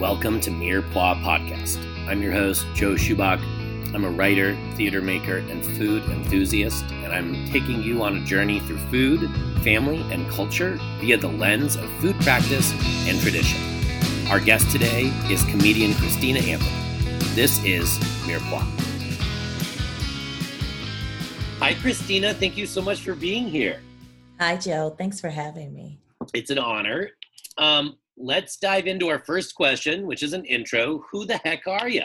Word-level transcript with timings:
Welcome 0.00 0.40
to 0.40 0.50
Mirepoix 0.50 1.20
Podcast. 1.22 1.76
I'm 2.08 2.22
your 2.22 2.32
host, 2.32 2.66
Joe 2.72 2.94
Schupbach. 2.94 3.38
I'm 3.94 4.06
a 4.06 4.10
writer, 4.10 4.56
theater 4.74 5.02
maker, 5.02 5.36
and 5.36 5.62
food 5.62 6.02
enthusiast, 6.04 6.86
and 6.90 7.12
I'm 7.12 7.46
taking 7.50 7.82
you 7.82 8.02
on 8.02 8.16
a 8.16 8.24
journey 8.24 8.60
through 8.60 8.78
food, 8.88 9.30
family, 9.62 10.00
and 10.10 10.26
culture 10.30 10.78
via 11.00 11.18
the 11.18 11.28
lens 11.28 11.76
of 11.76 11.90
food 12.00 12.18
practice 12.22 12.72
and 13.06 13.20
tradition. 13.20 13.60
Our 14.30 14.40
guest 14.40 14.70
today 14.70 15.12
is 15.28 15.44
comedian 15.44 15.92
Christina 15.96 16.40
Anthony. 16.40 17.18
This 17.34 17.62
is 17.62 17.98
Mirepoix. 18.24 18.64
Hi, 21.58 21.74
Christina. 21.74 22.32
Thank 22.32 22.56
you 22.56 22.64
so 22.64 22.80
much 22.80 23.02
for 23.02 23.14
being 23.14 23.48
here. 23.48 23.82
Hi, 24.38 24.56
Joe. 24.56 24.94
Thanks 24.96 25.20
for 25.20 25.28
having 25.28 25.74
me. 25.74 25.98
It's 26.32 26.48
an 26.48 26.58
honor. 26.58 27.10
Um, 27.58 27.98
let's 28.20 28.56
dive 28.56 28.86
into 28.86 29.08
our 29.08 29.18
first 29.18 29.54
question, 29.54 30.06
which 30.06 30.22
is 30.22 30.32
an 30.32 30.44
intro. 30.44 31.04
Who 31.10 31.24
the 31.24 31.38
heck 31.38 31.66
are 31.66 31.88
you? 31.88 32.04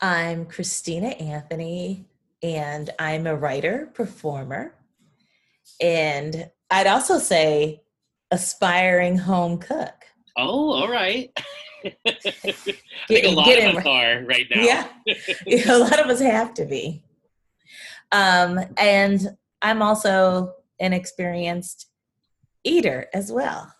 I'm 0.00 0.46
Christina 0.46 1.08
Anthony, 1.08 2.06
and 2.42 2.90
I'm 2.98 3.26
a 3.26 3.36
writer, 3.36 3.90
performer, 3.94 4.74
and 5.80 6.50
I'd 6.70 6.86
also 6.86 7.18
say 7.18 7.82
aspiring 8.30 9.18
home 9.18 9.58
cook. 9.58 9.94
Oh, 10.36 10.72
all 10.72 10.88
right. 10.88 11.30
I 11.84 11.92
think 13.08 13.24
a 13.24 13.30
lot 13.30 13.48
of 13.52 13.58
in- 13.58 13.76
us 13.76 13.86
are 13.86 14.24
right 14.24 14.46
now. 14.50 14.62
Yeah, 14.62 14.86
a 15.74 15.78
lot 15.78 16.00
of 16.00 16.06
us 16.06 16.20
have 16.20 16.54
to 16.54 16.64
be. 16.64 17.02
Um, 18.12 18.60
and 18.76 19.36
I'm 19.60 19.82
also 19.82 20.54
an 20.80 20.92
experienced 20.92 21.90
eater 22.64 23.08
as 23.12 23.32
well. 23.32 23.72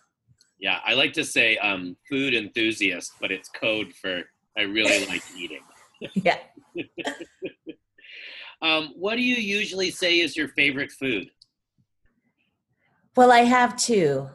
Yeah, 0.59 0.79
I 0.85 0.93
like 0.93 1.13
to 1.13 1.23
say 1.23 1.57
um, 1.57 1.95
food 2.07 2.33
enthusiast, 2.33 3.13
but 3.21 3.31
it's 3.31 3.49
code 3.49 3.93
for 3.93 4.23
I 4.57 4.61
really 4.63 5.05
like 5.07 5.23
eating. 5.37 5.61
Yeah. 6.13 6.37
Um, 8.61 8.93
what 8.97 9.15
do 9.15 9.21
you 9.21 9.35
usually 9.35 9.89
say 9.89 10.19
is 10.19 10.35
your 10.35 10.49
favorite 10.49 10.91
food? 10.91 11.29
Well, 13.15 13.31
I 13.31 13.39
have 13.39 13.77
two. 13.77 14.29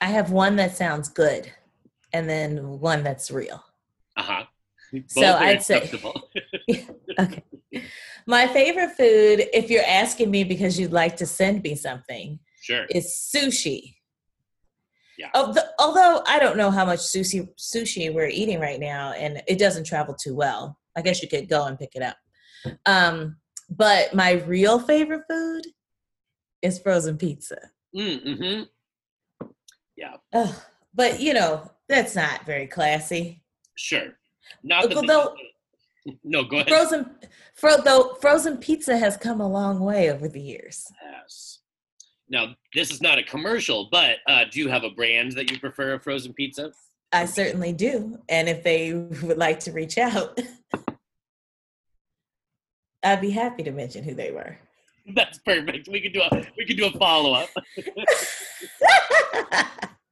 I 0.00 0.06
have 0.06 0.32
one 0.32 0.56
that 0.56 0.76
sounds 0.76 1.08
good, 1.08 1.50
and 2.12 2.28
then 2.28 2.80
one 2.80 3.04
that's 3.04 3.30
real. 3.30 3.62
Uh 4.16 4.22
huh. 4.22 4.44
So 5.06 5.34
I'd 5.34 5.62
say- 5.62 5.88
Okay. 7.20 7.44
My 8.26 8.46
favorite 8.48 8.90
food, 8.96 9.46
if 9.52 9.70
you're 9.70 9.84
asking 9.86 10.30
me 10.30 10.44
because 10.44 10.78
you'd 10.78 10.92
like 10.92 11.16
to 11.18 11.26
send 11.26 11.62
me 11.62 11.74
something, 11.74 12.38
sure. 12.60 12.86
is 12.90 13.06
sushi. 13.34 13.94
Yeah. 15.18 15.30
The, 15.32 15.68
although 15.80 16.22
I 16.26 16.38
don't 16.38 16.56
know 16.56 16.70
how 16.70 16.84
much 16.84 17.00
sushi 17.00 17.48
sushi 17.58 18.12
we're 18.14 18.28
eating 18.28 18.60
right 18.60 18.78
now, 18.78 19.12
and 19.12 19.42
it 19.48 19.58
doesn't 19.58 19.84
travel 19.84 20.14
too 20.14 20.34
well. 20.34 20.78
I 20.96 21.02
guess 21.02 21.20
you 21.22 21.28
could 21.28 21.48
go 21.48 21.66
and 21.66 21.78
pick 21.78 21.90
it 21.96 22.02
up. 22.02 22.16
Um, 22.86 23.36
but 23.68 24.14
my 24.14 24.32
real 24.46 24.78
favorite 24.78 25.24
food 25.28 25.66
is 26.62 26.78
frozen 26.78 27.16
pizza. 27.18 27.58
Mm-hmm. 27.96 28.62
Ugh, 30.32 30.54
but 30.94 31.20
you 31.20 31.34
know 31.34 31.68
that's 31.88 32.14
not 32.14 32.44
very 32.46 32.66
classy. 32.66 33.42
Sure. 33.76 34.14
Not 34.62 34.94
Although- 34.94 35.34
no, 36.24 36.44
go 36.44 36.56
ahead. 36.58 36.68
Frozen, 36.68 37.10
fro- 37.54 37.80
though 37.82 38.14
frozen 38.20 38.58
pizza 38.58 38.96
has 38.96 39.16
come 39.16 39.40
a 39.40 39.48
long 39.48 39.80
way 39.80 40.10
over 40.10 40.28
the 40.28 40.40
years. 40.40 40.86
Yes. 41.02 41.57
Now, 42.30 42.54
this 42.74 42.90
is 42.90 43.00
not 43.00 43.18
a 43.18 43.22
commercial, 43.22 43.88
but 43.90 44.16
uh, 44.26 44.44
do 44.50 44.60
you 44.60 44.68
have 44.68 44.84
a 44.84 44.90
brand 44.90 45.32
that 45.32 45.50
you 45.50 45.58
prefer 45.58 45.94
of 45.94 46.02
frozen 46.02 46.34
pizza? 46.34 46.72
I 47.12 47.24
certainly 47.24 47.72
do. 47.72 48.18
And 48.28 48.48
if 48.48 48.62
they 48.62 48.92
would 49.22 49.38
like 49.38 49.60
to 49.60 49.72
reach 49.72 49.98
out, 49.98 50.38
I'd 53.02 53.20
be 53.20 53.30
happy 53.30 53.62
to 53.62 53.70
mention 53.70 54.04
who 54.04 54.14
they 54.14 54.30
were. 54.30 54.58
That's 55.14 55.38
perfect. 55.38 55.88
We 55.88 56.00
could 56.00 56.12
do 56.12 56.20
a 56.20 56.46
we 56.56 56.66
could 56.66 56.76
do 56.76 56.86
a 56.86 56.98
follow 56.98 57.32
up. 57.32 57.48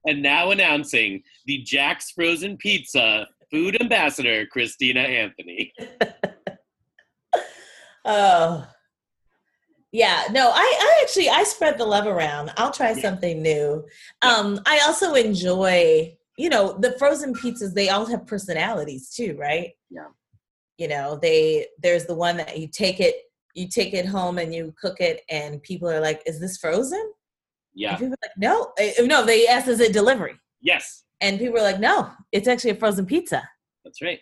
And 0.07 0.23
now 0.23 0.53
announcing 0.53 1.23
the 1.47 1.59
Jack's 1.59 2.13
Frozen 2.13 2.59
Pizza 2.59 3.27
food 3.51 3.81
ambassador, 3.81 4.47
Christina 4.47 5.01
Anthony. 5.01 5.73
oh. 8.05 8.67
Yeah, 9.97 10.25
no, 10.31 10.51
I, 10.55 10.79
I 10.89 11.01
actually 11.03 11.31
I 11.31 11.43
spread 11.45 11.79
the 11.79 11.87
love 11.87 12.07
around. 12.07 12.53
I'll 12.59 12.71
try 12.71 12.91
Yeah. 12.91 13.01
something 13.01 13.41
new. 13.41 13.83
Yeah. 14.23 14.31
Um, 14.31 14.61
I 14.67 14.81
also 14.87 15.15
enjoy, 15.15 16.15
you 16.37 16.51
know, 16.51 16.77
the 16.79 16.93
frozen 16.99 17.33
pizzas, 17.35 17.73
they 17.73 17.89
all 17.89 18.05
have 18.07 18.27
personalities 18.27 19.09
too, 19.09 19.37
right? 19.39 19.71
Yeah. 19.91 20.09
You 20.77 20.89
know, 20.89 21.19
they 21.21 21.69
there's 21.83 22.05
the 22.05 22.15
one 22.15 22.37
that 22.37 22.59
you 22.59 22.69
take 22.69 23.01
it, 23.01 23.15
you 23.55 23.69
take 23.69 23.95
it 23.95 24.05
home 24.05 24.37
and 24.37 24.55
you 24.55 24.75
cook 24.79 25.01
it, 25.01 25.23
and 25.31 25.63
people 25.63 25.89
are 25.89 26.01
like, 26.09 26.21
Is 26.27 26.39
this 26.41 26.59
frozen? 26.59 27.01
And 27.01 27.13
Yeah. 27.75 27.97
people 27.97 28.13
are 28.17 28.25
like, 28.29 28.37
No. 28.37 28.73
Eh, 28.79 28.93
No, 29.15 29.25
they 29.25 29.47
ask, 29.49 29.67
is 29.67 29.81
it 29.81 29.95
delivery? 29.95 30.35
Yes, 30.61 31.05
and 31.23 31.39
people 31.39 31.59
are 31.59 31.63
like 31.63 31.81
no 31.81 32.11
it's 32.33 32.47
actually 32.49 32.73
a 32.73 32.75
frozen 32.83 33.07
pizza 33.07 33.43
that's 33.85 34.03
right. 34.03 34.21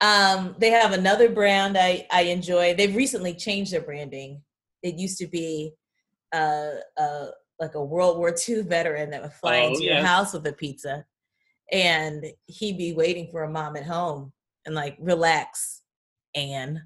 um 0.00 0.56
they 0.58 0.70
have 0.70 0.90
another 0.92 1.28
brand 1.28 1.78
i 1.78 2.04
i 2.10 2.22
enjoy 2.22 2.74
they've 2.74 2.96
recently 2.96 3.32
changed 3.34 3.72
their 3.72 3.80
branding 3.82 4.42
it 4.84 4.94
used 4.96 5.18
to 5.18 5.26
be 5.26 5.72
uh 6.32 6.70
uh 6.96 7.26
like 7.58 7.74
a 7.74 7.84
world 7.84 8.18
war 8.18 8.32
ii 8.48 8.60
veteran 8.62 9.10
that 9.10 9.22
would 9.22 9.32
fly 9.32 9.60
Oh, 9.62 9.68
into 9.68 9.82
your 9.82 10.02
house 10.02 10.32
with 10.32 10.46
a 10.46 10.52
pizza 10.52 11.04
and 11.72 12.24
he'd 12.46 12.78
be 12.78 12.92
waiting 12.92 13.28
for 13.32 13.42
a 13.42 13.50
mom 13.50 13.74
at 13.76 13.84
home 13.84 14.32
and 14.66 14.74
like 14.74 14.96
relax 15.00 15.82
and 16.36 16.78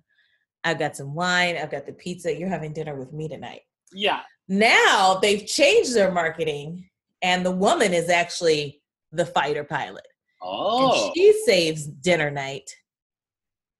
i've 0.64 0.78
got 0.78 0.97
some 0.97 1.14
wine 1.14 1.56
i've 1.56 1.70
got 1.70 1.84
the 1.86 1.92
pizza 1.92 2.34
you're 2.34 2.48
having 2.48 2.72
dinner 2.72 2.94
with 2.97 3.12
me 3.12 3.28
tonight. 3.28 3.62
Yeah. 3.92 4.20
now 4.48 5.19
they've 5.20 5.44
changed 5.47 5.94
their 5.94 6.12
marketing 6.12 6.88
and 7.22 7.44
the 7.44 7.50
woman 7.66 7.92
is 7.92 8.09
actually 8.10 8.80
the 9.12 9.26
fighter 9.26 9.65
pilot. 9.65 10.06
Oh. 10.42 11.06
and 11.06 11.12
she 11.16 11.32
saves 11.44 11.86
dinner 11.86 12.30
night 12.30 12.70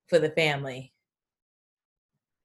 for 0.09 0.19
the 0.19 0.31
family 0.31 0.93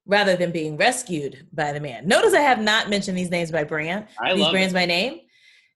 rather 0.05 0.35
than 0.35 0.51
being 0.51 0.77
rescued 0.77 1.47
by 1.53 1.71
the 1.71 1.79
man. 1.79 2.07
Notice 2.07 2.33
I 2.33 2.41
have 2.41 2.59
not 2.59 2.89
mentioned 2.89 3.17
these 3.17 3.31
names 3.31 3.51
by 3.51 3.63
brand, 3.63 4.07
I 4.21 4.33
these 4.33 4.49
brands 4.49 4.73
it. 4.73 4.75
by 4.75 4.85
name, 4.85 5.21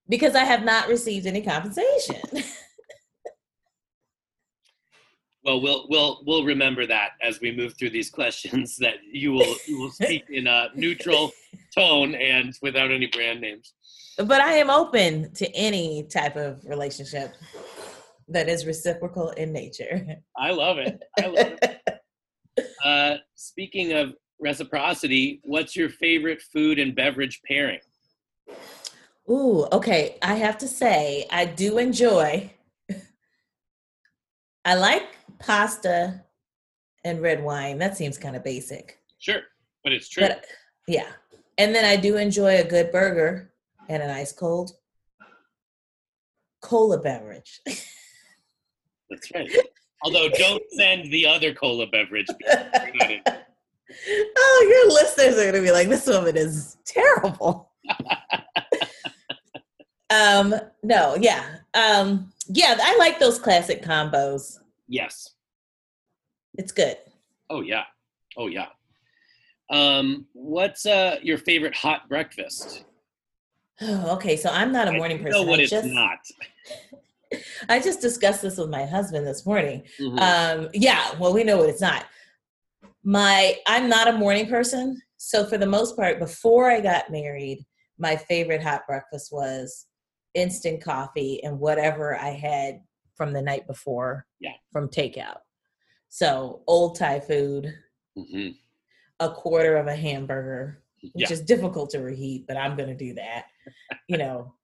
because 0.08 0.34
I 0.34 0.44
have 0.44 0.64
not 0.64 0.88
received 0.88 1.26
any 1.26 1.42
compensation. 1.42 2.20
Well, 5.44 5.62
we'll 5.62 5.86
we'll 5.88 6.20
we'll 6.26 6.44
remember 6.44 6.84
that 6.86 7.12
as 7.22 7.40
we 7.40 7.56
move 7.56 7.72
through 7.78 7.88
these 7.88 8.10
questions 8.10 8.76
that 8.78 8.96
you 9.10 9.32
will 9.32 9.54
you 9.66 9.80
will 9.80 9.90
speak 9.90 10.24
in 10.28 10.46
a 10.46 10.68
neutral 10.74 11.32
tone 11.74 12.14
and 12.16 12.52
without 12.60 12.90
any 12.90 13.06
brand 13.06 13.40
names. 13.40 13.72
but 14.18 14.42
I 14.42 14.54
am 14.54 14.68
open 14.68 15.32
to 15.34 15.50
any 15.54 16.02
type 16.02 16.36
of 16.36 16.62
relationship 16.66 17.34
that 18.28 18.50
is 18.50 18.66
reciprocal 18.66 19.30
in 19.30 19.52
nature. 19.52 20.18
I 20.36 20.50
love 20.50 20.76
it. 20.76 21.02
I 21.18 21.26
love 21.26 21.58
it. 21.62 21.80
Uh, 22.84 23.16
speaking 23.38 23.92
of 23.92 24.14
reciprocity, 24.40 25.40
what's 25.44 25.76
your 25.76 25.88
favorite 25.88 26.42
food 26.42 26.78
and 26.78 26.94
beverage 26.94 27.40
pairing? 27.46 27.80
Ooh, 29.30 29.66
okay. 29.72 30.18
I 30.22 30.34
have 30.34 30.58
to 30.58 30.68
say, 30.68 31.26
I 31.30 31.44
do 31.44 31.78
enjoy. 31.78 32.50
I 34.64 34.74
like 34.74 35.04
pasta 35.38 36.24
and 37.04 37.22
red 37.22 37.42
wine. 37.42 37.78
That 37.78 37.96
seems 37.96 38.18
kind 38.18 38.34
of 38.34 38.42
basic. 38.42 38.98
Sure, 39.18 39.42
but 39.84 39.92
it's 39.92 40.08
true. 40.08 40.26
But 40.26 40.44
yeah. 40.86 41.10
And 41.58 41.74
then 41.74 41.84
I 41.84 41.96
do 41.96 42.16
enjoy 42.16 42.58
a 42.58 42.64
good 42.64 42.90
burger 42.90 43.52
and 43.88 44.02
an 44.02 44.10
ice 44.10 44.32
cold 44.32 44.72
cola 46.60 46.98
beverage. 46.98 47.60
That's 47.66 49.32
right. 49.34 49.50
Although, 50.02 50.28
don't 50.38 50.62
send 50.70 51.10
the 51.10 51.26
other 51.26 51.54
cola 51.54 51.86
beverage. 51.86 52.26
because 52.38 52.56
we're 52.74 52.92
not 52.98 53.10
in- 53.10 53.22
oh, 54.36 54.66
your 54.68 54.94
listeners 54.94 55.38
are 55.38 55.50
gonna 55.50 55.62
be 55.64 55.72
like, 55.72 55.88
this 55.88 56.06
woman 56.06 56.36
is 56.36 56.76
terrible. 56.84 57.70
um, 60.10 60.54
no, 60.82 61.16
yeah. 61.20 61.56
Um, 61.74 62.32
yeah, 62.48 62.76
I 62.80 62.96
like 62.98 63.18
those 63.18 63.38
classic 63.38 63.82
combos. 63.82 64.58
Yes. 64.88 65.34
It's 66.54 66.72
good. 66.72 66.96
Oh 67.50 67.60
yeah. 67.60 67.84
Oh 68.36 68.48
yeah. 68.48 68.66
Um, 69.70 70.26
what's 70.32 70.86
uh 70.86 71.16
your 71.22 71.38
favorite 71.38 71.74
hot 71.74 72.08
breakfast? 72.08 72.84
Oh, 73.80 74.14
okay, 74.16 74.36
so 74.36 74.50
I'm 74.50 74.72
not 74.72 74.88
a 74.88 74.92
morning 74.92 75.20
I 75.20 75.22
person. 75.22 75.40
know 75.40 75.48
what 75.48 75.60
I 75.60 75.62
it's 75.62 75.70
just 75.70 75.86
not. 75.86 76.18
I 77.68 77.80
just 77.80 78.00
discussed 78.00 78.42
this 78.42 78.56
with 78.58 78.70
my 78.70 78.84
husband 78.86 79.26
this 79.26 79.44
morning. 79.46 79.84
Mhm. 80.00 80.18
Um, 80.20 80.68
yeah, 80.72 81.14
well, 81.18 81.32
we 81.34 81.44
know 81.44 81.58
what 81.58 81.68
it's 81.68 81.80
not. 81.80 82.06
My 83.02 83.56
I'm 83.66 83.88
not 83.88 84.08
a 84.08 84.12
morning 84.12 84.48
person, 84.48 85.00
so 85.16 85.46
for 85.46 85.58
the 85.58 85.66
most 85.66 85.96
part, 85.96 86.18
before 86.18 86.70
I 86.70 86.80
got 86.80 87.10
married, 87.10 87.64
my 87.98 88.16
favorite 88.16 88.62
hot 88.62 88.82
breakfast 88.86 89.32
was 89.32 89.86
instant 90.34 90.82
coffee 90.82 91.42
and 91.42 91.58
whatever 91.58 92.16
I 92.16 92.30
had 92.30 92.80
from 93.16 93.32
the 93.32 93.42
night 93.42 93.66
before. 93.66 94.26
Yeah. 94.40 94.52
From 94.72 94.88
takeout. 94.88 95.38
So 96.08 96.62
old 96.66 96.96
Thai 96.98 97.20
food, 97.20 97.72
hmm 98.16 98.48
a 99.20 99.28
quarter 99.32 99.76
of 99.76 99.88
a 99.88 99.96
hamburger, 99.96 100.84
which 101.12 101.28
Yeah. 101.28 101.32
is 101.32 101.40
difficult 101.40 101.90
to 101.90 101.98
reheat, 101.98 102.46
but 102.46 102.56
I'm 102.56 102.76
gonna 102.76 102.94
do 102.94 103.14
that. 103.14 103.46
you 104.08 104.16
know, 104.16 104.54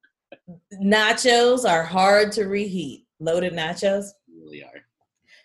nachos 0.83 1.69
are 1.69 1.85
hard 1.85 2.33
to 2.33 2.45
reheat. 2.45 3.07
Loaded 3.21 3.53
nachos. 3.53 4.07
Really 4.29 4.63
are. 4.63 4.85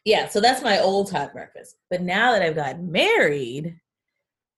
Yeah, 0.06 0.28
so 0.28 0.42
that's 0.42 0.63
my 0.63 0.80
old 0.80 1.12
hot 1.12 1.34
breakfast. 1.34 1.75
But 1.90 2.01
now 2.01 2.31
that 2.31 2.42
I've 2.42 2.56
gotten 2.56 2.92
married, 2.92 3.80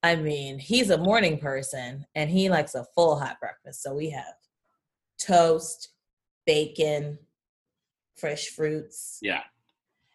I 0.03 0.15
mean, 0.15 0.59
he's 0.59 0.89
a 0.89 0.97
morning 0.97 1.37
person 1.37 2.05
and 2.15 2.29
he 2.29 2.49
likes 2.49 2.75
a 2.75 2.85
full 2.95 3.19
hot 3.19 3.39
breakfast. 3.39 3.83
So 3.83 3.93
we 3.93 4.09
have 4.11 4.35
toast, 5.19 5.89
bacon, 6.45 7.19
fresh 8.15 8.49
fruits. 8.49 9.19
Yeah. 9.21 9.43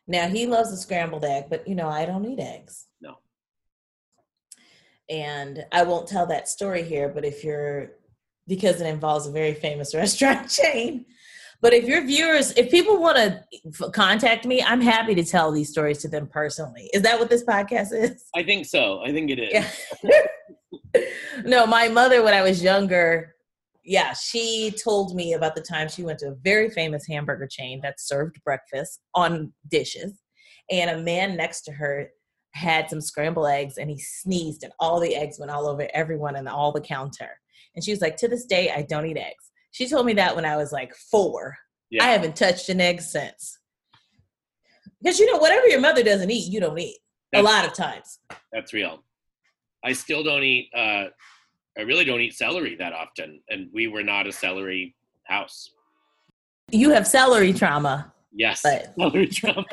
Now 0.09 0.29
he 0.29 0.47
loves 0.47 0.73
a 0.73 0.77
scrambled 0.77 1.25
egg, 1.25 1.45
but 1.51 1.67
you 1.67 1.75
know, 1.75 1.89
I 1.89 2.07
don't 2.07 2.25
eat 2.25 2.41
eggs. 2.41 2.87
No. 3.01 3.19
And 5.09 5.65
I 5.73 5.83
won't 5.83 6.09
tell 6.09 6.27
that 6.27 6.49
story 6.49 6.83
here, 6.83 7.09
but 7.09 7.25
if 7.25 7.45
you're 7.45 7.93
because 8.47 8.81
it 8.81 8.87
involves 8.87 9.27
a 9.27 9.33
very 9.33 9.55
famous 9.55 9.95
restaurant 10.03 10.49
chain. 10.49 11.07
But 11.63 11.73
if 11.73 11.85
your 11.85 12.05
viewers, 12.05 12.53
if 12.53 12.71
people 12.71 13.01
want 13.01 13.17
to 13.17 13.43
f- 13.67 13.93
contact 13.93 14.45
me, 14.45 14.63
I'm 14.63 14.81
happy 14.81 15.15
to 15.15 15.25
tell 15.25 15.51
these 15.51 15.71
stories 15.71 15.99
to 15.99 16.09
them 16.09 16.27
personally. 16.27 16.91
Is 16.93 17.03
that 17.03 17.19
what 17.19 17.31
this 17.31 17.45
podcast 17.45 17.93
is? 17.93 18.25
I 18.35 18.43
think 18.43 18.67
so. 18.67 19.01
I 19.03 19.11
think 19.11 19.31
it 19.31 19.39
is. 19.39 19.51
Yeah. 20.05 21.03
no, 21.45 21.67
my 21.67 21.89
mother, 21.89 22.23
when 22.23 22.35
I 22.35 22.43
was 22.43 22.63
younger, 22.63 23.35
yeah, 23.83 24.13
she 24.13 24.75
told 24.83 25.15
me 25.15 25.33
about 25.33 25.55
the 25.55 25.63
time 25.63 25.89
she 25.89 26.03
went 26.03 26.19
to 26.19 26.29
a 26.29 26.35
very 26.35 26.69
famous 26.69 27.07
hamburger 27.07 27.47
chain 27.47 27.81
that 27.83 28.01
served 28.01 28.43
breakfast 28.45 29.01
on 29.15 29.53
dishes. 29.71 30.21
And 30.71 30.91
a 30.91 30.99
man 30.99 31.37
next 31.37 31.63
to 31.63 31.73
her 31.73 32.11
had 32.53 32.91
some 32.91 33.01
scrambled 33.01 33.47
eggs 33.47 33.79
and 33.79 33.89
he 33.89 33.99
sneezed, 33.99 34.65
and 34.65 34.73
all 34.81 34.99
the 34.99 35.15
eggs 35.15 35.39
went 35.39 35.53
all 35.53 35.69
over 35.69 35.89
everyone 35.95 36.37
and 36.37 36.49
all 36.49 36.73
the 36.73 36.81
counter. 36.81 37.39
And 37.77 37.85
she 37.85 37.93
was 37.93 38.01
like, 38.01 38.17
To 38.17 38.29
this 38.29 38.47
day, 38.47 38.71
I 38.75 38.83
don't 38.83 39.07
eat 39.07 39.19
eggs. 39.19 39.51
She 39.71 39.87
told 39.89 40.07
me 40.07 40.15
that 40.15 40.35
when 40.35 40.45
I 40.47 40.57
was 40.57 40.73
like 40.73 40.95
four. 40.95 41.57
Yeah. 41.91 42.05
I 42.05 42.09
haven't 42.09 42.35
touched 42.35 42.69
an 42.71 42.81
egg 42.81 43.01
since. 43.01 43.59
Because 45.01 45.21
you 45.21 45.31
know, 45.31 45.39
whatever 45.39 45.67
your 45.69 45.81
mother 45.81 46.03
doesn't 46.03 46.31
eat, 46.31 46.51
you 46.51 46.59
don't 46.59 46.79
eat 46.79 46.97
a 47.35 47.43
lot 47.43 47.65
of 47.67 47.75
times. 47.75 48.19
That's 48.53 48.73
real. 48.73 49.05
I 49.85 49.93
still 49.93 50.25
don't 50.25 50.43
eat. 50.43 50.71
Uh, 50.75 51.05
I 51.79 51.83
really 51.83 52.05
don't 52.07 52.21
eat 52.21 52.33
celery 52.33 52.75
that 52.77 52.93
often, 52.95 53.41
and 53.51 53.69
we 53.73 53.87
were 53.87 54.03
not 54.03 54.27
a 54.27 54.33
celery 54.33 54.97
house. 55.25 55.71
You 56.71 56.91
have 56.91 57.07
celery 57.07 57.53
trauma. 57.53 58.13
Yes, 58.33 58.63
But- 58.63 58.95
celery 58.99 59.27
trauma. 59.33 59.65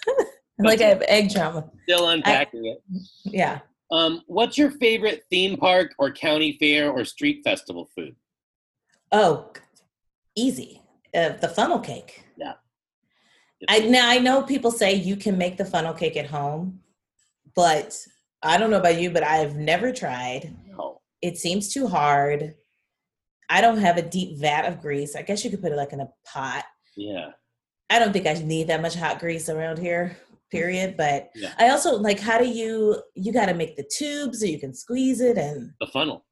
like 0.58 0.80
I 0.80 0.86
have 0.86 1.02
egg 1.06 1.30
trauma. 1.30 1.70
Still 1.84 2.08
unpacking 2.08 2.64
it. 2.66 2.78
Yeah. 3.24 3.60
Um, 3.92 4.22
what's 4.26 4.56
your 4.56 4.70
favorite 4.70 5.24
theme 5.28 5.58
park 5.58 5.94
or 5.98 6.10
county 6.10 6.56
fair 6.58 6.90
or 6.90 7.04
street 7.04 7.42
festival 7.44 7.90
food? 7.94 8.16
Oh, 9.12 9.52
easy. 10.34 10.80
Uh, 11.14 11.30
the 11.30 11.48
funnel 11.48 11.78
cake. 11.78 12.24
Yeah. 12.38 12.54
I 13.68 13.80
now 13.80 14.08
I 14.08 14.18
know 14.18 14.42
people 14.42 14.70
say 14.70 14.94
you 14.94 15.14
can 15.14 15.36
make 15.36 15.58
the 15.58 15.66
funnel 15.66 15.92
cake 15.92 16.16
at 16.16 16.26
home, 16.26 16.80
but 17.54 17.94
I 18.42 18.56
don't 18.56 18.70
know 18.70 18.78
about 18.78 18.98
you, 18.98 19.10
but 19.10 19.22
I've 19.22 19.56
never 19.56 19.92
tried. 19.92 20.56
No. 20.66 21.02
It 21.20 21.36
seems 21.36 21.72
too 21.72 21.86
hard. 21.86 22.54
I 23.50 23.60
don't 23.60 23.76
have 23.78 23.98
a 23.98 24.02
deep 24.02 24.38
vat 24.38 24.62
of 24.62 24.80
grease. 24.80 25.14
I 25.14 25.20
guess 25.20 25.44
you 25.44 25.50
could 25.50 25.60
put 25.60 25.70
it 25.70 25.76
like 25.76 25.92
in 25.92 26.00
a 26.00 26.08
pot. 26.24 26.64
Yeah. 26.96 27.32
I 27.90 27.98
don't 27.98 28.14
think 28.14 28.26
I 28.26 28.32
need 28.32 28.68
that 28.68 28.80
much 28.80 28.94
hot 28.94 29.18
grease 29.18 29.50
around 29.50 29.78
here, 29.78 30.16
period. 30.52 30.96
But 30.96 31.30
Yeah. 31.34 31.52
I 31.58 31.70
also 31.70 31.96
like 31.96 32.20
how 32.20 32.38
do 32.38 32.46
you 32.46 33.02
you 33.14 33.32
gotta 33.32 33.54
make 33.54 33.74
the 33.76 33.88
tube 33.98 34.34
so 34.36 34.44
you 34.44 34.60
can 34.60 34.72
squeeze 34.74 35.20
it 35.20 35.36
and 35.38 35.72
The 35.80 35.86
funnel. 35.88 36.24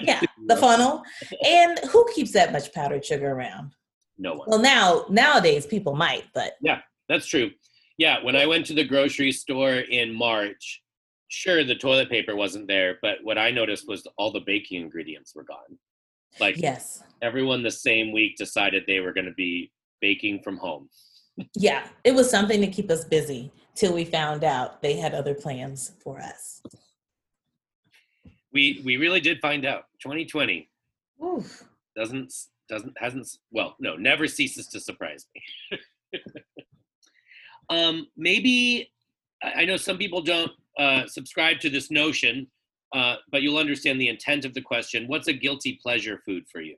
yeah, 0.00 0.20
the 0.46 0.56
funnel. 0.56 1.02
And 1.44 1.78
who 1.90 2.06
keeps 2.14 2.32
that 2.32 2.52
much 2.52 2.72
powdered 2.72 3.04
sugar 3.04 3.32
around? 3.32 3.72
No 4.18 4.34
one. 4.34 4.46
Well, 4.48 4.60
now 4.60 5.06
nowadays 5.08 5.66
people 5.66 5.96
might, 5.96 6.24
but 6.34 6.52
Yeah, 6.60 6.80
That's 7.08 7.26
true. 7.26 7.50
Yeah, 7.98 8.22
when 8.22 8.36
I 8.36 8.46
went 8.46 8.66
to 8.66 8.74
the 8.74 8.84
grocery 8.84 9.32
store 9.32 9.74
in 10.00 10.12
March, 10.14 10.82
sure 11.28 11.62
the 11.64 11.74
toilet 11.74 12.08
paper 12.10 12.34
wasn't 12.36 12.66
there, 12.68 12.98
but 13.02 13.18
what 13.22 13.38
I 13.38 13.50
noticed 13.50 13.86
was 13.88 14.06
all 14.18 14.30
the 14.32 14.40
baking 14.46 14.80
ingredients 14.82 15.34
were 15.34 15.44
gone. 15.44 15.78
Like 16.40 16.56
yes, 16.56 17.02
everyone 17.20 17.62
the 17.62 17.70
same 17.70 18.12
week 18.12 18.36
decided 18.36 18.84
they 18.86 19.00
were 19.00 19.12
going 19.12 19.26
to 19.26 19.34
be 19.34 19.70
baking 20.00 20.40
from 20.42 20.56
home. 20.56 20.88
yeah, 21.56 21.86
it 22.04 22.14
was 22.14 22.28
something 22.30 22.60
to 22.60 22.66
keep 22.66 22.90
us 22.90 23.04
busy 23.04 23.50
till 23.74 23.94
we 23.94 24.04
found 24.04 24.44
out 24.44 24.82
they 24.82 24.96
had 24.96 25.14
other 25.14 25.34
plans 25.34 25.92
for 26.02 26.18
us. 26.20 26.62
We 28.52 28.82
we 28.84 28.96
really 28.96 29.20
did 29.20 29.40
find 29.40 29.64
out. 29.64 29.84
2020 30.02 30.68
Oof. 31.24 31.64
doesn't 31.96 32.32
doesn't 32.68 32.94
hasn't 32.98 33.28
well 33.50 33.76
no 33.80 33.96
never 33.96 34.26
ceases 34.26 34.66
to 34.68 34.80
surprise 34.80 35.26
me. 35.34 35.78
um, 37.70 38.08
maybe 38.16 38.90
I 39.42 39.64
know 39.64 39.76
some 39.76 39.98
people 39.98 40.20
don't 40.20 40.52
uh, 40.78 41.06
subscribe 41.06 41.60
to 41.60 41.70
this 41.70 41.90
notion, 41.90 42.46
uh, 42.94 43.16
but 43.30 43.42
you'll 43.42 43.58
understand 43.58 44.00
the 44.00 44.08
intent 44.08 44.44
of 44.44 44.54
the 44.54 44.60
question. 44.60 45.08
What's 45.08 45.28
a 45.28 45.32
guilty 45.32 45.78
pleasure 45.82 46.20
food 46.24 46.44
for 46.50 46.60
you? 46.60 46.76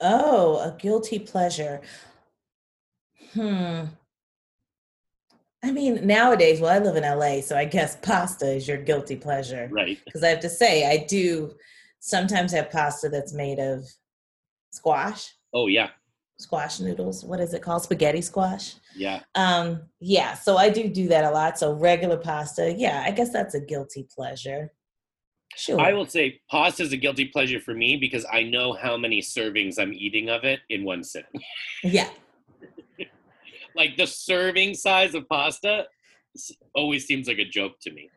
Oh, 0.00 0.58
a 0.58 0.76
guilty 0.78 1.18
pleasure. 1.18 1.80
Hmm. 3.32 3.84
I 5.64 5.70
mean, 5.72 6.06
nowadays, 6.06 6.60
well, 6.60 6.70
I 6.70 6.78
live 6.78 6.96
in 6.96 7.04
LA, 7.04 7.40
so 7.40 7.56
I 7.56 7.64
guess 7.64 7.96
pasta 8.02 8.46
is 8.54 8.68
your 8.68 8.76
guilty 8.76 9.16
pleasure. 9.16 9.68
Right. 9.72 9.98
Because 10.04 10.22
I 10.22 10.28
have 10.28 10.40
to 10.40 10.50
say, 10.50 10.86
I 10.88 11.06
do 11.08 11.54
sometimes 12.00 12.52
have 12.52 12.70
pasta 12.70 13.08
that's 13.08 13.32
made 13.32 13.58
of 13.58 13.88
squash, 14.72 15.32
Oh 15.54 15.66
yeah, 15.68 15.88
squash 16.38 16.80
noodles. 16.80 17.24
What 17.24 17.40
is 17.40 17.54
it 17.54 17.62
called? 17.62 17.82
Spaghetti 17.82 18.20
squash. 18.20 18.74
yeah. 18.94 19.20
Um, 19.36 19.82
yeah, 20.00 20.34
so 20.34 20.58
I 20.58 20.68
do 20.68 20.88
do 20.88 21.08
that 21.08 21.24
a 21.24 21.30
lot. 21.30 21.58
So 21.58 21.72
regular 21.72 22.18
pasta, 22.18 22.74
yeah, 22.76 23.02
I 23.06 23.10
guess 23.12 23.32
that's 23.32 23.54
a 23.54 23.60
guilty 23.60 24.06
pleasure. 24.14 24.70
Sure. 25.56 25.80
I 25.80 25.92
will 25.92 26.06
say 26.06 26.40
pasta 26.50 26.82
is 26.82 26.92
a 26.92 26.96
guilty 26.96 27.26
pleasure 27.26 27.60
for 27.60 27.72
me 27.72 27.96
because 27.96 28.26
I 28.30 28.42
know 28.42 28.72
how 28.74 28.96
many 28.96 29.20
servings 29.22 29.78
I'm 29.78 29.94
eating 29.94 30.28
of 30.28 30.44
it 30.44 30.60
in 30.68 30.84
one 30.84 31.04
sitting. 31.04 31.40
yeah, 31.84 32.08
like 33.76 33.96
the 33.96 34.06
serving 34.06 34.74
size 34.74 35.14
of 35.14 35.28
pasta 35.28 35.86
always 36.74 37.06
seems 37.06 37.28
like 37.28 37.38
a 37.38 37.44
joke 37.44 37.72
to 37.82 37.92
me. 37.92 38.08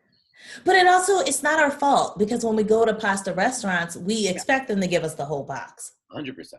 but 0.64 0.76
it 0.76 0.86
also 0.86 1.18
it's 1.20 1.42
not 1.42 1.60
our 1.60 1.70
fault 1.70 2.18
because 2.18 2.44
when 2.44 2.56
we 2.56 2.62
go 2.62 2.84
to 2.84 2.94
pasta 2.94 3.32
restaurants, 3.32 3.96
we 3.96 4.28
expect 4.28 4.68
them 4.68 4.80
to 4.80 4.86
give 4.86 5.04
us 5.04 5.14
the 5.14 5.24
whole 5.24 5.44
box. 5.44 5.92
100%. 6.12 6.54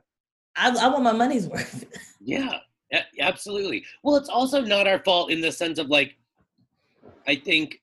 I, 0.56 0.70
I 0.70 0.88
want 0.88 1.03
my 1.03 1.12
money's 1.13 1.48
worth. 1.53 1.86
Yeah, 2.22 2.58
absolutely. 3.20 3.84
Well, 4.03 4.15
it's 4.15 4.29
also 4.29 4.62
not 4.62 4.88
our 4.88 5.00
fault 5.03 5.32
in 5.32 5.41
the 5.41 5.51
sense 5.51 5.79
of 5.79 5.88
like, 5.88 6.15
I 7.27 7.36
think 7.36 7.79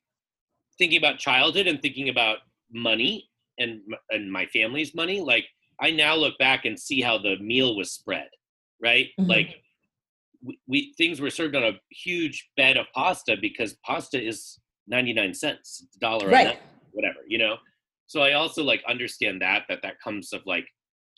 thinking 0.77 0.97
about 0.97 1.17
childhood 1.17 1.67
and 1.67 1.81
thinking 1.81 2.09
about 2.09 2.37
money 2.71 3.29
and 3.57 3.81
and 4.11 4.31
my 4.31 4.45
family's 4.47 4.93
money. 4.93 5.21
Like, 5.21 5.45
I 5.79 5.91
now 5.91 6.15
look 6.15 6.37
back 6.37 6.65
and 6.65 6.79
see 6.79 7.01
how 7.01 7.17
the 7.17 7.37
meal 7.37 7.75
was 7.75 7.91
spread, 7.91 8.27
right? 8.81 9.07
Mhm. 9.19 9.27
Like, 9.27 9.63
we, 10.43 10.59
we 10.67 10.93
things 10.97 11.19
were 11.19 11.29
served 11.29 11.55
on 11.55 11.63
a 11.63 11.73
huge 11.91 12.49
bed 12.57 12.77
of 12.77 12.85
pasta 12.93 13.37
because 13.39 13.75
pasta 13.85 14.21
is 14.21 14.59
ninety 14.87 15.13
nine 15.13 15.33
cents, 15.33 15.81
it's 15.85 15.95
a 15.95 15.99
dollar 15.99 16.29
right. 16.29 16.59
whatever, 16.91 17.19
you 17.27 17.37
know. 17.37 17.55
So 18.07 18.21
I 18.21 18.33
also 18.33 18.63
like 18.63 18.83
understand 18.87 19.41
that 19.41 19.63
that 19.69 19.79
that 19.83 19.99
comes 20.01 20.31
of 20.33 20.41
like 20.45 20.65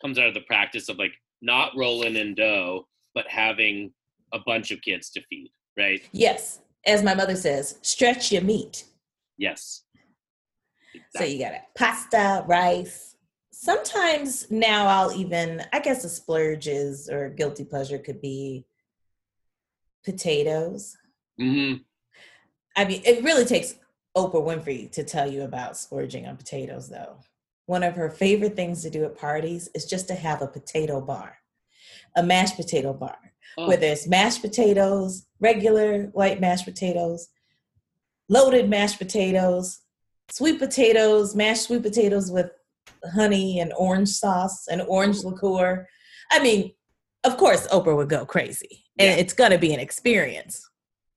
comes 0.01 0.17
out 0.17 0.27
of 0.27 0.33
the 0.33 0.41
practice 0.41 0.89
of 0.89 0.97
like 0.97 1.13
not 1.41 1.71
rolling 1.75 2.15
in 2.15 2.35
dough, 2.35 2.87
but 3.13 3.27
having 3.27 3.93
a 4.33 4.39
bunch 4.45 4.71
of 4.71 4.81
kids 4.81 5.09
to 5.11 5.21
feed, 5.29 5.51
right? 5.77 6.01
Yes. 6.11 6.59
As 6.85 7.03
my 7.03 7.13
mother 7.13 7.35
says, 7.35 7.77
stretch 7.81 8.31
your 8.31 8.41
meat. 8.41 8.85
Yes. 9.37 9.83
So 11.15 11.23
you 11.23 11.39
got 11.39 11.53
it. 11.53 11.61
Pasta, 11.77 12.43
rice. 12.47 13.15
Sometimes 13.51 14.49
now 14.49 14.87
I'll 14.87 15.11
even, 15.11 15.61
I 15.73 15.79
guess 15.79 16.03
a 16.05 16.09
splurge 16.09 16.67
is 16.67 17.09
or 17.09 17.29
guilty 17.29 17.65
pleasure 17.65 17.97
could 17.97 18.21
be 18.21 18.65
potatoes. 20.11 20.97
hmm 21.37 21.75
I 22.75 22.85
mean, 22.85 23.01
it 23.03 23.23
really 23.23 23.45
takes 23.45 23.75
Oprah 24.15 24.43
Winfrey 24.43 24.89
to 24.91 25.03
tell 25.03 25.29
you 25.29 25.41
about 25.41 25.75
splurging 25.77 26.27
on 26.27 26.37
potatoes, 26.37 26.87
though. 26.87 27.17
One 27.65 27.83
of 27.83 27.95
her 27.95 28.09
favorite 28.09 28.55
things 28.55 28.83
to 28.83 28.89
do 28.89 29.03
at 29.03 29.17
parties 29.17 29.69
is 29.75 29.85
just 29.85 30.07
to 30.07 30.15
have 30.15 30.41
a 30.41 30.47
potato 30.47 31.01
bar, 31.01 31.37
a 32.15 32.23
mashed 32.23 32.55
potato 32.55 32.93
bar, 32.93 33.17
Oh, 33.57 33.67
where 33.67 33.77
there's 33.77 34.07
mashed 34.07 34.41
potatoes, 34.41 35.25
regular 35.39 36.03
white 36.13 36.39
mashed 36.39 36.65
potatoes, 36.65 37.29
loaded 38.29 38.69
mashed 38.69 38.99
potatoes, 38.99 39.79
sweet 40.31 40.59
potatoes, 40.59 41.35
mashed 41.35 41.63
sweet 41.63 41.83
potatoes 41.83 42.31
with 42.31 42.51
honey 43.13 43.59
and 43.59 43.73
orange 43.77 44.09
sauce 44.09 44.67
and 44.67 44.81
orange 44.83 45.23
liqueur. 45.23 45.87
I 46.31 46.41
mean, 46.41 46.73
of 47.23 47.37
course 47.37 47.67
Oprah 47.67 47.95
would 47.95 48.09
go 48.09 48.25
crazy. 48.25 48.85
And 48.97 49.07
Yeah. 49.09 49.15
it's 49.21 49.33
gonna 49.33 49.57
be 49.57 49.73
an 49.73 49.79
experience. 49.79 50.65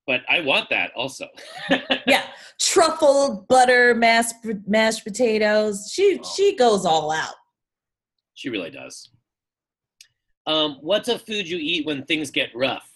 But 0.06 0.22
I 0.28 0.40
want 0.40 0.68
that 0.70 0.92
also. 0.96 1.28
Yeah. 2.06 2.26
Truffle 2.60 3.46
butter 3.48 3.94
mashed 3.94 4.34
mashed 4.66 5.04
potatoes. 5.04 5.90
She 5.92 6.18
Oh. 6.22 6.32
she 6.36 6.56
goes 6.56 6.84
all 6.84 7.10
out. 7.12 7.34
she 8.34 8.48
really 8.48 8.70
does. 8.70 9.10
Um, 10.46 10.78
what's 10.80 11.08
a 11.08 11.18
food 11.18 11.48
you 11.48 11.58
eat 11.58 11.86
when 11.86 12.04
things 12.04 12.30
get 12.32 12.50
rough? 12.54 12.88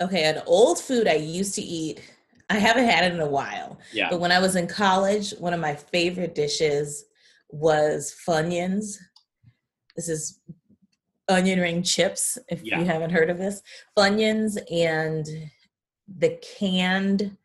Okay, 0.00 0.24
an 0.24 0.42
old 0.46 0.78
food 0.78 1.08
I 1.08 1.14
used 1.14 1.54
to 1.56 1.62
eat. 1.62 2.00
I 2.50 2.54
haven't 2.58 2.84
had 2.86 3.04
it 3.04 3.14
in 3.14 3.20
a 3.20 3.26
while. 3.28 3.78
Yeah. 3.92 4.08
But 4.10 4.20
when 4.20 4.30
I 4.30 4.38
was 4.38 4.54
in 4.54 4.68
college, 4.68 5.32
one 5.38 5.52
of 5.52 5.58
my 5.60 5.74
favorite 5.74 6.34
dishes 6.36 7.04
was 7.50 8.14
Funyuns. 8.26 8.96
This 9.96 10.08
is 10.08 10.38
onion 11.28 11.60
ring 11.60 11.82
chips, 11.82 12.38
if 12.48 12.62
Yeah. 12.62 12.78
you 12.80 12.84
haven't 12.86 13.10
heard 13.10 13.30
of 13.30 13.38
this. 13.38 13.62
Funyuns 13.96 14.58
and 14.70 15.26
the 16.08 16.38
canned 16.58 17.36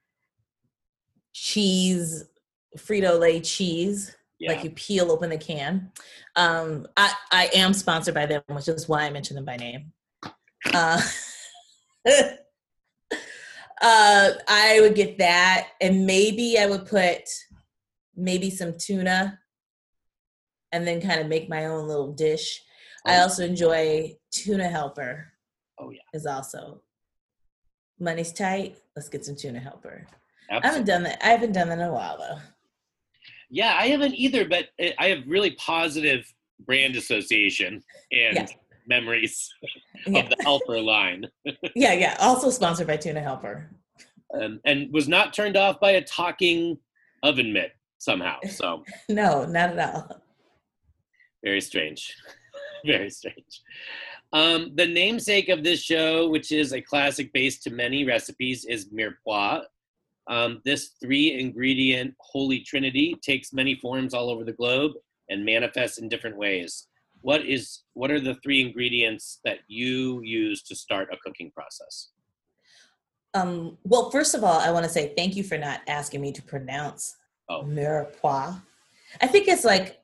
cheese, 1.33 2.25
Frito 2.77 3.19
Lay 3.19 3.41
cheese. 3.41 4.15
Yeah. 4.39 4.53
Like 4.53 4.63
you 4.63 4.71
peel 4.71 5.11
open 5.11 5.29
the 5.29 5.37
can. 5.37 5.91
Um, 6.35 6.87
I, 6.97 7.13
I 7.31 7.49
am 7.53 7.73
sponsored 7.73 8.13
by 8.13 8.25
them, 8.25 8.41
which 8.47 8.67
is 8.67 8.89
why 8.89 9.03
I 9.03 9.09
mention 9.09 9.35
them 9.35 9.45
by 9.45 9.55
name. 9.55 9.93
Uh, 10.73 11.01
uh, 12.07 12.25
I 13.81 14.79
would 14.81 14.95
get 14.95 15.17
that, 15.19 15.69
and 15.79 16.05
maybe 16.05 16.57
I 16.57 16.65
would 16.65 16.85
put 16.87 17.21
maybe 18.15 18.49
some 18.49 18.77
tuna, 18.77 19.39
and 20.71 20.85
then 20.85 20.99
kind 20.99 21.21
of 21.21 21.27
make 21.27 21.47
my 21.47 21.67
own 21.67 21.87
little 21.87 22.11
dish. 22.11 22.61
I 23.05 23.17
Oh. 23.17 23.23
also 23.23 23.43
enjoy 23.45 24.17
tuna 24.31 24.67
helper. 24.67 25.29
Oh, 25.79 25.89
yeah. 25.89 26.01
is 26.13 26.25
also 26.25 26.81
money's 27.99 28.31
tight. 28.31 28.77
Let's 28.95 29.09
get 29.09 29.25
some 29.25 29.35
tuna 29.35 29.59
helper. 29.59 30.05
I 30.51 30.59
haven't 30.65 30.85
done 30.85 31.03
that. 31.03 31.19
I 31.25 31.29
haven't 31.29 31.51
done 31.53 31.67
that 31.69 31.79
in 31.79 31.85
a 31.85 31.91
while 31.91 32.17
though. 32.17 32.39
Yeah, 33.49 33.75
I 33.77 33.87
haven't 33.87 34.13
either, 34.13 34.45
but 34.47 34.69
I- 34.79 35.07
have 35.09 35.23
really 35.27 35.51
positive 35.51 36.31
brand 36.59 36.95
association 36.95 37.83
and 38.11 38.35
Yeah. 38.37 38.47
memories 38.87 39.51
Yeah, 40.05 40.19
of 40.21 40.29
the 40.29 40.37
helper 40.43 40.79
line. 40.79 41.25
yeah, 41.75 41.93
yeah. 41.93 42.15
Also 42.19 42.49
sponsored 42.49 42.87
by 42.87 42.97
Tuna 42.97 43.21
Helper. 43.21 43.69
Um, 44.39 44.59
and 44.65 44.91
was 44.93 45.07
not 45.07 45.33
turned 45.33 45.55
off 45.57 45.79
by 45.79 45.91
a 45.91 46.01
talking 46.03 46.77
oven 47.23 47.51
mitt 47.53 47.71
somehow. 47.97 48.39
So 48.49 48.83
No, 49.09 49.45
not 49.45 49.77
at 49.77 49.95
all. 49.95 50.21
very 51.43 51.61
strange. 51.61 52.15
very 52.85 53.09
strange. 53.09 53.61
Um, 54.31 54.71
the 54.75 54.87
namesake 54.87 55.49
of 55.49 55.63
this 55.63 55.81
show, 55.81 56.29
which 56.29 56.51
is 56.51 56.73
a 56.73 56.81
classic 56.81 57.31
base 57.33 57.59
to 57.61 57.69
many 57.69 58.05
recipes, 58.05 58.65
is 58.65 58.89
mirepoix. 58.89 59.61
Um, 60.27 60.61
this 60.65 60.91
three 61.01 61.39
ingredient 61.39 62.15
holy 62.19 62.61
trinity 62.61 63.15
takes 63.21 63.53
many 63.53 63.75
forms 63.75 64.13
all 64.13 64.29
over 64.29 64.43
the 64.43 64.53
globe 64.53 64.93
and 65.29 65.45
manifests 65.45 65.97
in 65.97 66.09
different 66.09 66.37
ways. 66.37 66.87
What 67.21 67.45
is 67.45 67.83
what 67.93 68.11
are 68.11 68.19
the 68.19 68.35
three 68.43 68.61
ingredients 68.61 69.39
that 69.45 69.59
you 69.67 70.21
use 70.23 70.61
to 70.63 70.75
start 70.75 71.09
a 71.11 71.17
cooking 71.17 71.51
process? 71.51 72.09
Um, 73.33 73.77
well, 73.83 74.09
first 74.11 74.35
of 74.35 74.43
all, 74.43 74.59
I 74.59 74.71
want 74.71 74.83
to 74.85 74.91
say 74.91 75.13
thank 75.17 75.35
you 75.35 75.43
for 75.43 75.57
not 75.57 75.81
asking 75.87 76.21
me 76.21 76.31
to 76.33 76.41
pronounce 76.41 77.15
Oh. 77.49 77.63
mirepoix. 77.63 78.61
I 79.21 79.27
think 79.27 79.47
it's 79.47 79.65
like 79.65 80.02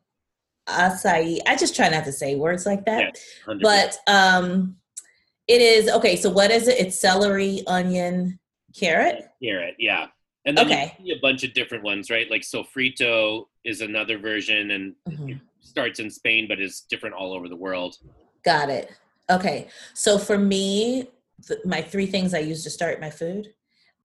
acai. 0.70 1.40
I 1.48 1.56
just 1.56 1.76
try 1.76 1.90
not 1.90 2.06
to 2.06 2.12
say 2.12 2.36
words 2.36 2.66
like 2.66 2.86
that. 2.86 3.18
100%. 3.48 3.62
But 3.62 3.98
um, 4.08 4.78
it 5.48 5.62
is 5.62 5.90
okay. 5.90 6.16
So 6.16 6.30
what 6.30 6.52
is 6.52 6.68
it? 6.68 6.80
It's 6.80 7.00
celery, 7.00 7.64
onion, 7.68 8.40
carrot. 8.76 9.26
Carrot, 9.44 9.76
yeah. 9.80 10.08
And 10.46 10.58
then 10.58 10.66
Okay. 10.68 10.98
a 11.12 11.20
bunch 11.22 11.44
of 11.44 11.54
different 11.54 11.84
ones, 11.84 12.10
right? 12.10 12.30
Like 12.30 12.42
sofrito 12.44 13.46
is 13.64 13.82
another 13.82 14.18
version 14.18 14.72
and 14.72 14.96
Mhm. 15.08 15.32
it 15.32 15.38
starts 15.60 16.00
in 16.00 16.10
Spain 16.10 16.48
but 16.48 16.60
is 16.62 16.82
different 16.90 17.16
all 17.16 17.34
over 17.34 17.50
the 17.50 17.56
world. 17.56 17.98
Got 18.46 18.70
it. 18.70 18.92
Okay. 19.30 19.68
So 19.94 20.18
for 20.18 20.38
me, 20.38 21.10
th- 21.48 21.60
my 21.66 21.82
three 21.82 22.06
things 22.06 22.34
I 22.34 22.40
use 22.40 22.64
to 22.64 22.70
start 22.70 23.02
my 23.02 23.10
food, 23.10 23.54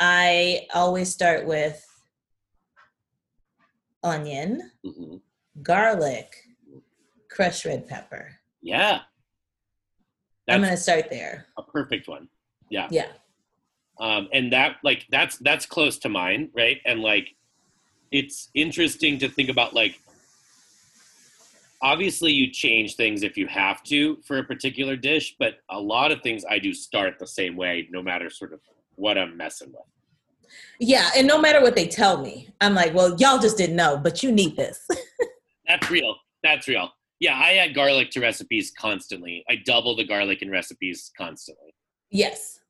I 0.01 0.67
always 0.75 1.11
start 1.11 1.47
with 1.47 1.85
onion, 4.03 4.71
hmm 4.85 5.17
garlic, 5.63 6.35
crushed 7.35 7.65
red 7.65 7.89
pepper. 7.89 8.39
Yeah. 8.63 9.01
I'm 10.49 10.61
going 10.61 10.71
to 10.71 10.77
start 10.77 11.11
there. 11.11 11.47
a 11.59 11.63
perfect 11.63 12.09
one. 12.09 12.29
Yeah. 12.71 12.89
Yeah. 12.91 13.09
Um, 13.99 14.29
and 14.33 14.53
that 14.53 14.77
like 14.83 15.07
that's 15.11 15.39
that's 15.39 15.67
close 15.67 15.99
to 15.99 16.09
mine, 16.09 16.51
right? 16.55 16.81
And 16.85 17.01
like 17.01 17.37
it's 18.11 18.51
interesting 18.55 19.19
to 19.19 19.29
think 19.29 19.49
about 19.49 19.73
like 19.73 20.01
obviously 21.81 22.33
you 22.33 22.51
change 22.51 22.97
things 22.97 23.23
if 23.23 23.37
you 23.37 23.47
have 23.47 23.85
to 23.85 24.17
for 24.27 24.39
a 24.39 24.45
particular 24.45 24.97
dish, 24.97 25.37
but 25.39 25.59
a 25.71 25.79
lot 25.79 26.11
of 26.11 26.23
things 26.23 26.45
I 26.49 26.59
do 26.59 26.75
start 26.75 27.21
the 27.21 27.27
same 27.27 27.57
way 27.57 27.89
no 27.91 28.03
matter 28.03 28.31
sort 28.31 28.53
of 28.53 28.61
what 28.97 29.17
I'm 29.17 29.37
messing 29.37 29.69
with. 29.69 29.87
Yeah. 30.81 31.11
And 31.17 31.27
no 31.27 31.41
matter 31.41 31.61
what 31.61 31.77
they 31.77 31.87
tell 31.87 32.21
me, 32.21 32.49
I'm 32.61 32.75
like, 32.75 32.95
well, 32.95 33.17
y'all 33.19 33.39
just 33.39 33.57
didn't 33.57 33.77
know, 33.77 33.97
but 33.97 34.25
you 34.25 34.33
need 34.33 34.57
this. 34.57 34.89
That's 35.69 35.89
real. 35.89 36.17
That's 36.43 36.67
real. 36.67 36.91
Yeah, 37.25 37.39
I 37.39 37.55
add 37.55 37.75
garlic 37.75 38.11
to 38.11 38.21
recipes 38.21 38.71
constantly. 38.79 39.47
I 39.49 39.57
double 39.65 39.97
the 39.97 40.05
garlic 40.05 40.43
in 40.43 40.51
recipes 40.51 41.11
constantly. 41.17 41.75
yes. 42.11 42.61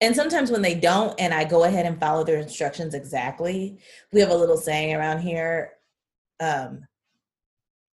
And 0.00 0.16
sometimes 0.16 0.50
when 0.50 0.62
they 0.62 0.74
don't, 0.74 1.14
and 1.20 1.34
I 1.34 1.44
go 1.44 1.64
ahead 1.64 1.84
and 1.84 2.00
follow 2.00 2.24
their 2.24 2.38
instructions 2.38 2.94
exactly, 2.94 3.78
we 4.10 4.20
have 4.20 4.30
a 4.30 4.34
little 4.34 4.56
saying 4.56 4.94
around 4.94 5.20
here. 5.20 5.74
Um, 6.40 6.86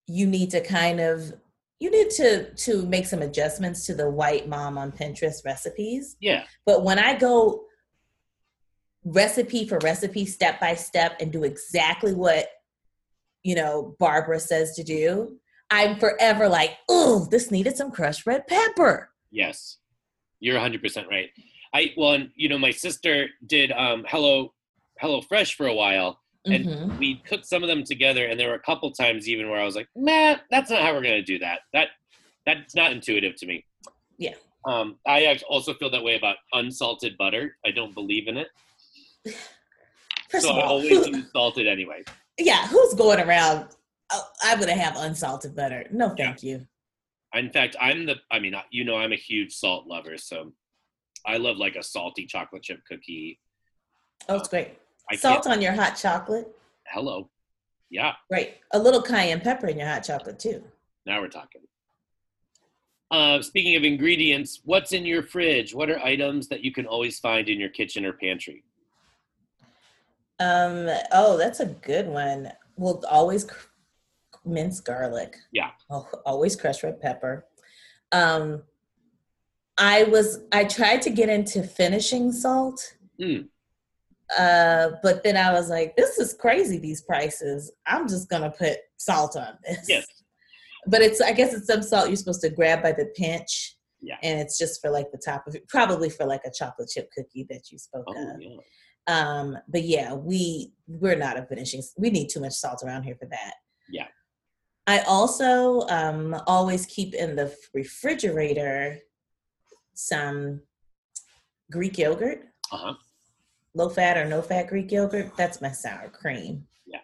you 0.06 0.26
need 0.26 0.50
to 0.52 0.62
kind 0.62 0.98
of 0.98 1.30
you 1.78 1.90
need 1.90 2.08
to 2.12 2.54
to 2.54 2.86
make 2.86 3.06
some 3.06 3.20
adjustments 3.20 3.84
to 3.86 3.94
the 3.94 4.08
white 4.08 4.48
mom 4.48 4.78
on 4.78 4.92
Pinterest 4.92 5.44
recipes. 5.44 6.16
Yeah. 6.20 6.44
But 6.64 6.84
when 6.84 6.98
I 6.98 7.18
go 7.18 7.64
recipe 9.04 9.68
for 9.68 9.78
recipe, 9.82 10.24
step 10.24 10.58
by 10.58 10.74
step, 10.74 11.18
and 11.20 11.30
do 11.30 11.44
exactly 11.44 12.14
what 12.14 12.48
you 13.42 13.54
know 13.54 13.94
Barbara 14.00 14.40
says 14.40 14.74
to 14.76 14.82
do, 14.82 15.38
I'm 15.70 15.98
forever 15.98 16.48
like, 16.48 16.78
oh, 16.88 17.26
this 17.30 17.50
needed 17.50 17.76
some 17.76 17.90
crushed 17.90 18.26
red 18.26 18.46
pepper. 18.46 19.10
Yes. 19.30 19.78
You're 20.40 20.58
100% 20.58 21.06
right. 21.08 21.30
I 21.72 21.92
well, 21.96 22.12
and 22.14 22.30
you 22.34 22.48
know, 22.48 22.58
my 22.58 22.72
sister 22.72 23.28
did 23.46 23.70
um 23.72 24.04
Hello 24.08 24.52
Hello 24.98 25.20
Fresh 25.20 25.54
for 25.56 25.66
a 25.68 25.74
while 25.74 26.18
and 26.46 26.64
Mhm. 26.64 26.98
we 26.98 27.16
cooked 27.16 27.46
some 27.46 27.62
of 27.62 27.68
them 27.68 27.84
together 27.84 28.24
and 28.26 28.40
there 28.40 28.48
were 28.48 28.54
a 28.54 28.60
couple 28.60 28.90
times 28.90 29.28
even 29.28 29.48
where 29.50 29.60
I 29.60 29.64
was 29.64 29.76
like, 29.76 29.86
"Nah, 29.94 30.36
that's 30.50 30.70
not 30.70 30.80
how 30.82 30.92
we're 30.94 31.02
going 31.02 31.14
to 31.14 31.22
do 31.22 31.38
that." 31.40 31.60
That 31.72 31.88
that's 32.46 32.74
not 32.74 32.90
intuitive 32.92 33.36
to 33.36 33.46
me. 33.46 33.64
Yeah. 34.18 34.34
Um 34.66 34.98
I 35.06 35.38
also 35.48 35.74
feel 35.74 35.90
that 35.90 36.02
way 36.02 36.16
about 36.16 36.36
unsalted 36.52 37.16
butter. 37.18 37.56
I 37.64 37.70
don't 37.70 37.94
believe 37.94 38.26
in 38.26 38.36
it. 38.38 38.48
First 40.30 40.46
so 40.46 40.50
of 40.52 40.58
I 40.58 40.62
always 40.62 41.06
use 41.06 41.30
salted 41.32 41.66
anyway. 41.68 42.02
yeah, 42.38 42.66
who's 42.68 42.94
going 42.94 43.20
around? 43.20 43.68
Oh, 44.12 44.24
I'm 44.42 44.58
gonna 44.58 44.74
have 44.74 44.96
unsalted 44.96 45.54
butter. 45.54 45.86
No, 45.92 46.14
thank 46.16 46.42
you. 46.42 46.66
In 47.34 47.50
fact, 47.50 47.76
I'm 47.80 48.06
the. 48.06 48.16
I 48.30 48.38
mean, 48.38 48.54
you 48.70 48.84
know, 48.84 48.96
I'm 48.96 49.12
a 49.12 49.16
huge 49.16 49.52
salt 49.52 49.86
lover, 49.86 50.18
so 50.18 50.52
I 51.26 51.36
love 51.36 51.56
like 51.56 51.76
a 51.76 51.82
salty 51.82 52.26
chocolate 52.26 52.62
chip 52.62 52.80
cookie. 52.88 53.38
Oh, 54.28 54.36
it's 54.36 54.48
great. 54.48 54.78
I 55.10 55.16
Salt 55.16 55.46
on 55.46 55.60
your 55.60 55.72
hot 55.72 55.96
chocolate. 55.96 56.48
Hello. 56.86 57.28
Yeah. 57.90 58.12
Right. 58.30 58.58
A 58.72 58.78
little 58.78 59.02
cayenne 59.02 59.40
pepper 59.40 59.66
in 59.66 59.78
your 59.78 59.88
hot 59.88 60.04
chocolate 60.04 60.38
too. 60.38 60.62
Now 61.06 61.20
we're 61.20 61.28
talking. 61.28 61.62
Uh, 63.10 63.42
speaking 63.42 63.74
of 63.74 63.82
ingredients, 63.82 64.60
what's 64.64 64.92
in 64.92 65.04
your 65.04 65.24
fridge? 65.24 65.74
What 65.74 65.90
are 65.90 65.98
items 65.98 66.46
that 66.48 66.62
you 66.62 66.72
can 66.72 66.86
always 66.86 67.18
find 67.18 67.48
in 67.48 67.58
your 67.58 67.70
kitchen 67.70 68.04
or 68.04 68.12
pantry? 68.12 68.62
Um. 70.38 70.88
Oh, 71.12 71.36
that's 71.36 71.60
a 71.60 71.66
good 71.66 72.06
one. 72.06 72.52
Well, 72.76 73.02
always 73.10 73.46
minced 74.44 74.84
garlic. 74.84 75.36
Yeah. 75.52 75.70
Oh, 75.90 76.08
always 76.26 76.56
crushed 76.56 76.82
red 76.82 77.00
pepper. 77.00 77.46
Um. 78.12 78.62
I 79.78 80.02
was. 80.04 80.40
I 80.52 80.64
tried 80.64 81.00
to 81.02 81.10
get 81.10 81.28
into 81.30 81.62
finishing 81.62 82.32
salt. 82.32 82.96
Mm. 83.20 83.48
Uh, 84.38 84.90
but 85.02 85.24
then 85.24 85.36
I 85.36 85.52
was 85.52 85.70
like, 85.70 85.96
this 85.96 86.18
is 86.18 86.34
crazy. 86.34 86.78
These 86.78 87.02
prices. 87.02 87.72
I'm 87.86 88.06
just 88.06 88.28
gonna 88.28 88.50
put 88.50 88.76
salt 88.98 89.36
on 89.36 89.56
this. 89.66 89.86
Yes. 89.88 90.06
But 90.86 91.00
it's. 91.02 91.20
I 91.22 91.32
guess 91.32 91.54
it's 91.54 91.66
some 91.66 91.82
salt 91.82 92.08
you're 92.08 92.16
supposed 92.16 92.42
to 92.42 92.50
grab 92.50 92.82
by 92.82 92.92
the 92.92 93.06
pinch. 93.16 93.76
Yeah. 94.02 94.16
And 94.22 94.38
it's 94.40 94.58
just 94.58 94.80
for 94.80 94.90
like 94.90 95.10
the 95.12 95.20
top 95.24 95.46
of 95.46 95.54
it, 95.54 95.66
probably 95.68 96.10
for 96.10 96.24
like 96.26 96.42
a 96.44 96.50
chocolate 96.50 96.88
chip 96.88 97.08
cookie 97.16 97.46
that 97.50 97.70
you 97.70 97.78
spoke 97.78 98.04
Oh, 98.08 98.34
of. 98.34 98.40
yeah. 98.40 98.56
Um, 99.06 99.56
but 99.68 99.82
yeah, 99.84 100.14
we 100.14 100.72
we're 100.88 101.16
not 101.16 101.38
a 101.38 101.44
finishing. 101.46 101.82
We 101.96 102.10
need 102.10 102.28
too 102.28 102.40
much 102.40 102.52
salt 102.54 102.82
around 102.84 103.04
here 103.04 103.16
for 103.18 103.26
that. 103.26 103.54
Yeah. 103.90 104.06
I 104.90 104.98
also 105.06 105.82
um, 105.88 106.34
always 106.48 106.84
keep 106.86 107.14
in 107.14 107.36
the 107.36 107.54
refrigerator 107.72 108.98
some 109.94 110.62
Greek 111.70 111.96
yogurt, 111.96 112.40
Uh-huh. 112.72 112.94
low 113.74 113.88
fat 113.88 114.16
or 114.18 114.24
no 114.24 114.42
fat 114.42 114.66
Greek 114.66 114.90
yogurt. 114.90 115.30
That's 115.36 115.60
my 115.60 115.70
sour 115.70 116.08
cream. 116.08 116.66
Yeah. 116.86 117.02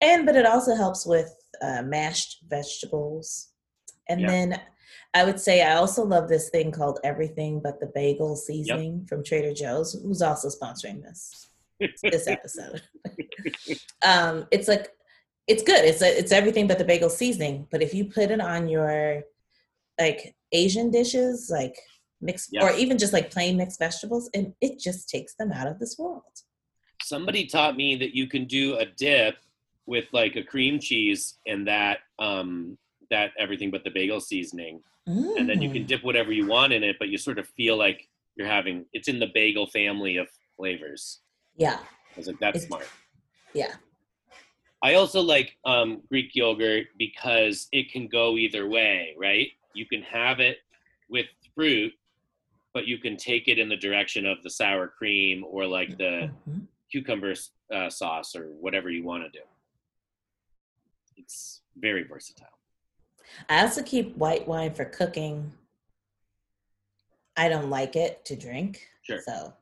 And 0.00 0.24
but 0.26 0.36
it 0.36 0.46
also 0.46 0.76
helps 0.76 1.04
with 1.04 1.30
uh, 1.60 1.82
mashed 1.82 2.44
vegetables. 2.48 3.48
And 4.08 4.20
Yeah. 4.20 4.28
then 4.28 4.60
I 5.12 5.24
would 5.24 5.40
say 5.40 5.62
I 5.62 5.74
also 5.74 6.04
love 6.04 6.28
this 6.28 6.50
thing 6.50 6.70
called 6.70 7.00
Everything 7.02 7.60
But 7.60 7.80
the 7.80 7.90
Bagel 8.00 8.36
seasoning 8.36 9.06
from 9.08 9.24
Trader 9.24 9.54
Joe's, 9.54 9.94
who's 9.94 10.22
also 10.22 10.48
sponsoring 10.48 11.02
this 11.02 11.48
this 12.12 12.28
episode. 12.28 12.82
um, 14.12 14.46
it's 14.52 14.68
like 14.68 14.86
it's 15.46 15.62
good. 15.62 15.84
It's 15.84 16.02
it's 16.02 16.32
everything 16.32 16.66
but 16.66 16.78
the 16.78 16.84
bagel 16.84 17.10
seasoning. 17.10 17.66
But 17.70 17.82
if 17.82 17.92
you 17.94 18.04
put 18.06 18.30
it 18.30 18.40
on 18.40 18.68
your 18.68 19.22
like 20.00 20.34
Asian 20.52 20.90
dishes, 20.90 21.50
like 21.50 21.76
mixed 22.20 22.50
Yeah. 22.52 22.64
or 22.66 22.72
even 22.76 22.98
just 22.98 23.12
like 23.12 23.30
plain 23.30 23.56
mixed 23.56 23.78
vegetables, 23.78 24.30
and 24.34 24.54
it 24.60 24.78
just 24.78 25.08
takes 25.08 25.34
them 25.34 25.52
out 25.52 25.66
of 25.66 25.78
this 25.78 25.96
world. 25.98 26.22
Somebody 27.02 27.46
taught 27.46 27.76
me 27.76 27.96
that 27.96 28.14
you 28.14 28.26
can 28.26 28.46
do 28.46 28.76
a 28.78 28.86
dip 28.86 29.36
with 29.86 30.06
like 30.12 30.36
a 30.36 30.42
cream 30.42 30.78
cheese 30.80 31.38
and 31.46 31.66
that 31.68 31.98
um 32.18 32.78
that 33.10 33.32
everything 33.38 33.70
but 33.70 33.84
the 33.84 33.90
bagel 33.90 34.20
seasoning. 34.20 34.80
And 35.06 35.46
then 35.46 35.60
you 35.60 35.68
can 35.70 35.82
Mm. 35.84 35.86
dip 35.86 36.02
whatever 36.02 36.32
you 36.32 36.46
want 36.46 36.72
in 36.72 36.82
it, 36.82 36.96
but 36.98 37.10
you 37.10 37.18
sort 37.18 37.38
of 37.38 37.46
feel 37.50 37.76
like 37.76 38.08
you're 38.36 38.46
having 38.46 38.86
it's 38.94 39.06
in 39.08 39.18
the 39.18 39.26
bagel 39.34 39.66
family 39.66 40.16
of 40.16 40.28
flavors. 40.56 41.20
yeah, 41.56 41.78
I 41.82 42.16
was 42.16 42.26
like, 42.26 42.38
that's 42.40 42.56
It's- 42.56 42.66
smart. 42.68 42.88
yeah, 43.52 43.74
I 44.84 44.94
also 44.94 45.22
like 45.22 45.56
um, 45.64 46.02
Greek 46.10 46.32
yogurt 46.34 46.88
because 46.98 47.68
it 47.72 47.90
can 47.90 48.06
go 48.06 48.36
either 48.36 48.68
way, 48.68 49.14
right? 49.18 49.48
You 49.72 49.86
can 49.86 50.02
have 50.02 50.40
it 50.40 50.58
with 51.08 51.24
fruit, 51.54 51.90
but 52.74 52.86
you 52.86 52.98
can 52.98 53.16
take 53.16 53.48
it 53.48 53.58
in 53.58 53.70
the 53.70 53.78
direction 53.78 54.26
of 54.26 54.42
the 54.42 54.50
sour 54.50 54.86
cream 54.88 55.42
or 55.48 55.66
like 55.66 55.96
the 55.96 56.30
Mhm. 56.46 56.66
cucumber 56.92 57.34
uh, 57.72 57.88
sauce 57.88 58.36
or 58.36 58.48
whatever 58.60 58.90
you 58.90 59.02
want 59.02 59.24
to 59.24 59.30
do. 59.30 59.44
It's 61.16 61.62
very 61.76 62.02
versatile. 62.02 62.58
I 63.48 63.62
also 63.62 63.82
keep 63.82 64.14
white 64.18 64.46
wine 64.46 64.74
for 64.74 64.84
cooking. 64.84 65.50
I 67.38 67.48
don't 67.48 67.70
like 67.70 67.96
it 67.96 68.22
to 68.26 68.36
drink. 68.36 68.86
Sure. 69.00 69.22
So, 69.22 69.54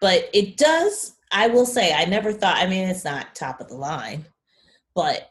but 0.00 0.30
it 0.32 0.56
does, 0.56 1.16
I 1.32 1.48
will 1.48 1.66
say, 1.66 1.92
I 1.92 2.04
never 2.04 2.32
thought, 2.32 2.56
I 2.56 2.68
mean, 2.68 2.88
it's 2.88 3.04
not 3.04 3.34
top 3.34 3.60
of 3.60 3.68
the 3.68 3.74
line, 3.74 4.24
but 4.94 5.30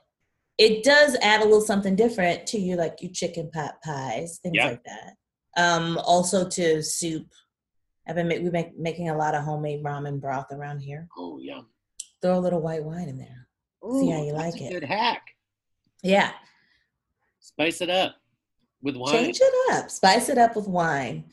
it 0.58 0.84
does 0.84 1.15
add 1.22 1.41
a 1.41 1.46
little 1.46 1.62
something 1.62 1.96
different 1.96 2.46
to 2.48 2.60
you, 2.60 2.75
like 2.75 3.01
your 3.01 3.12
chicken 3.12 3.50
pot 3.51 3.75
pies, 3.84 4.39
things 4.43 4.55
Yeah. 4.55 4.67
like 4.67 4.84
that. 4.84 5.15
Um, 5.58 5.98
also 6.00 6.48
to 6.50 6.82
soup. 6.84 7.27
I've 8.08 8.15
been 8.15 8.27
we 8.27 8.50
make 8.50 8.77
making 8.77 9.10
a 9.10 9.17
lot 9.17 9.34
of 9.36 9.43
homemade 9.43 9.84
ramen 9.84 10.20
broth 10.20 10.51
around 10.51 10.79
here. 10.79 11.08
Oh, 11.17 11.39
yum. 11.39 11.67
Throw 12.22 12.38
a 12.38 12.41
little 12.41 12.62
white 12.62 12.84
wine 12.84 13.08
in 13.10 13.17
there. 13.17 13.48
See 14.00 14.10
how 14.10 14.24
you 14.24 14.34
that's 14.34 14.53
like 14.53 14.62
a 14.62 14.65
it. 14.65 14.72
Good 14.72 14.84
hack. 14.84 15.22
Yeah. 16.01 16.32
Spice 17.39 17.82
it 17.82 17.89
up 17.89 18.15
with 18.82 18.96
wine. 18.98 19.12
change 19.13 19.39
it 19.41 19.74
up 19.74 19.89
spice 19.89 20.27
it 20.27 20.38
up 20.38 20.55
with 20.58 20.67
wine 20.67 21.24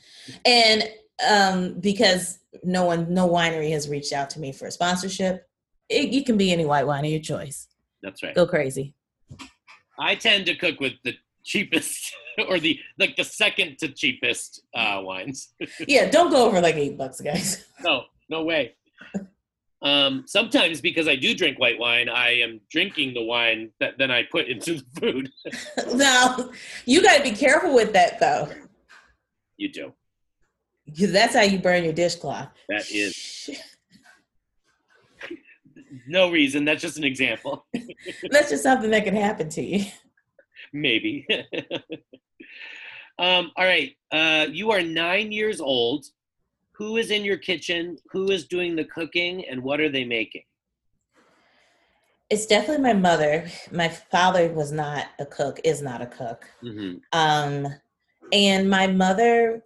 and 0.45 0.85
um 1.29 1.75
because 1.81 2.39
no 2.63 2.85
one 2.85 3.13
no 3.13 3.29
winery 3.29 3.71
has 3.73 3.89
reached 3.89 4.13
out 4.13 4.31
to 4.31 4.39
me 4.39 4.53
for 4.53 4.67
a 4.67 4.71
sponsorship 4.71 5.49
it, 5.89 6.11
you 6.11 6.23
can 6.23 6.37
be 6.37 6.53
any 6.53 6.65
white 6.65 6.87
wine 6.87 7.05
of 7.05 7.11
your 7.11 7.21
choice 7.21 7.67
That's 8.03 8.23
right. 8.23 8.35
go 8.35 8.47
crazy 8.47 8.95
I 9.99 10.15
tend 10.15 10.47
to 10.47 10.55
cook 10.55 10.81
with 10.81 10.95
the 11.05 11.15
cheapest 11.45 12.15
or 12.49 12.59
the 12.59 12.79
like 12.99 13.17
the 13.17 13.25
second 13.25 13.79
to 13.81 13.89
cheapest 13.89 14.63
uh, 14.75 15.01
wines. 15.03 15.55
yeah 15.89 16.11
don't 16.11 16.31
go 16.31 16.47
over 16.47 16.61
like 16.61 16.77
eight 16.77 16.97
bucks 16.97 17.21
guys 17.21 17.65
No, 17.85 18.05
no 18.29 18.45
way. 18.45 18.75
Um, 19.83 20.25
sometimes 20.27 20.83
because 20.83 21.09
I 21.09 21.17
do 21.17 21.35
drink 21.35 21.59
white 21.59 21.79
wine, 21.79 22.11
I 22.11 22.33
am 22.41 22.61
drinking 22.71 23.15
the 23.15 23.23
wine 23.23 23.71
that 23.81 23.95
then 23.97 24.11
I 24.11 24.25
put 24.25 24.47
into 24.49 24.75
the 24.75 24.85
food. 25.01 25.31
now 25.95 26.51
you 26.85 27.03
got 27.03 27.17
to 27.17 27.23
be 27.23 27.31
careful 27.35 27.75
with 27.75 27.93
that 27.95 28.21
though 28.21 28.49
You 29.57 29.73
do. 29.73 29.93
that's 30.87 31.35
how 31.35 31.43
you 31.43 31.59
burn 31.59 31.85
your 31.85 31.95
dishcloth 31.95 32.49
That 32.69 32.91
is 32.91 33.49
no 36.07 36.31
reason. 36.31 36.65
That's 36.65 36.83
just 36.83 36.99
an 36.99 37.05
example. 37.05 37.67
that's 38.31 38.51
just 38.51 38.63
something 38.63 38.91
that 38.91 39.05
can 39.05 39.17
happen 39.17 39.49
to 39.51 39.63
you 39.63 39.85
Maybe. 40.73 41.27
um, 43.19 43.51
all 43.57 43.65
right. 43.65 43.93
Uh, 44.13 44.47
you 44.51 44.71
are 44.71 44.83
nine 44.83 45.33
years 45.33 45.61
old. 45.61 46.07
Who 46.73 46.97
is 46.97 47.11
in 47.11 47.25
your 47.25 47.39
kitchen? 47.39 47.97
Who 48.13 48.31
is 48.31 48.47
doing 48.47 48.77
the 48.77 48.85
cooking? 48.85 49.45
And 49.49 49.63
what 49.63 49.81
are 49.81 49.89
they 49.89 50.05
making? 50.05 50.43
it's 52.29 52.47
definitely 52.47 52.81
my 52.81 52.93
mother 52.93 53.45
my 53.73 53.89
father 53.89 54.53
was 54.53 54.71
not 54.71 55.07
a 55.19 55.27
cook 55.27 55.59
is 55.65 55.83
not 55.83 56.01
a 56.01 56.07
cook 56.07 56.49
hmm 56.63 56.93
Um, 57.13 57.67
and 58.33 58.71
my 58.71 58.87
mother, 58.87 59.63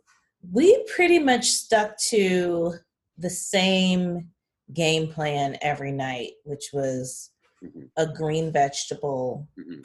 we 0.53 0.85
pretty 0.95 1.19
much 1.19 1.51
stuck 1.51 1.99
to 2.09 2.75
the 3.19 3.31
same 3.31 4.31
game 4.73 5.09
plan 5.13 5.57
every 5.61 5.93
night, 5.93 6.33
which 6.45 6.71
was 6.73 7.31
Mhm. 7.63 7.91
a 7.97 8.07
green 8.07 8.53
vegetable, 8.53 9.49
Mhm. 9.59 9.85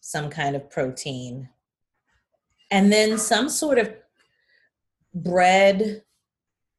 some 0.00 0.30
kind 0.30 0.56
of 0.56 0.70
protein, 0.70 1.48
and 2.70 2.92
then 2.92 3.18
some 3.18 3.48
sort 3.48 3.78
of 3.78 3.94
bread 5.14 6.04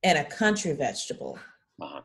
and 0.03 0.17
a 0.17 0.23
country 0.23 0.71
vegetable. 0.73 1.39
Uh-huh. 1.81 2.01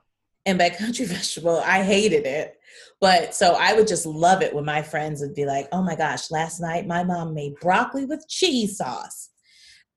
And 0.46 0.58
by 0.58 0.70
country 0.70 1.04
vegetable, 1.06 1.58
I 1.58 1.82
hated 1.82 2.26
it. 2.26 2.58
But 3.00 3.34
so 3.34 3.54
I 3.54 3.74
would 3.74 3.86
just 3.86 4.06
love 4.06 4.42
it 4.42 4.54
when 4.54 4.64
my 4.64 4.82
friends 4.82 5.20
would 5.20 5.34
be 5.34 5.46
like, 5.46 5.68
oh 5.72 5.82
my 5.82 5.94
gosh, 5.94 6.30
last 6.30 6.60
night 6.60 6.86
my 6.86 7.04
mom 7.04 7.34
made 7.34 7.54
broccoli 7.60 8.04
with 8.04 8.28
cheese 8.28 8.78
sauce. 8.78 9.30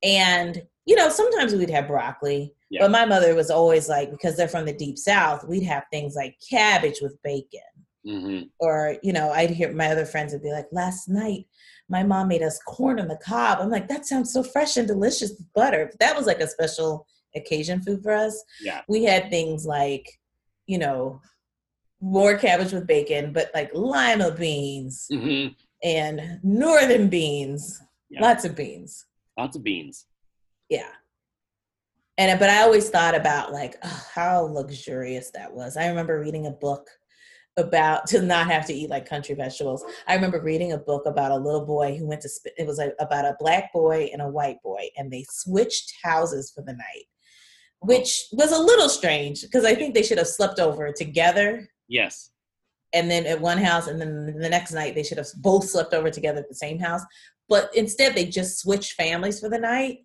And, 0.04 0.67
you 0.86 0.95
know, 0.95 1.10
sometimes 1.10 1.56
we'd 1.56 1.69
have 1.71 1.88
broccoli, 1.88 2.54
Yeah. 2.70 2.82
but 2.84 2.92
my 2.92 3.06
mother 3.06 3.34
was 3.36 3.50
always 3.50 3.88
like, 3.88 4.12
because 4.12 4.36
they're 4.36 4.48
from 4.48 4.66
the 4.66 4.74
deep 4.74 4.98
south, 4.98 5.48
we'd 5.48 5.64
have 5.64 5.86
things 5.92 6.16
like 6.16 6.36
cabbage 6.50 7.00
with 7.02 7.18
bacon. 7.24 7.62
hmm 8.06 8.42
Or, 8.60 8.98
you 9.04 9.14
know, 9.14 9.32
I'd 9.32 9.52
hear 9.52 9.72
my 9.74 9.88
other 9.92 10.06
friends 10.06 10.34
would 10.34 10.44
be 10.44 10.52
like, 10.52 10.68
last 10.72 11.08
night 11.08 11.46
my 11.90 12.04
mom 12.04 12.28
made 12.28 12.42
us 12.44 12.60
corn 12.68 13.00
on 13.00 13.08
the 13.08 13.16
cob. 13.18 13.60
I'm 13.62 13.70
like, 13.70 13.88
that 13.88 14.06
sounds 14.06 14.34
so 14.34 14.44
fresh 14.44 14.76
and 14.76 14.86
delicious 14.88 15.30
with 15.32 15.54
butter. 15.54 15.88
But 15.90 16.00
that 16.00 16.16
was 16.18 16.26
like 16.26 16.42
a 16.42 16.48
special 16.48 17.08
occasion 17.36 17.82
food 17.82 18.02
for 18.04 18.12
us 18.14 18.44
Yeah. 18.62 18.82
we 18.90 19.04
had 19.06 19.30
things 19.30 19.66
like, 19.66 20.06
you 20.66 20.78
know, 20.78 21.22
more 22.02 22.38
cabbage 22.38 22.74
with 22.74 22.86
bacon, 22.88 23.32
but 23.34 23.50
like 23.54 23.72
lima 23.74 24.32
beans 24.32 25.08
hmm 25.10 25.48
and 25.84 26.40
northern 26.44 27.08
beans, 27.08 27.80
Yeah. 28.10 28.22
lots 28.22 28.44
of 28.46 28.56
beans. 28.56 29.06
Lots 29.38 29.56
of 29.56 29.64
beans. 29.64 30.06
Yeah. 30.70 30.90
And 32.18 32.40
but 32.40 32.50
I 32.50 32.62
always 32.62 32.90
thought 32.90 33.16
about 33.16 33.52
like 33.52 33.76
oh, 33.84 34.04
how 34.14 34.42
luxurious 34.42 35.32
that 35.32 35.54
was. 35.54 35.78
I 35.78 35.88
remember 35.88 36.20
reading 36.20 36.48
a 36.48 36.52
book 36.52 36.88
about 37.58 38.08
to 38.08 38.22
not 38.22 38.48
have 38.48 38.66
to 38.68 38.74
eat 38.74 38.90
like 38.90 39.08
country 39.08 39.36
vegetables. 39.36 39.84
I 40.08 40.16
remember 40.16 40.42
reading 40.42 40.72
a 40.72 40.78
book 40.78 41.06
about 41.06 41.32
a 41.32 41.38
little 41.38 41.66
boy 41.66 41.96
who 41.98 42.08
went 42.08 42.22
to 42.22 42.30
sp- 42.30 42.58
it 42.58 42.66
was 42.66 42.78
like 42.78 42.94
about 43.00 43.26
a 43.26 43.36
black 43.40 43.72
boy 43.74 44.10
and 44.12 44.22
a 44.22 44.28
white 44.28 44.62
boy 44.64 44.88
and 44.98 45.12
they 45.12 45.26
switched 45.30 45.94
houses 46.04 46.52
for 46.54 46.62
the 46.64 46.74
night. 46.74 47.06
Oh. 47.84 47.88
Which 47.88 48.26
was 48.32 48.52
a 48.52 48.60
little 48.60 48.90
strange 48.90 49.44
because 49.44 49.66
I 49.66 49.76
think 49.76 49.94
they 49.94 50.04
should 50.04 50.18
have 50.18 50.28
slept 50.28 50.60
over 50.60 50.92
together 50.92 51.70
Yes. 51.88 52.32
and 52.94 53.10
then 53.12 53.26
at 53.28 53.40
one 53.40 53.60
house 53.60 53.88
and 53.88 54.02
then 54.02 54.26
the 54.40 54.50
next 54.50 54.74
night 54.74 54.96
they 54.96 55.04
should 55.04 55.20
have 55.20 55.28
both 55.38 55.70
slept 55.70 55.94
over 55.94 56.10
together 56.10 56.40
at 56.40 56.50
the 56.50 56.56
same 56.56 56.80
house 56.80 57.02
but 57.48 57.70
instead 57.76 58.14
they 58.14 58.26
just 58.26 58.60
switched 58.60 58.94
families 58.94 59.40
for 59.40 59.48
the 59.50 59.60
night 59.60 60.00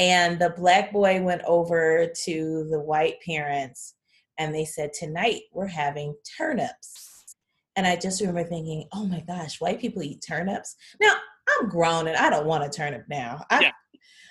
and 0.00 0.38
the 0.38 0.50
black 0.56 0.92
boy 0.92 1.20
went 1.22 1.42
over 1.46 2.10
to 2.24 2.66
the 2.70 2.80
white 2.80 3.16
parents 3.24 3.94
and 4.38 4.54
they 4.54 4.64
said 4.64 4.92
tonight 4.92 5.42
we're 5.52 5.66
having 5.66 6.14
turnips 6.36 7.36
and 7.76 7.86
i 7.86 7.94
just 7.94 8.20
remember 8.20 8.44
thinking 8.44 8.86
oh 8.92 9.06
my 9.06 9.20
gosh 9.20 9.60
white 9.60 9.80
people 9.80 10.02
eat 10.02 10.24
turnips 10.26 10.74
now 11.00 11.12
i'm 11.48 11.68
grown 11.68 12.08
and 12.08 12.16
i 12.16 12.30
don't 12.30 12.46
want 12.46 12.64
a 12.64 12.68
turnip 12.68 13.04
now 13.08 13.44
i, 13.50 13.60
Yeah. 13.60 13.70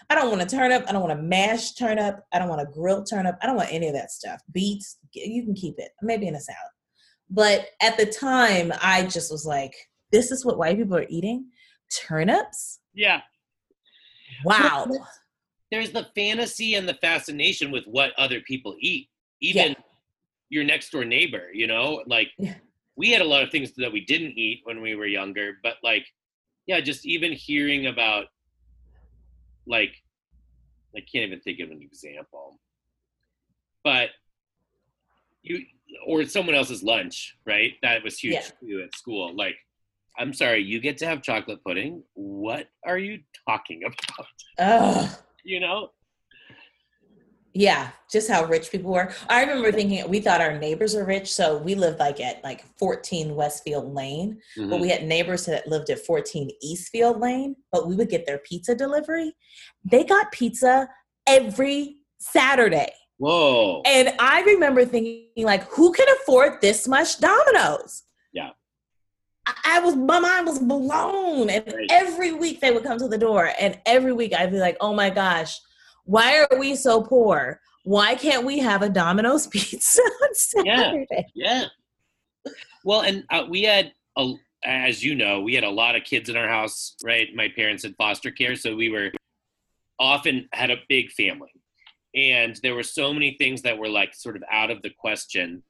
I 0.10 0.16
don't 0.16 0.30
want 0.30 0.42
a 0.42 0.46
turnip 0.46 0.84
i 0.88 0.92
don't 0.92 1.02
want 1.08 1.20
a 1.20 1.22
mashed 1.22 1.78
turnip 1.78 2.20
i 2.34 2.40
don't 2.40 2.50
want 2.50 2.62
a 2.62 2.72
grilled 2.72 3.08
turnip 3.10 3.36
i 3.42 3.46
don't 3.46 3.56
want 3.56 3.72
any 3.72 3.88
of 3.88 3.94
that 3.94 4.12
stuff 4.12 4.42
beets 4.52 4.98
you 5.14 5.44
can 5.44 5.54
keep 5.54 5.76
it 5.78 5.92
maybe 6.02 6.28
in 6.28 6.36
a 6.36 6.42
salad 6.42 6.72
but 7.30 7.68
at 7.82 7.98
the 7.98 8.06
time, 8.06 8.74
I 8.82 9.04
just 9.06 9.32
was 9.32 9.46
like, 9.46 9.76
this 10.12 10.32
is 10.32 10.44
what 10.44 10.58
white 10.58 10.78
people 10.78 10.98
are 10.98 11.06
eating? 11.10 11.46
Turnips? 11.96 12.80
Yeah. 12.94 13.22
Wow. 14.44 14.88
There's 15.72 15.92
the 15.92 16.08
fantasy 16.16 16.76
and 16.76 16.88
the 16.88 16.96
fascination 16.96 17.72
with 17.72 17.86
what 17.86 18.12
other 18.18 18.42
people 18.42 18.76
eat. 18.80 19.10
Even 19.42 19.72
Yeah. 19.72 19.84
your 20.50 20.64
next 20.64 20.90
door 20.92 21.06
neighbor, 21.06 21.52
you 21.54 21.68
know, 21.68 22.04
like 22.08 22.32
Yeah. 22.38 22.56
we 22.96 23.12
had 23.12 23.22
a 23.22 23.26
lot 23.26 23.44
of 23.44 23.52
things 23.52 23.72
that 23.74 23.92
we 23.92 24.02
didn't 24.04 24.38
eat 24.38 24.62
when 24.64 24.82
we 24.82 24.96
were 24.96 25.06
younger, 25.06 25.60
but 25.64 25.78
like 25.84 26.06
yeah, 26.66 26.80
just 26.80 27.04
even 27.06 27.32
hearing 27.32 27.88
about 27.88 28.28
like 29.66 29.96
I 30.96 31.00
can't 31.02 31.26
even 31.28 31.40
think 31.42 31.60
of 31.60 31.72
an 31.72 31.82
example. 31.82 32.60
But 33.84 34.10
you 35.44 35.66
or 36.06 36.26
someone 36.26 36.56
else's 36.56 36.84
lunch, 36.84 37.38
right? 37.46 37.74
That 37.82 38.04
was 38.04 38.20
huge 38.20 38.34
Yeah. 38.62 38.84
at 38.84 38.96
school. 38.96 39.36
Like, 39.36 39.56
I'm 40.18 40.34
sorry, 40.34 40.60
you 40.62 40.80
get 40.80 40.98
to 41.00 41.08
have 41.08 41.22
chocolate 41.24 41.64
pudding. 41.64 42.04
What 42.14 42.70
are 42.86 42.98
you 42.98 43.24
talking 43.48 43.84
about? 43.86 44.28
Ugh. 44.60 45.10
You 45.44 45.60
know? 45.60 45.90
Yeah, 47.54 47.90
just 48.12 48.30
how 48.30 48.46
rich 48.46 48.70
people 48.72 48.92
were. 48.92 49.12
I 49.28 49.42
remember 49.42 49.72
thinking 49.72 50.08
we 50.08 50.20
thought 50.20 50.40
our 50.40 50.60
neighbors 50.60 50.94
were 50.94 51.04
rich, 51.04 51.34
so 51.34 51.58
we 51.58 51.74
lived 51.74 52.00
like 52.00 52.20
at 52.22 52.44
like 52.44 52.64
14 52.78 53.36
Westfield 53.36 53.94
Lane, 53.94 54.40
but 54.56 54.78
Mhm. 54.78 54.82
we 54.82 54.90
had 54.90 55.04
neighbors 55.04 55.46
that 55.48 55.68
lived 55.68 55.90
at 55.90 56.06
14 56.06 56.52
Eastfield 56.62 57.20
Lane, 57.20 57.56
but 57.72 57.88
we 57.88 57.96
would 57.96 58.10
get 58.10 58.28
their 58.28 58.38
pizza 58.38 58.76
delivery. 58.76 59.36
They 59.84 60.04
got 60.04 60.32
pizza 60.32 60.90
every 61.26 62.04
Saturday. 62.20 62.94
Whoa. 63.18 63.82
And 63.84 64.14
I 64.20 64.42
remember 64.44 64.86
thinking, 64.86 65.26
like, 65.38 65.64
who 65.64 65.92
can 65.92 66.08
afford 66.22 66.62
this 66.62 66.88
much 66.88 67.20
Domino's? 67.20 68.04
I, 69.66 69.80
was, 69.80 69.96
my 69.96 70.20
mind 70.20 70.48
was 70.48 70.60
blown. 70.60 71.50
And 71.50 71.66
Right. 71.68 71.88
every 71.92 72.34
week 72.34 72.62
they 72.62 72.72
would 72.72 72.84
come 72.84 72.98
to 73.00 73.08
the 73.08 73.18
door, 73.18 73.52
and 73.60 73.80
every 73.86 74.14
week 74.14 74.34
I'd 74.34 74.52
be 74.52 74.60
like, 74.60 74.78
oh 74.82 74.94
my 74.94 75.10
gosh, 75.10 75.60
why 76.06 76.40
are 76.40 76.60
we 76.60 76.76
so 76.76 77.02
poor? 77.02 77.62
Why 77.84 78.16
can't 78.16 78.46
we 78.46 78.60
have 78.60 78.82
a 78.82 78.90
Domino's 78.90 79.48
pizza 79.54 80.02
on 80.02 80.66
Yeah. 80.66 81.04
Yeah. 81.34 81.66
Well, 82.84 83.02
and 83.02 83.24
uh, 83.30 83.46
we 83.50 83.64
had, 83.64 83.94
a, 84.18 84.34
as 84.64 85.04
you 85.04 85.16
know, 85.16 85.42
we 85.42 85.54
had 85.54 85.64
a 85.64 85.70
lot 85.70 85.96
of 85.96 86.04
kids 86.04 86.30
in 86.30 86.36
our 86.36 86.48
house, 86.48 86.96
right? 87.04 87.28
My 87.36 87.48
parents 87.50 87.84
had 87.84 87.96
foster 87.98 88.32
care, 88.32 88.56
so 88.56 88.76
we 88.76 88.90
were 88.90 89.12
often 90.00 90.48
had 90.54 90.72
a 90.72 90.78
big 90.88 91.12
family. 91.12 91.52
And 92.16 92.60
there 92.64 92.74
were 92.74 92.84
so 92.84 93.14
many 93.14 93.36
things 93.38 93.62
that 93.62 93.78
were 93.78 93.90
like 93.90 94.16
sort 94.16 94.36
of 94.36 94.44
out 94.50 94.72
of 94.72 94.82
the 94.82 94.90
question 94.90 95.62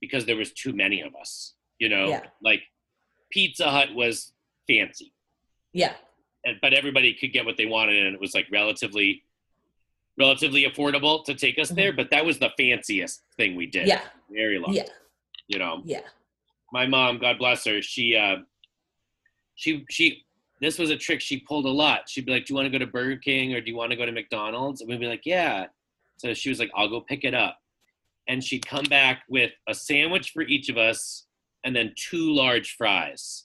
because 0.00 0.24
there 0.24 0.36
was 0.36 0.52
too 0.52 0.72
many 0.72 1.00
of 1.00 1.14
us, 1.20 1.54
you 1.78 1.88
know? 1.88 2.08
Yeah. 2.08 2.22
Like 2.42 2.62
Pizza 3.30 3.70
Hut 3.70 3.94
was 3.94 4.32
fancy, 4.68 5.12
Yeah. 5.72 5.94
and, 6.44 6.56
but 6.60 6.72
everybody 6.74 7.14
could 7.14 7.32
get 7.32 7.44
what 7.46 7.56
they 7.56 7.66
wanted 7.66 8.04
and 8.06 8.14
it 8.14 8.20
was 8.20 8.34
like 8.34 8.46
relatively 8.52 9.22
relatively 10.18 10.64
affordable 10.64 11.24
to 11.24 11.34
take 11.34 11.58
us 11.58 11.70
there, 11.70 11.92
but 11.92 12.10
that 12.10 12.24
was 12.26 12.38
the 12.38 12.50
fanciest 12.58 13.22
thing 13.38 13.56
we 13.56 13.64
did. 13.66 13.82
Mm-hmm. 13.88 13.88
Yeah. 13.88 14.00
Very 14.30 14.58
long. 14.58 14.72
Yeah. 14.74 14.84
You 15.48 15.58
know 15.58 15.82
Yeah. 15.84 16.00
my 16.72 16.86
mom, 16.86 17.18
God 17.18 17.38
bless 17.38 17.64
her, 17.64 17.80
she 17.80 18.16
uh 18.16 18.36
she 19.54 19.84
she 19.90 20.24
this 20.60 20.78
was 20.78 20.90
a 20.90 20.96
trick 20.96 21.20
she 21.22 21.38
pulled 21.38 21.64
a 21.64 21.70
lot. 21.70 22.08
She'd 22.08 22.26
be 22.26 22.32
like, 22.32 22.44
Do 22.44 22.52
you 22.52 22.56
want 22.56 22.66
to 22.66 22.70
go 22.70 22.84
to 22.84 22.90
Burger 22.90 23.16
King 23.16 23.54
or 23.54 23.60
do 23.62 23.70
you 23.70 23.76
want 23.76 23.92
to 23.92 23.96
go 23.96 24.04
to 24.04 24.12
McDonald's? 24.12 24.80
And 24.82 24.90
we'd 24.90 25.00
be 25.00 25.06
like, 25.06 25.24
Yeah. 25.24 25.66
So 26.18 26.34
she 26.34 26.50
was 26.50 26.58
like, 26.58 26.70
I'll 26.74 26.88
go 26.90 27.00
pick 27.00 27.24
it 27.24 27.34
up. 27.34 27.56
And 28.28 28.44
she'd 28.44 28.66
come 28.66 28.84
back 28.84 29.22
with 29.28 29.52
a 29.66 29.74
sandwich 29.74 30.32
for 30.32 30.42
each 30.42 30.68
of 30.68 30.76
us 30.76 31.24
and 31.64 31.74
then 31.74 31.92
two 31.96 32.32
large 32.32 32.76
fries. 32.76 33.44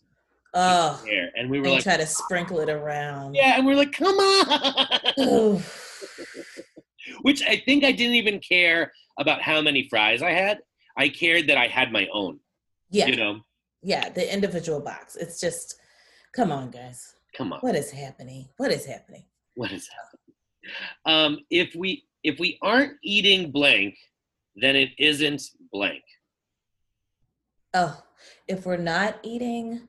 Oh, 0.54 1.01
There. 1.06 1.32
And 1.36 1.49
we 1.49 1.60
were 1.60 1.65
and 1.65 1.73
like, 1.75 1.84
try 1.84 1.97
to 1.97 2.06
sprinkle 2.06 2.60
it 2.60 2.69
around. 2.69 3.36
Yeah, 3.36 3.58
and 3.58 3.65
we're 3.65 3.75
like, 3.75 3.91
come 3.91 4.15
on. 4.15 5.62
Which 7.21 7.43
I 7.43 7.62
think 7.65 7.84
I 7.84 7.91
didn't 7.91 8.15
even 8.15 8.39
care 8.39 8.91
about 9.19 9.41
how 9.41 9.62
many 9.62 9.88
fries 9.89 10.21
I 10.21 10.32
had. 10.32 10.60
I 10.97 11.10
cared 11.10 11.47
that 11.47 11.58
I 11.58 11.67
had 11.67 11.91
my 11.91 12.08
own. 12.13 12.39
Yeah. 12.89 13.08
You 13.08 13.17
know? 13.17 13.41
Yeah. 13.84 14.10
The 14.10 14.34
individual 14.34 14.80
box. 14.80 15.15
It's 15.17 15.39
just, 15.41 15.75
come 16.34 16.51
on, 16.51 16.71
guys. 16.71 17.15
Come 17.36 17.51
on. 17.51 17.60
What 17.60 17.75
is 17.75 17.91
happening? 17.91 18.47
What 18.58 18.71
is 18.71 18.86
happening? 18.86 19.25
what 19.56 19.71
is 19.71 19.88
happening 19.88 20.36
um 21.06 21.39
if 21.49 21.73
we 21.75 22.04
if 22.23 22.39
we 22.39 22.60
aren't 22.62 22.93
eating 23.04 23.51
blank 23.51 23.95
then 24.56 24.75
it 24.75 24.89
isn't 24.99 25.41
blank 25.71 26.04
Oh, 27.78 28.01
if 28.47 28.65
we're 28.65 28.77
not 28.77 29.19
eating 29.23 29.88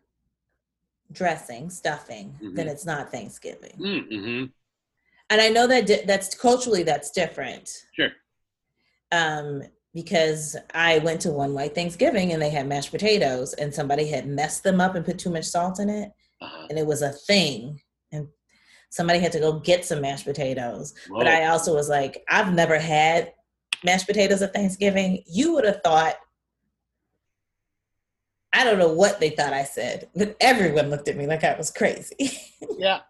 dressing, 1.12 1.70
stuffing, 1.70 2.37
then 2.55 2.66
Mhm. 2.66 2.70
it's 2.70 2.85
not 2.85 3.11
Thanksgiving. 3.12 3.77
mm-hmm. 3.79 4.44
And 5.31 5.40
I 5.40 5.49
know 5.49 5.66
that 5.66 5.87
di- 5.87 6.05
that's 6.05 6.35
culturally 6.35 6.83
that's 6.83 7.11
different. 7.11 7.70
sure 7.94 8.11
Um, 9.12 9.62
because 9.94 10.57
I 10.75 10.99
went 10.99 11.20
to 11.22 11.31
one 11.33 11.55
white 11.55 11.75
Thanksgiving 11.75 12.33
and 12.33 12.42
they 12.42 12.51
had 12.51 12.66
mashed 12.68 12.90
potatoes 12.90 13.55
and 13.55 13.72
somebody 13.75 14.07
had 14.09 14.27
messed 14.27 14.62
them 14.62 14.81
up 14.81 14.94
and 14.94 15.05
put 15.05 15.18
too 15.18 15.31
much 15.31 15.44
salt 15.44 15.79
in 15.81 15.88
it 15.88 16.11
uh, 16.40 16.66
and 16.68 16.79
it 16.79 16.87
was 16.87 17.03
a 17.03 17.12
thing 17.12 17.81
and 18.12 18.29
somebody 18.90 19.18
had 19.20 19.33
to 19.33 19.40
go 19.40 19.59
get 19.61 19.85
some 19.85 20.01
mashed 20.01 20.25
potatoes. 20.27 20.92
whoa. 21.09 21.18
But 21.18 21.29
I 21.29 21.46
also 21.46 21.75
was 21.75 21.88
like, 21.88 22.22
I've 22.29 22.53
never 22.53 22.79
had 22.79 23.33
mashed 23.85 24.07
potatoes 24.07 24.42
at 24.42 24.53
Thanksgiving. 24.53 25.22
You 25.27 25.55
would 25.55 25.64
have 25.64 25.81
thought, 25.83 26.16
I 28.57 28.64
don't 28.64 28.79
know 28.79 28.88
what 28.92 29.21
they 29.21 29.31
thought 29.31 29.53
I 29.53 29.64
said, 29.64 30.09
but 30.16 30.35
everyone 30.40 30.88
looked 30.88 31.09
at 31.09 31.16
me 31.16 31.27
like 31.27 31.45
I 31.45 31.55
was 31.57 31.71
crazy. 31.71 32.31
yeah 32.79 33.01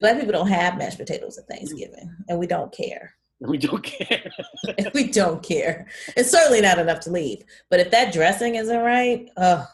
Black 0.00 0.16
people 0.18 0.32
don't 0.32 0.48
have 0.48 0.78
mashed 0.78 0.98
potatoes 0.98 1.38
at 1.38 1.46
Thanksgiving, 1.46 2.10
and 2.28 2.38
we 2.38 2.46
don't 2.46 2.72
care. 2.72 3.14
we 3.40 3.56
don't 3.58 3.82
care 3.82 4.30
we 4.94 5.04
don't 5.10 5.42
care. 5.42 5.86
It's 6.16 6.30
certainly 6.30 6.60
not 6.60 6.78
enough 6.78 7.00
to 7.00 7.10
leave. 7.10 7.44
But 7.70 7.80
if 7.80 7.90
that 7.90 8.12
dressing 8.12 8.56
isn't 8.56 8.80
right, 8.80 9.28
oh, 9.36 9.66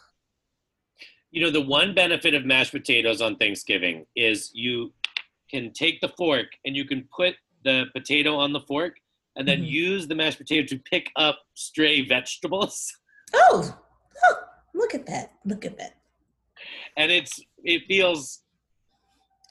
you 1.31 1.43
know 1.43 1.51
the 1.51 1.61
one 1.63 1.95
benefit 1.95 2.35
of 2.35 2.45
mashed 2.45 2.73
potatoes 2.73 3.21
on 3.21 3.37
thanksgiving 3.37 4.07
is 4.17 4.51
you 4.55 4.93
can 5.51 5.73
take 5.73 6.01
the 6.01 6.09
fork 6.17 6.47
and 6.65 6.77
you 6.77 6.85
can 6.85 7.09
put 7.15 7.35
the 7.65 7.85
potato 7.95 8.37
on 8.37 8.53
the 8.53 8.61
fork 8.61 8.97
and 9.37 9.47
then 9.47 9.61
Mhm. 9.63 9.69
use 9.69 10.07
the 10.09 10.15
mashed 10.15 10.39
potato 10.39 10.67
to 10.67 10.79
pick 10.79 11.11
up 11.17 11.39
stray 11.55 12.03
vegetables 12.03 12.97
oh, 13.35 13.77
oh, 14.25 14.35
look 14.81 14.95
at 14.95 15.07
that. 15.07 15.33
Look 15.45 15.65
at 15.65 15.77
that. 15.79 15.93
and 16.97 17.11
it's 17.11 17.35
it 17.65 17.83
feels 17.89 18.43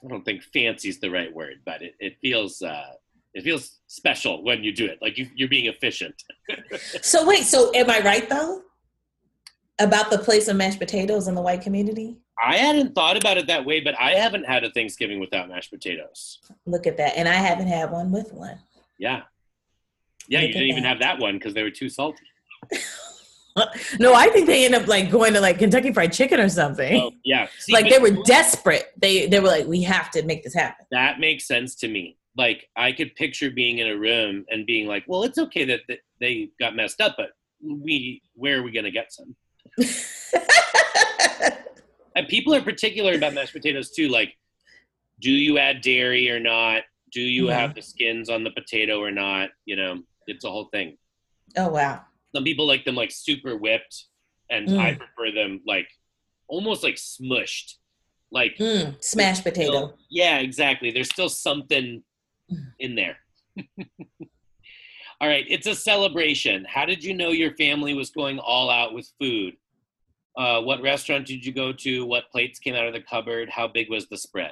i 0.04 0.08
don't 0.08 0.24
think 0.26 0.42
fancy 0.58 0.88
is 0.90 1.00
the 1.00 1.10
right 1.10 1.32
word 1.40 1.56
but 1.70 1.82
it, 1.82 1.94
it 2.00 2.14
feels 2.22 2.62
uh 2.62 2.92
it 3.34 3.44
feels 3.44 3.64
special 3.88 4.44
when 4.48 4.64
you 4.64 4.72
do 4.82 4.86
it 4.86 4.98
like 5.02 5.18
you, 5.20 5.26
you're 5.36 5.50
being 5.58 5.66
efficient 5.76 6.16
So 7.02 7.18
wait, 7.28 7.44
so 7.44 7.60
am 7.76 7.90
I 7.90 8.00
right 8.12 8.28
though? 8.30 8.62
About 9.80 10.10
the 10.10 10.18
place 10.28 10.48
of 10.48 10.56
mashed 10.56 10.80
potatoes 10.80 11.28
in 11.30 11.36
the 11.36 11.42
white 11.42 11.62
community? 11.68 12.10
i 12.54 12.56
hadn't 12.66 12.94
thought 12.96 13.18
about 13.22 13.38
it 13.42 13.48
that 13.48 13.64
way 13.70 13.78
but 13.88 13.96
i 14.00 14.12
haven't 14.24 14.46
had 14.54 14.62
a 14.64 14.72
thanksgiving 14.78 15.20
without 15.26 15.46
mashed 15.50 15.72
potatoes 15.78 16.22
Look 16.66 16.86
at 16.92 16.98
that. 16.98 17.12
And 17.18 17.28
I 17.30 17.40
haven't 17.50 17.68
had 17.78 17.88
one 18.00 18.12
with 18.18 18.30
one. 18.34 18.58
yeah 19.00 19.22
yeah 20.28 20.40
Look 20.40 20.48
you 20.50 20.54
didn't 20.54 20.70
even 20.74 20.84
that. 20.84 20.90
have 20.94 21.00
that 21.08 21.18
one 21.20 21.36
because 21.38 21.54
they 21.56 21.64
were 21.68 21.76
too 21.82 21.90
salty 22.00 22.28
No, 24.00 24.13
I 24.13 24.28
think 24.30 24.48
they 24.48 24.65
end 24.65 24.76
up 24.76 24.88
like 24.88 25.10
going 25.10 25.34
to 25.34 25.39
like 25.41 25.60
Kentucky 25.60 25.94
Fried 25.94 26.12
Chicken 26.13 26.39
or 26.39 26.50
something. 26.50 27.02
oh 27.02 27.12
yeah 27.24 27.48
See, 27.60 27.72
like 27.74 27.89
they 27.89 28.00
were 28.00 28.12
desperate. 28.24 28.91
They 29.02 29.28
they 29.28 29.39
were 29.39 29.48
like, 29.48 29.65
we 29.65 29.82
have 29.84 30.12
to 30.12 30.24
make 30.24 30.44
this 30.44 30.54
happen. 30.54 30.86
that 30.91 31.20
makes 31.20 31.48
sense 31.48 31.76
to 31.76 31.88
me 31.88 32.18
like 32.38 32.68
i 32.76 32.91
could 32.91 33.15
picture 33.15 33.50
being 33.50 33.78
in 33.78 33.88
a 33.88 33.96
room 33.98 34.44
and 34.50 34.65
being 34.65 34.88
like 34.88 35.06
well 35.08 35.24
it's 35.24 35.38
okay 35.38 35.63
that 35.63 35.80
they 36.20 36.50
got 36.60 36.76
messed 36.76 37.00
up 37.00 37.15
but 37.18 37.30
we 37.63 38.22
where 38.34 38.60
are 38.60 38.63
we 38.63 38.72
going 38.74 38.84
to 38.84 38.91
get 38.91 39.13
some 39.13 39.34
and 42.15 42.28
people 42.28 42.54
are 42.54 42.62
particular 42.62 43.13
about 43.13 43.34
mashed 43.34 43.54
potatoes 43.54 43.91
too 43.91 44.10
like 44.10 44.36
do 45.22 45.32
you 45.32 45.58
add 45.58 45.80
dairy 45.82 46.30
or 46.30 46.39
not 46.41 46.84
do 47.13 47.22
you 47.22 47.48
Yeah. 47.48 47.60
have 47.62 47.74
the 47.74 47.82
skins 47.82 48.30
on 48.30 48.44
the 48.44 48.52
potato 48.52 49.00
or 49.00 49.12
not 49.12 49.50
you 49.65 49.78
know 49.78 50.02
it's 50.28 50.44
a 50.44 50.50
whole 50.52 50.65
thing 50.74 50.98
oh 51.58 51.70
wow. 51.70 52.02
Some 52.36 52.43
people 52.43 52.67
like 52.67 52.84
them 52.84 52.95
like 52.95 53.12
super 53.12 53.56
whipped 53.56 54.06
and 54.50 54.69
i 54.78 54.91
Mm. 54.91 54.98
prefer 54.98 55.32
them 55.34 55.62
like 55.65 55.88
almost 56.50 56.84
like 56.84 56.95
smushed 56.95 57.76
like 58.32 58.58
Mm, 58.60 59.02
smashed 59.02 59.43
potato. 59.43 59.71
still- 59.71 59.98
yeah 60.10 60.39
exactly 60.39 60.91
there's 60.91 61.10
still 61.10 61.30
something 61.30 62.04
Mm. 62.52 62.74
in 62.80 62.95
there 62.95 63.17
all 65.21 65.28
right 65.30 65.45
it's 65.48 65.65
a 65.65 65.74
celebration 65.76 66.65
how 66.76 66.86
did 66.86 67.02
you 67.04 67.13
know 67.13 67.30
your 67.30 67.54
family 67.56 67.93
was 67.93 68.10
going 68.10 68.38
all 68.39 68.69
out 68.69 68.93
with 68.93 69.10
food 69.19 69.54
uh, 70.38 70.60
what 70.62 70.82
restaurant 70.82 71.26
did 71.26 71.45
you 71.45 71.54
go 71.54 71.71
to 71.71 72.06
what 72.06 72.30
plates 72.30 72.60
came 72.60 72.76
out 72.76 72.86
of 72.86 72.93
the 72.93 73.00
cupboard 73.02 73.50
how 73.50 73.65
big 73.67 73.89
was 73.89 74.08
the 74.10 74.17
spread 74.17 74.52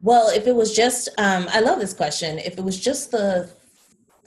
Well, 0.00 0.28
if 0.38 0.46
it 0.46 0.54
was 0.54 0.70
just, 0.76 1.08
um, 1.18 1.46
I 1.56 1.58
love 1.58 1.80
this 1.80 1.92
question. 1.92 2.38
If 2.38 2.56
it 2.56 2.62
was 2.62 2.78
just 2.78 3.10
the 3.10 3.50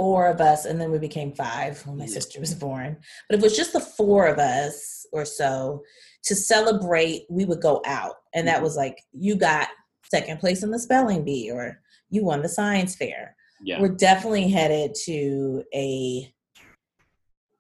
four 0.01 0.25
of 0.25 0.41
us, 0.41 0.65
and 0.65 0.81
then 0.81 0.89
we 0.89 0.97
became 0.97 1.31
five 1.31 1.85
when 1.85 1.95
my 1.95 2.07
sister 2.07 2.39
was 2.39 2.55
born, 2.55 2.97
but 3.29 3.35
if 3.37 3.39
it 3.39 3.43
was 3.43 3.55
just 3.55 3.71
the 3.71 3.79
four 3.79 4.25
of 4.25 4.39
us 4.39 5.05
or 5.13 5.23
so 5.25 5.83
to 6.23 6.33
celebrate, 6.35 7.21
we 7.29 7.45
would 7.45 7.61
go 7.61 7.83
out. 7.85 8.15
And 8.33 8.47
that 8.47 8.61
Mhm. 8.61 8.63
was 8.63 8.75
like, 8.75 8.97
you 9.13 9.35
got 9.35 9.69
second 10.11 10.39
place 10.39 10.63
in 10.63 10.71
the 10.71 10.79
spelling 10.79 11.23
bee, 11.23 11.51
or 11.51 11.83
you 12.09 12.23
won 12.25 12.41
the 12.41 12.49
science 12.49 12.95
fair. 12.95 13.35
yeah 13.63 13.79
We're 13.79 13.89
definitely 13.89 14.47
headed 14.49 14.95
to 15.05 15.63
a 15.71 16.33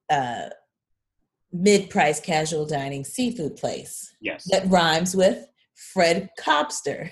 uh, 0.09 0.49
mid 1.53 1.91
price 1.91 2.19
casual 2.19 2.65
dining 2.65 3.03
seafood 3.03 3.55
place 3.55 4.15
yes 4.19 4.45
that 4.49 4.67
rhymes 4.67 5.15
with 5.15 5.45
Fred 5.75 6.29
Cobster. 6.39 7.11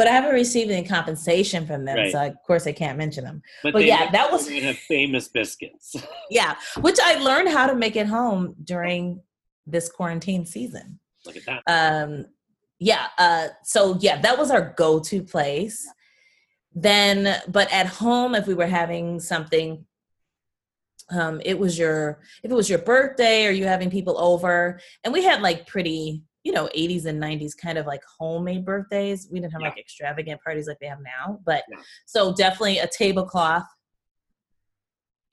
But 0.00 0.08
I 0.08 0.12
haven't 0.12 0.32
received 0.32 0.70
any 0.70 0.86
compensation 0.88 1.66
from 1.66 1.84
them, 1.84 1.98
Right. 1.98 2.10
so 2.10 2.24
of 2.24 2.34
course 2.46 2.66
I 2.66 2.72
can't 2.72 2.96
mention 2.96 3.22
them. 3.22 3.42
But, 3.62 3.74
But 3.74 3.84
yeah, 3.84 4.10
that 4.10 4.32
was- 4.32 4.48
have 4.48 4.78
famous 4.78 5.28
biscuits. 5.28 5.94
Yeah, 6.30 6.54
which 6.80 6.96
I 7.04 7.16
learned 7.16 7.50
how 7.50 7.66
to 7.66 7.74
make 7.74 7.98
at 7.98 8.06
home 8.06 8.54
during 8.64 9.20
this 9.66 9.90
quarantine 9.90 10.46
season. 10.46 11.00
Look 11.26 11.36
at 11.36 11.44
that. 11.44 11.62
um 11.66 12.24
yeah 12.78 13.08
uh 13.18 13.48
so 13.62 13.98
yeah 14.00 14.18
that 14.22 14.38
was 14.38 14.50
our 14.50 14.72
go-to 14.78 15.22
place 15.22 15.86
then 16.74 17.38
but 17.46 17.70
at 17.70 17.86
home 17.86 18.34
if 18.34 18.46
we 18.46 18.54
were 18.54 18.66
having 18.80 19.20
something 19.20 19.84
um 21.10 21.42
it 21.44 21.58
was 21.58 21.78
your 21.78 22.20
if 22.42 22.50
it 22.50 22.54
was 22.54 22.70
your 22.70 22.78
birthday 22.78 23.46
or 23.46 23.50
you 23.50 23.66
having 23.66 23.90
people 23.90 24.16
over 24.18 24.80
and 25.04 25.12
we 25.12 25.22
had 25.22 25.42
like 25.42 25.66
pretty 25.66 26.22
you 26.42 26.52
know 26.52 26.68
80s 26.76 27.04
and 27.06 27.22
90s 27.22 27.56
kind 27.56 27.76
of 27.78 27.86
like 27.86 28.00
homemade 28.18 28.64
birthdays 28.64 29.28
we 29.30 29.40
didn't 29.40 29.52
have 29.52 29.62
like 29.62 29.78
extravagant 29.78 30.40
parties 30.42 30.66
like 30.66 30.78
they 30.80 30.86
have 30.86 31.00
now 31.02 31.38
but 31.44 31.64
Yeah. 31.70 31.78
so 32.06 32.32
definitely 32.34 32.78
a 32.78 32.86
tablecloth 32.86 33.64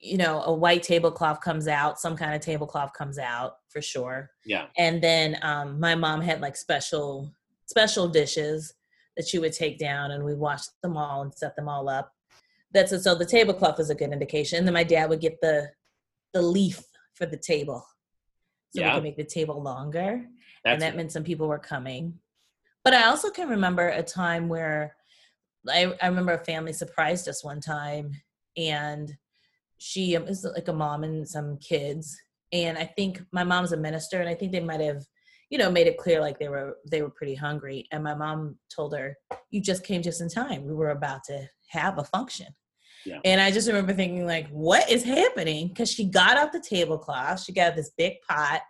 you 0.00 0.16
know 0.16 0.42
a 0.42 0.52
white 0.52 0.82
tablecloth 0.82 1.40
comes 1.40 1.66
out 1.66 1.98
some 1.98 2.16
kind 2.16 2.34
of 2.34 2.40
tablecloth 2.40 2.92
comes 2.92 3.18
out 3.18 3.56
for 3.68 3.80
sure 3.82 4.30
Yeah. 4.44 4.66
and 4.76 5.02
then 5.02 5.38
um, 5.42 5.80
my 5.80 5.94
mom 5.94 6.20
had 6.20 6.40
like 6.40 6.56
special 6.56 7.32
special 7.66 8.08
dishes 8.08 8.74
that 9.16 9.26
she 9.26 9.38
would 9.38 9.52
take 9.52 9.78
down 9.78 10.12
and 10.12 10.22
we 10.24 10.34
washed 10.34 10.70
them 10.82 10.96
all 10.96 11.22
and 11.22 11.34
set 11.34 11.56
them 11.56 11.68
all 11.68 11.88
up 11.88 12.12
that's 12.72 12.92
it 12.92 13.00
so 13.02 13.14
the 13.14 13.24
tablecloth 13.26 13.80
is 13.80 13.90
a 13.90 13.94
good 13.94 14.12
indication 14.12 14.58
and 14.58 14.66
then 14.66 14.74
my 14.74 14.84
dad 14.84 15.08
would 15.08 15.20
get 15.20 15.40
the 15.40 15.68
the 16.34 16.42
leaf 16.42 16.82
for 17.14 17.24
the 17.26 17.36
table 17.36 17.84
so 18.70 18.80
Yeah. 18.82 18.88
we 18.88 18.94
could 18.96 19.02
make 19.04 19.16
the 19.16 19.24
table 19.24 19.60
longer 19.62 20.24
That's 20.64 20.74
and 20.74 20.82
that 20.82 20.96
meant 20.96 21.12
some 21.12 21.24
people 21.24 21.48
were 21.48 21.58
coming. 21.58 22.18
But 22.84 22.94
i 22.94 23.04
also 23.04 23.30
can 23.30 23.48
remember 23.48 23.88
a 23.88 24.02
time 24.02 24.48
where 24.48 24.96
i, 25.68 25.92
I 26.00 26.06
remember 26.06 26.32
a 26.32 26.44
family 26.44 26.72
surprised 26.72 27.28
us 27.28 27.44
one 27.44 27.60
time 27.60 28.12
and 28.56 29.14
she 29.76 30.14
is 30.14 30.44
like 30.44 30.68
a 30.68 30.72
mom 30.72 31.04
and 31.04 31.28
some 31.28 31.58
kids 31.58 32.18
and 32.52 32.78
i 32.78 32.84
think 32.84 33.20
my 33.30 33.44
mom's 33.44 33.72
a 33.72 33.76
minister 33.76 34.20
and 34.20 34.28
i 34.28 34.34
think 34.34 34.52
they 34.52 34.60
might 34.60 34.80
have 34.80 35.04
you 35.50 35.58
know 35.58 35.70
made 35.70 35.86
it 35.86 35.98
clear 35.98 36.20
like 36.20 36.38
they 36.38 36.48
were 36.48 36.76
they 36.90 37.02
were 37.02 37.10
pretty 37.10 37.34
hungry 37.34 37.86
and 37.92 38.04
my 38.04 38.14
mom 38.14 38.56
told 38.74 38.94
her 38.94 39.16
you 39.50 39.60
just 39.60 39.84
came 39.84 40.02
just 40.02 40.20
in 40.20 40.28
time. 40.28 40.64
We 40.64 40.74
were 40.74 40.90
about 40.90 41.24
to 41.24 41.48
have 41.68 41.98
a 41.98 42.04
function. 42.04 42.48
Yeah. 43.06 43.20
and 43.24 43.40
i 43.40 43.52
just 43.52 43.68
remember 43.68 43.94
thinking 43.94 44.26
like 44.26 44.48
what 44.48 44.90
is 44.90 45.04
happening? 45.04 45.68
Because 45.68 45.90
she 45.90 46.04
got 46.04 46.36
out 46.36 46.52
the 46.52 46.60
tablecloth 46.60 47.42
she 47.44 47.52
got 47.52 47.76
this 47.76 47.90
big 47.96 48.14
pot 48.28 48.60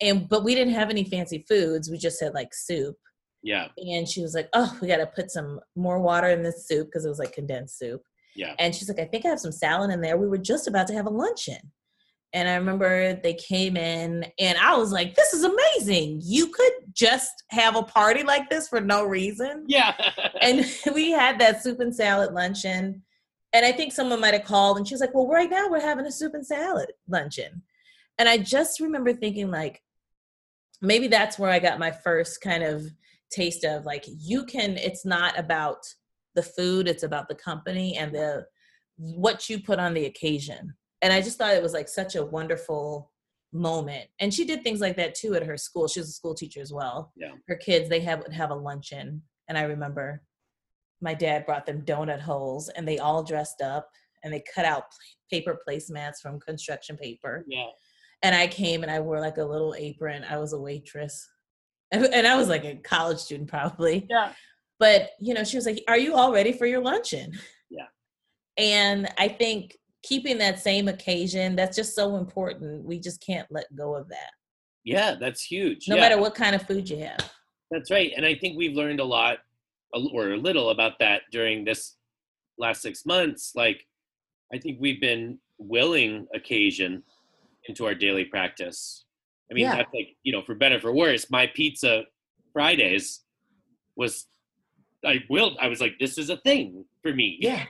and 0.00 0.28
but 0.28 0.44
we 0.44 0.54
didn't 0.54 0.74
have 0.74 0.90
any 0.90 1.04
fancy 1.04 1.44
foods 1.48 1.90
we 1.90 1.98
just 1.98 2.20
had 2.20 2.34
like 2.34 2.52
soup 2.52 2.96
yeah. 3.42 3.68
and 3.78 4.08
she 4.08 4.22
was 4.22 4.34
like 4.34 4.48
oh 4.54 4.76
we 4.80 4.88
got 4.88 4.96
to 4.96 5.06
put 5.06 5.30
some 5.30 5.60
more 5.76 6.00
water 6.00 6.28
in 6.28 6.42
this 6.42 6.66
soup 6.66 6.86
because 6.88 7.04
it 7.04 7.08
was 7.10 7.18
like 7.18 7.32
condensed 7.32 7.78
soup 7.78 8.02
Yeah. 8.34 8.54
and 8.58 8.74
she's 8.74 8.88
like, 8.88 8.98
I 8.98 9.04
think 9.04 9.24
I 9.24 9.28
have 9.28 9.40
some 9.40 9.52
salad 9.52 9.90
in 9.90 10.00
there. 10.00 10.16
We 10.16 10.26
were 10.28 10.38
just 10.38 10.66
about 10.66 10.86
to 10.88 10.94
have 10.94 11.06
a 11.06 11.10
luncheon. 11.10 11.70
And 12.32 12.48
I 12.48 12.56
remember 12.56 13.14
they 13.22 13.34
came 13.34 13.76
in, 13.76 14.26
and 14.40 14.58
I 14.58 14.76
was 14.76 14.90
like, 14.90 15.14
this 15.14 15.32
is 15.32 15.44
amazing. 15.44 16.20
You 16.24 16.48
could 16.48 16.72
just 16.92 17.44
have 17.50 17.76
a 17.76 17.82
party 17.84 18.24
like 18.24 18.50
this 18.50 18.66
for 18.66 18.80
no 18.80 19.04
reason. 19.04 19.64
Yeah. 19.68 19.94
And 20.42 20.66
we 20.94 21.12
had 21.12 21.38
that 21.38 21.62
soup 21.62 21.78
and 21.78 21.94
salad 21.94 22.32
luncheon. 22.34 23.02
And 23.52 23.64
I 23.64 23.70
think 23.70 23.92
someone 23.92 24.20
might 24.20 24.34
have 24.34 24.44
called, 24.44 24.78
and 24.78 24.88
she 24.88 24.94
was 24.94 25.00
like, 25.00 25.14
well, 25.14 25.28
right 25.28 25.48
now 25.48 25.68
we're 25.70 25.80
having 25.80 26.06
a 26.06 26.10
soup 26.10 26.34
and 26.34 26.44
salad 26.44 26.90
luncheon. 27.06 27.62
And 28.18 28.28
I 28.28 28.38
just 28.38 28.80
remember 28.80 29.12
thinking, 29.12 29.50
like, 29.50 29.82
maybe 30.80 31.08
that's 31.08 31.38
where 31.38 31.50
I 31.50 31.58
got 31.58 31.78
my 31.78 31.90
first 31.90 32.40
kind 32.40 32.62
of 32.62 32.84
taste 33.30 33.64
of 33.64 33.84
like, 33.84 34.04
you 34.06 34.44
can, 34.44 34.76
it's 34.76 35.04
not 35.04 35.38
about 35.38 35.78
the 36.34 36.42
food, 36.42 36.88
it's 36.88 37.02
about 37.02 37.28
the 37.28 37.34
company 37.34 37.96
and 37.96 38.14
the, 38.14 38.46
what 38.96 39.48
you 39.48 39.60
put 39.60 39.78
on 39.78 39.94
the 39.94 40.06
occasion. 40.06 40.74
And 41.02 41.12
I 41.12 41.20
just 41.20 41.38
thought 41.38 41.54
it 41.54 41.62
was 41.62 41.72
like 41.72 41.88
such 41.88 42.16
a 42.16 42.24
wonderful 42.24 43.10
moment. 43.52 44.08
And 44.20 44.32
she 44.32 44.44
did 44.44 44.62
things 44.62 44.80
like 44.80 44.96
that 44.96 45.14
too 45.14 45.34
at 45.34 45.44
her 45.44 45.56
school. 45.56 45.88
She 45.88 46.00
was 46.00 46.08
a 46.08 46.12
school 46.12 46.34
teacher 46.34 46.60
as 46.60 46.72
well. 46.72 47.12
Yeah. 47.16 47.32
Her 47.48 47.56
kids, 47.56 47.88
they 47.88 48.00
have 48.00 48.20
would 48.20 48.32
have 48.32 48.50
a 48.50 48.54
luncheon. 48.54 49.22
And 49.48 49.58
I 49.58 49.62
remember 49.62 50.22
my 51.00 51.14
dad 51.14 51.46
brought 51.46 51.66
them 51.66 51.82
donut 51.82 52.20
holes 52.20 52.68
and 52.70 52.86
they 52.86 52.98
all 52.98 53.22
dressed 53.22 53.60
up 53.60 53.88
and 54.22 54.32
they 54.32 54.42
cut 54.54 54.64
out 54.64 54.84
paper 55.30 55.58
placemats 55.68 56.20
from 56.22 56.40
construction 56.40 56.96
paper. 56.96 57.44
yeah. 57.48 57.66
And 58.22 58.34
I 58.34 58.46
came 58.46 58.82
and 58.82 58.90
I 58.90 59.00
wore 59.00 59.20
like 59.20 59.38
a 59.38 59.44
little 59.44 59.74
apron. 59.76 60.24
I 60.28 60.38
was 60.38 60.52
a 60.52 60.60
waitress. 60.60 61.28
And 61.92 62.04
and 62.06 62.26
I 62.26 62.36
was 62.36 62.48
like 62.48 62.64
a 62.64 62.76
college 62.76 63.18
student 63.18 63.48
probably. 63.48 64.06
Yeah. 64.08 64.32
But, 64.80 65.10
you 65.20 65.34
know, 65.34 65.44
she 65.44 65.56
was 65.56 65.66
like, 65.66 65.82
Are 65.88 65.98
you 65.98 66.14
all 66.14 66.32
ready 66.32 66.52
for 66.52 66.66
your 66.66 66.80
luncheon? 66.80 67.32
Yeah. 67.70 67.86
And 68.56 69.08
I 69.18 69.28
think 69.28 69.76
keeping 70.02 70.38
that 70.38 70.58
same 70.58 70.88
occasion, 70.88 71.56
that's 71.56 71.76
just 71.76 71.94
so 71.94 72.16
important. 72.16 72.84
We 72.84 72.98
just 72.98 73.24
can't 73.24 73.48
let 73.50 73.74
go 73.76 73.94
of 73.94 74.08
that. 74.08 74.30
Yeah. 74.84 75.14
That's 75.18 75.42
huge. 75.42 75.88
No 75.88 75.96
yeah. 75.96 76.02
matter 76.02 76.18
what 76.18 76.34
kind 76.34 76.54
of 76.54 76.66
food 76.66 76.88
you 76.88 76.98
have. 76.98 77.30
That's 77.70 77.90
right. 77.90 78.12
And 78.16 78.26
I 78.26 78.34
think 78.34 78.56
we've 78.56 78.76
learned 78.76 79.00
a 79.00 79.04
lot 79.04 79.38
or 80.12 80.32
a 80.32 80.36
little 80.36 80.70
about 80.70 80.98
that 80.98 81.22
during 81.30 81.64
this 81.64 81.96
last 82.58 82.82
six 82.82 83.06
months. 83.06 83.52
Like, 83.54 83.86
I 84.52 84.58
think 84.58 84.78
we've 84.80 85.00
been 85.00 85.38
willing 85.58 86.26
occasion 86.34 87.02
into 87.66 87.86
our 87.86 87.94
daily 87.94 88.24
practice. 88.24 89.04
I 89.50 89.54
mean, 89.54 89.64
Yeah. 89.64 89.76
that's 89.76 89.94
like, 89.94 90.16
you 90.22 90.32
know, 90.32 90.42
for 90.42 90.54
better, 90.54 90.80
for 90.80 90.92
worse, 90.92 91.30
my 91.30 91.46
pizza 91.46 92.04
Fridays 92.52 93.20
was, 93.96 94.26
I 95.04 95.22
willed, 95.28 95.56
I 95.60 95.68
was 95.68 95.80
like, 95.80 95.98
this 95.98 96.18
is 96.18 96.30
a 96.30 96.36
thing 96.38 96.84
for 97.02 97.12
me. 97.14 97.38
Yeah. 97.40 97.64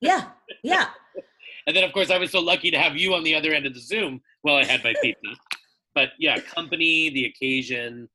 Yeah. 0.00 0.28
Yeah. 0.62 0.88
And 1.66 1.74
then, 1.74 1.82
of 1.82 1.94
course, 1.94 2.10
I 2.10 2.18
was 2.18 2.30
so 2.30 2.40
lucky 2.40 2.70
to 2.70 2.78
have 2.78 2.94
you 2.94 3.14
on 3.14 3.22
the 3.24 3.34
other 3.34 3.54
end 3.54 3.64
of 3.64 3.72
the 3.72 3.80
Zoom 3.80 4.20
while 4.42 4.56
I 4.56 4.64
had 4.64 4.84
my 4.84 4.92
pizza. 5.00 5.28
But 5.94 6.10
yeah, 6.18 6.38
company, 6.38 7.08
the 7.08 7.24
occasion, 7.24 8.06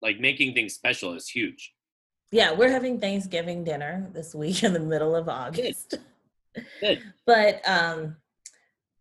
like 0.00 0.18
making 0.18 0.54
things 0.54 0.72
special 0.72 1.12
is 1.12 1.28
huge. 1.28 1.74
Yeah. 2.32 2.52
We're 2.52 2.70
having 2.70 2.98
Thanksgiving 2.98 3.64
dinner 3.64 4.08
this 4.14 4.34
week 4.34 4.62
in 4.64 4.72
the 4.72 4.80
middle 4.80 5.14
of 5.14 5.28
August. 5.28 5.98
Good. 6.80 7.02
but 7.26 7.60
um 7.68 8.16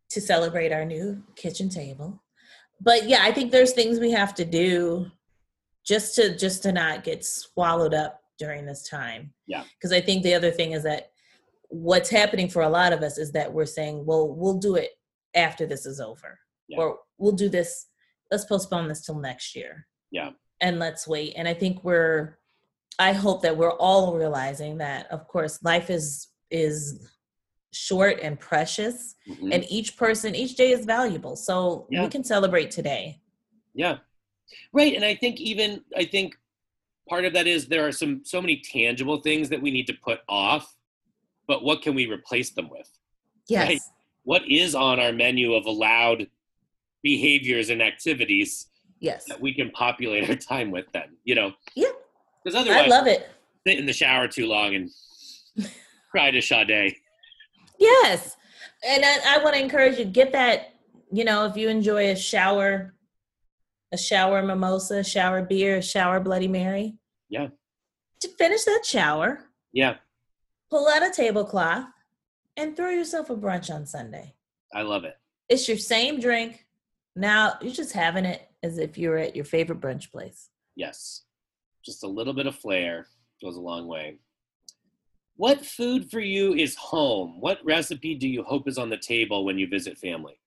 to 0.10 0.22
celebrate 0.22 0.72
our 0.72 0.86
new 0.86 1.22
kitchen 1.36 1.70
table 1.70 2.22
but 2.82 3.08
yeah 3.08 3.20
i 3.22 3.32
think 3.32 3.52
there's 3.52 3.74
things 3.74 4.00
we 4.00 4.12
have 4.12 4.34
to 4.34 4.46
do 4.46 5.06
just 5.86 6.16
to 6.16 6.36
just 6.38 6.64
to 6.64 6.72
not 6.72 7.04
get 7.04 7.24
swallowed 7.26 7.94
up 7.94 8.22
during 8.38 8.66
this 8.66 8.88
time 8.88 9.34
Yeah. 9.48 9.64
because 9.78 9.92
i 9.92 10.02
think 10.02 10.24
the 10.24 10.34
other 10.34 10.52
thing 10.52 10.72
is 10.74 10.84
that 10.84 11.12
what's 11.70 12.10
happening 12.10 12.48
for 12.50 12.62
a 12.62 12.70
lot 12.70 12.94
of 12.94 13.02
us 13.02 13.18
is 13.18 13.32
that 13.32 13.52
we're 13.52 13.66
saying 13.66 14.06
well 14.06 14.28
we'll 14.34 14.58
do 14.60 14.76
it 14.76 14.92
after 15.36 15.66
this 15.66 15.86
is 15.86 16.00
over 16.00 16.40
Yeah. 16.68 16.80
or 16.80 17.00
we'll 17.18 17.32
do 17.34 17.50
this 17.50 17.88
let's 18.32 18.46
postpone 18.46 18.88
this 18.88 19.06
till 19.06 19.20
next 19.20 19.56
year 19.56 19.88
Yeah. 20.12 20.32
and 20.62 20.80
let's 20.80 21.08
wait 21.08 21.34
and 21.36 21.48
i 21.48 21.54
think 21.54 21.84
we're 21.84 22.38
i 23.00 23.14
hope 23.14 23.42
that 23.42 23.58
we're 23.58 23.74
all 23.78 24.16
realizing 24.16 24.78
that 24.80 25.10
of 25.12 25.28
course 25.28 25.62
life 25.64 25.90
is 25.90 26.28
is 26.52 27.10
short 27.80 28.20
and 28.22 28.40
precious 28.40 29.16
Mhm. 29.28 29.54
and 29.54 29.66
each 29.70 29.98
person 29.98 30.34
each 30.34 30.56
day 30.56 30.72
is 30.72 30.86
valuable 30.86 31.36
so 31.36 31.88
Yeah. 31.92 32.04
we 32.04 32.10
can 32.10 32.24
celebrate 32.24 32.72
today 32.72 33.20
Yeah. 33.74 33.98
Right. 34.72 34.94
And 34.96 35.04
I 35.04 35.16
think 35.16 35.42
even 35.42 35.84
I 35.98 36.06
think 36.06 36.38
part 37.10 37.26
of 37.26 37.34
that 37.34 37.46
is 37.48 37.68
there 37.68 37.86
are 37.86 37.92
some 37.92 38.24
so 38.24 38.40
many 38.42 38.58
tangible 38.62 39.18
things 39.22 39.50
that 39.50 39.62
we 39.62 39.70
need 39.72 39.88
to 39.88 39.94
put 39.94 40.22
off, 40.30 40.74
but 41.48 41.62
what 41.64 41.82
can 41.82 41.94
we 41.96 42.06
replace 42.08 42.52
them 42.52 42.70
with? 42.70 42.90
yes 43.50 43.68
Right. 43.68 43.82
What 44.24 44.50
is 44.50 44.74
on 44.74 45.00
our 45.00 45.12
menu 45.12 45.54
of 45.54 45.66
allowed 45.66 46.30
behaviors 47.04 47.70
and 47.70 47.82
activities 47.82 48.68
yes 49.02 49.26
that 49.26 49.40
we 49.42 49.54
can 49.54 49.70
populate 49.72 50.30
our 50.30 50.36
time 50.38 50.72
with 50.72 50.86
then, 50.94 51.18
you 51.26 51.36
know? 51.36 51.54
yeah 51.76 51.92
Because 52.44 52.56
otherwise 52.60 52.86
i 52.86 52.88
love 52.88 53.08
it 53.08 53.30
sit 53.68 53.78
in 53.78 53.86
the 53.86 53.94
shower 53.94 54.28
too 54.28 54.48
long 54.48 54.74
and 54.76 54.90
cry 56.12 56.32
to 56.32 56.42
Sade. 56.42 56.96
Yes 57.80 58.36
and 58.88 59.04
i, 59.06 59.36
I 59.36 59.44
want 59.44 59.56
to 59.56 59.62
encourage 59.62 59.98
you 59.98 60.06
get 60.06 60.32
that 60.34 60.74
you 61.12 61.24
know 61.24 61.46
if 61.46 61.56
you 61.58 61.70
enjoy 61.70 62.10
a 62.12 62.16
shower 62.16 62.94
a 63.92 63.98
shower 63.98 64.42
mimosa 64.44 65.04
shower 65.04 65.42
beer 65.42 65.78
a 65.78 65.82
shower 65.82 66.20
bloody 66.20 66.48
mary 66.48 66.98
Yeah. 67.30 67.48
to 68.22 68.28
finish 68.38 68.64
that 68.66 68.84
shower 68.86 69.40
Yeah, 69.72 69.96
pull 70.70 70.88
out 70.88 71.04
a 71.06 71.12
tablecloth 71.12 71.86
and 72.58 72.76
throw 72.76 72.90
yourself 72.90 73.30
a 73.30 73.36
brunch 73.36 73.74
on 73.74 73.86
sunday 73.86 74.34
I 74.74 74.82
love 74.82 75.04
it. 75.06 75.18
it's 75.50 75.68
your 75.68 75.78
same 75.78 76.20
drink 76.20 76.66
now 77.16 77.54
you're 77.62 77.72
just 77.74 77.94
having 77.94 78.26
it 78.26 78.50
as 78.64 78.78
if 78.78 78.98
you 78.98 79.10
were 79.10 79.18
at 79.18 79.36
your 79.36 79.46
favorite 79.46 79.80
brunch 79.82 80.12
place 80.12 80.50
Yes. 80.78 81.22
Just 81.86 82.04
a 82.04 82.08
little 82.08 82.34
bit 82.34 82.48
of 82.48 82.56
flair 82.58 83.08
goes 83.42 83.56
a 83.56 83.62
long 83.62 83.88
way. 83.88 84.18
What 85.38 85.66
food 85.66 86.10
for 86.10 86.22
you 86.22 86.54
is 86.54 86.76
home? 86.76 87.42
What 87.42 87.60
recipe 87.66 88.16
do 88.16 88.28
you 88.28 88.44
hope 88.44 88.68
is 88.68 88.78
on 88.78 88.90
the 88.90 88.98
table 88.98 89.44
when 89.44 89.58
you 89.58 89.68
visit 89.68 89.98
family? 89.98 90.40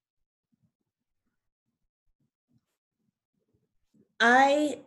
I 4.21 4.79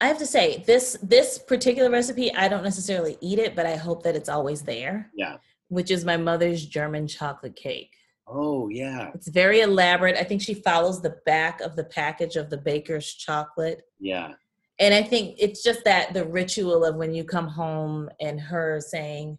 I 0.00 0.06
have 0.06 0.18
to 0.18 0.26
say 0.26 0.64
this 0.66 0.96
this 1.02 1.38
particular 1.38 1.90
recipe 1.90 2.34
I 2.34 2.48
don't 2.48 2.64
necessarily 2.64 3.18
eat 3.20 3.38
it, 3.38 3.54
but 3.54 3.66
I 3.66 3.76
hope 3.76 4.02
that 4.04 4.16
it's 4.16 4.28
always 4.28 4.62
there. 4.62 5.10
Yeah. 5.14 5.36
Which 5.68 5.90
is 5.90 6.04
my 6.04 6.16
mother's 6.16 6.64
German 6.64 7.06
chocolate 7.06 7.56
cake. 7.56 7.94
Oh 8.26 8.68
yeah. 8.70 9.10
It's 9.14 9.28
very 9.28 9.60
elaborate. 9.60 10.16
I 10.16 10.24
think 10.24 10.40
she 10.40 10.54
follows 10.54 11.02
the 11.02 11.18
back 11.26 11.60
of 11.60 11.76
the 11.76 11.84
package 11.84 12.36
of 12.36 12.48
the 12.48 12.56
baker's 12.56 13.12
chocolate. 13.12 13.82
Yeah. 13.98 14.32
And 14.80 14.94
I 14.94 15.02
think 15.02 15.36
it's 15.38 15.62
just 15.62 15.84
that 15.84 16.14
the 16.14 16.24
ritual 16.24 16.84
of 16.84 16.96
when 16.96 17.14
you 17.14 17.22
come 17.22 17.46
home 17.46 18.08
and 18.18 18.40
her 18.40 18.80
saying, 18.80 19.38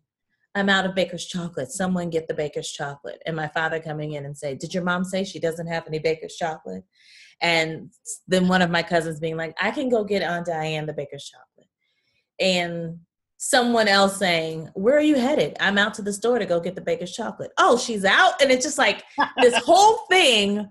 I'm 0.53 0.69
out 0.69 0.85
of 0.85 0.95
baker's 0.95 1.25
chocolate. 1.25 1.71
Someone 1.71 2.09
get 2.09 2.27
the 2.27 2.33
baker's 2.33 2.71
chocolate. 2.71 3.21
And 3.25 3.35
my 3.35 3.47
father 3.47 3.79
coming 3.79 4.13
in 4.13 4.25
and 4.25 4.37
say, 4.37 4.55
Did 4.55 4.73
your 4.73 4.83
mom 4.83 5.03
say 5.03 5.23
she 5.23 5.39
doesn't 5.39 5.67
have 5.67 5.87
any 5.87 5.99
baker's 5.99 6.35
chocolate? 6.35 6.83
And 7.41 7.91
then 8.27 8.47
one 8.47 8.61
of 8.61 8.69
my 8.69 8.83
cousins 8.83 9.19
being 9.19 9.37
like, 9.37 9.55
I 9.59 9.71
can 9.71 9.89
go 9.89 10.03
get 10.03 10.21
Aunt 10.21 10.45
Diane 10.45 10.85
the 10.85 10.93
baker's 10.93 11.27
chocolate. 11.29 11.69
And 12.39 12.99
someone 13.37 13.87
else 13.87 14.17
saying, 14.17 14.69
Where 14.75 14.97
are 14.97 15.01
you 15.01 15.15
headed? 15.15 15.57
I'm 15.59 15.77
out 15.77 15.93
to 15.95 16.01
the 16.01 16.13
store 16.13 16.37
to 16.37 16.45
go 16.45 16.59
get 16.59 16.75
the 16.75 16.81
baker's 16.81 17.13
chocolate. 17.13 17.51
Oh, 17.57 17.77
she's 17.77 18.05
out. 18.05 18.41
And 18.41 18.51
it's 18.51 18.65
just 18.65 18.77
like 18.77 19.03
this 19.41 19.55
whole 19.65 20.05
thing, 20.09 20.69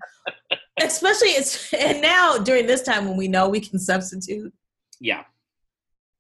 especially 0.81 1.31
it's, 1.31 1.73
and 1.75 2.01
now 2.01 2.37
during 2.39 2.67
this 2.67 2.83
time 2.83 3.09
when 3.09 3.17
we 3.17 3.29
know 3.29 3.49
we 3.49 3.61
can 3.61 3.79
substitute. 3.79 4.53
Yeah. 5.01 5.25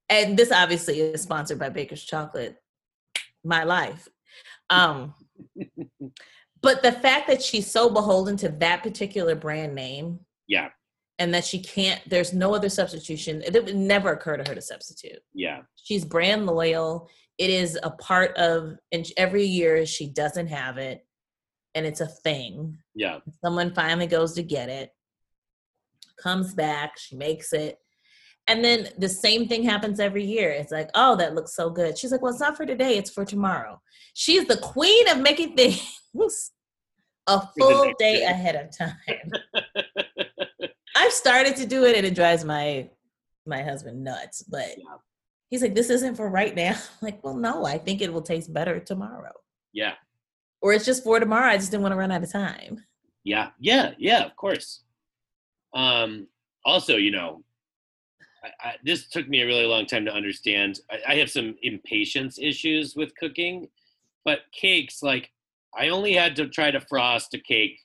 And 0.08 0.36
this 0.36 0.50
obviously 0.50 1.00
is 1.00 1.22
sponsored 1.22 1.58
by 1.58 1.68
Baker's 1.68 2.02
Chocolate 2.02 2.60
my 3.44 3.64
life. 3.64 4.08
Um, 4.68 5.14
but 6.62 6.82
the 6.82 6.92
fact 6.92 7.28
that 7.28 7.42
she's 7.42 7.70
so 7.70 7.90
beholden 7.90 8.36
to 8.38 8.48
that 8.48 8.82
particular 8.82 9.34
brand 9.34 9.74
name, 9.74 10.20
yeah, 10.46 10.68
and 11.18 11.34
that 11.34 11.44
she 11.44 11.62
can't, 11.62 12.00
there's 12.08 12.32
no 12.32 12.54
other 12.54 12.68
substitution. 12.68 13.42
It 13.42 13.52
would 13.52 13.76
never 13.76 14.12
occur 14.12 14.36
to 14.36 14.48
her 14.48 14.54
to 14.54 14.62
substitute. 14.62 15.20
Yeah, 15.34 15.60
she's 15.76 16.04
brand 16.04 16.46
loyal. 16.46 17.08
It 17.38 17.50
is 17.50 17.78
a 17.82 17.90
part 17.90 18.36
of, 18.36 18.76
and 18.92 19.06
every 19.16 19.44
year 19.44 19.86
she 19.86 20.08
doesn't 20.08 20.48
have 20.48 20.76
it, 20.76 21.06
and 21.74 21.86
it's 21.86 22.00
a 22.00 22.06
thing. 22.06 22.78
Yeah, 22.94 23.18
someone 23.42 23.74
finally 23.74 24.06
goes 24.06 24.34
to 24.34 24.42
get 24.42 24.68
it, 24.68 24.90
comes 26.18 26.54
back, 26.54 26.98
she 26.98 27.16
makes 27.16 27.52
it 27.52 27.78
and 28.50 28.64
then 28.64 28.88
the 28.98 29.08
same 29.08 29.46
thing 29.46 29.62
happens 29.62 30.00
every 30.00 30.24
year. 30.24 30.50
It's 30.50 30.72
like, 30.72 30.90
oh, 30.96 31.14
that 31.16 31.36
looks 31.36 31.54
so 31.54 31.70
good. 31.70 31.96
She's 31.96 32.10
like, 32.10 32.20
well, 32.20 32.32
it's 32.32 32.40
not 32.40 32.56
for 32.56 32.66
today, 32.66 32.98
it's 32.98 33.10
for 33.10 33.24
tomorrow. 33.24 33.80
She's 34.14 34.44
the 34.46 34.56
queen 34.56 35.08
of 35.08 35.18
making 35.18 35.54
things 35.56 36.50
a 37.28 37.46
full 37.56 37.92
day 38.00 38.24
ahead 38.24 38.56
of 38.56 38.76
time. 38.76 39.30
I've 40.96 41.12
started 41.12 41.54
to 41.56 41.66
do 41.66 41.84
it 41.84 41.96
and 41.96 42.04
it 42.04 42.16
drives 42.16 42.44
my 42.44 42.90
my 43.46 43.62
husband 43.62 44.02
nuts, 44.02 44.42
but 44.42 44.66
yeah. 44.76 44.96
he's 45.48 45.62
like, 45.62 45.76
this 45.76 45.88
isn't 45.88 46.16
for 46.16 46.28
right 46.28 46.54
now. 46.54 46.72
I'm 46.72 46.76
like, 47.00 47.22
well, 47.22 47.34
no, 47.34 47.64
I 47.64 47.78
think 47.78 48.02
it 48.02 48.12
will 48.12 48.22
taste 48.22 48.52
better 48.52 48.80
tomorrow. 48.80 49.32
Yeah. 49.72 49.94
Or 50.60 50.72
it's 50.72 50.84
just 50.84 51.04
for 51.04 51.20
tomorrow. 51.20 51.46
I 51.46 51.56
just 51.56 51.70
didn't 51.70 51.84
want 51.84 51.92
to 51.92 51.96
run 51.96 52.10
out 52.10 52.24
of 52.24 52.32
time. 52.32 52.84
Yeah, 53.22 53.50
yeah, 53.60 53.92
yeah, 53.96 54.24
of 54.24 54.34
course. 54.34 54.82
Um, 55.72 56.26
also, 56.64 56.96
you 56.96 57.12
know, 57.12 57.44
I, 58.42 58.68
I, 58.68 58.74
this 58.84 59.08
took 59.08 59.28
me 59.28 59.42
a 59.42 59.46
really 59.46 59.66
long 59.66 59.86
time 59.86 60.04
to 60.06 60.12
understand. 60.12 60.80
I, 60.90 61.12
I 61.12 61.14
have 61.16 61.30
some 61.30 61.56
impatience 61.62 62.38
issues 62.38 62.96
with 62.96 63.14
cooking, 63.16 63.68
but 64.24 64.40
cakes, 64.52 65.02
like, 65.02 65.30
I 65.78 65.88
only 65.88 66.14
had 66.14 66.36
to 66.36 66.48
try 66.48 66.70
to 66.70 66.80
frost 66.80 67.34
a 67.34 67.38
cake, 67.38 67.78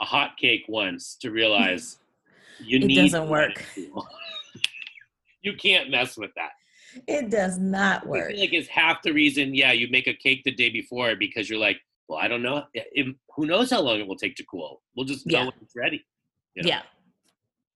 a 0.00 0.04
hot 0.04 0.36
cake 0.36 0.64
once 0.68 1.16
to 1.20 1.30
realize 1.30 1.98
you 2.60 2.78
it 2.78 2.86
need. 2.86 2.98
It 2.98 3.02
doesn't 3.02 3.28
work. 3.28 3.64
you 5.42 5.54
can't 5.54 5.90
mess 5.90 6.16
with 6.16 6.30
that. 6.36 6.50
It 7.06 7.30
does 7.30 7.58
not 7.58 8.06
work. 8.06 8.26
I 8.28 8.32
feel 8.32 8.40
like 8.40 8.52
it's 8.54 8.68
half 8.68 9.02
the 9.02 9.12
reason. 9.12 9.54
Yeah, 9.54 9.72
you 9.72 9.88
make 9.90 10.06
a 10.06 10.14
cake 10.14 10.42
the 10.44 10.52
day 10.52 10.70
before 10.70 11.14
because 11.16 11.50
you're 11.50 11.58
like, 11.58 11.78
well, 12.08 12.18
I 12.18 12.28
don't 12.28 12.42
know. 12.42 12.64
If, 12.72 13.14
who 13.34 13.46
knows 13.46 13.70
how 13.70 13.80
long 13.80 14.00
it 14.00 14.06
will 14.06 14.16
take 14.16 14.36
to 14.36 14.44
cool? 14.44 14.82
We'll 14.96 15.06
just 15.06 15.26
know 15.26 15.38
yeah. 15.38 15.44
when 15.44 15.54
it's 15.60 15.76
ready. 15.76 16.04
You 16.54 16.62
know? 16.62 16.68
Yeah. 16.68 16.82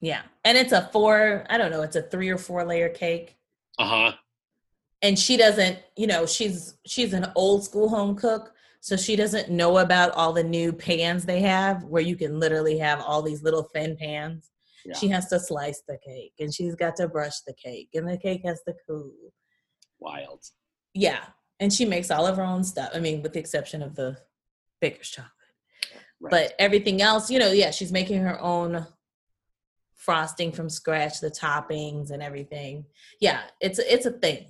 Yeah. 0.01 0.23
And 0.45 0.57
it's 0.57 0.73
a 0.73 0.89
four, 0.93 1.45
I 1.51 1.59
don't 1.59 1.71
know, 1.71 1.83
it's 1.83 1.97
a 1.97 2.03
three 2.03 2.31
or 2.31 2.39
four 2.39 2.65
layer 2.65 2.89
cake. 2.89 3.37
Uh-huh. 3.79 4.13
And 5.03 5.19
she 5.19 5.37
doesn't, 5.37 5.79
you 5.97 6.07
know, 6.07 6.27
she's 6.27 6.75
she's 6.87 7.13
an 7.15 7.33
old 7.35 7.65
school 7.65 7.89
home 7.89 8.17
cook, 8.17 8.53
so 8.81 8.97
she 8.97 9.17
doesn't 9.17 9.51
know 9.51 9.79
about 9.79 10.13
all 10.13 10.33
the 10.33 10.45
new 10.45 10.73
pans 10.73 11.25
they 11.25 11.41
have 11.41 11.85
where 11.85 12.03
you 12.03 12.17
can 12.17 12.39
literally 12.39 12.79
have 12.79 13.01
all 13.01 13.23
these 13.23 13.43
little 13.43 13.63
thin 13.63 13.97
pans. 13.97 14.51
Yeah. 14.85 14.97
She 14.97 15.09
has 15.09 15.29
to 15.29 15.39
slice 15.39 15.83
the 15.87 15.99
cake 15.99 16.33
and 16.39 16.53
she's 16.53 16.75
got 16.75 16.97
to 16.97 17.09
brush 17.09 17.41
the 17.41 17.53
cake 17.53 17.91
and 17.95 18.09
the 18.09 18.17
cake 18.17 18.43
has 18.45 18.63
to 18.67 18.75
cool. 18.87 19.13
Wild. 19.99 20.45
Yeah. 20.95 21.21
And 21.59 21.71
she 21.71 21.85
makes 21.85 22.11
all 22.11 22.27
of 22.27 22.39
her 22.39 22.43
own 22.43 22.65
stuff. 22.65 22.91
I 22.95 23.01
mean, 23.01 23.23
with 23.23 23.35
the 23.35 23.39
exception 23.39 23.83
of 23.83 23.95
the 23.95 24.17
baker's 24.81 25.11
chocolate. 25.11 25.33
Right. 26.19 26.31
But 26.31 26.55
everything 26.59 27.03
else, 27.03 27.31
you 27.31 27.39
know, 27.39 27.53
yeah, 27.53 27.71
she's 27.71 27.93
making 27.93 28.23
her 28.23 28.41
own 28.41 28.87
frosting 30.11 30.51
from 30.51 30.69
scratch, 30.69 31.21
the 31.21 31.31
toppings 31.31 32.11
and 32.11 32.21
everything. 32.21 32.85
Yeah, 33.21 33.43
it's 33.61 33.79
it's 33.79 34.07
a 34.07 34.11
thing. 34.11 34.47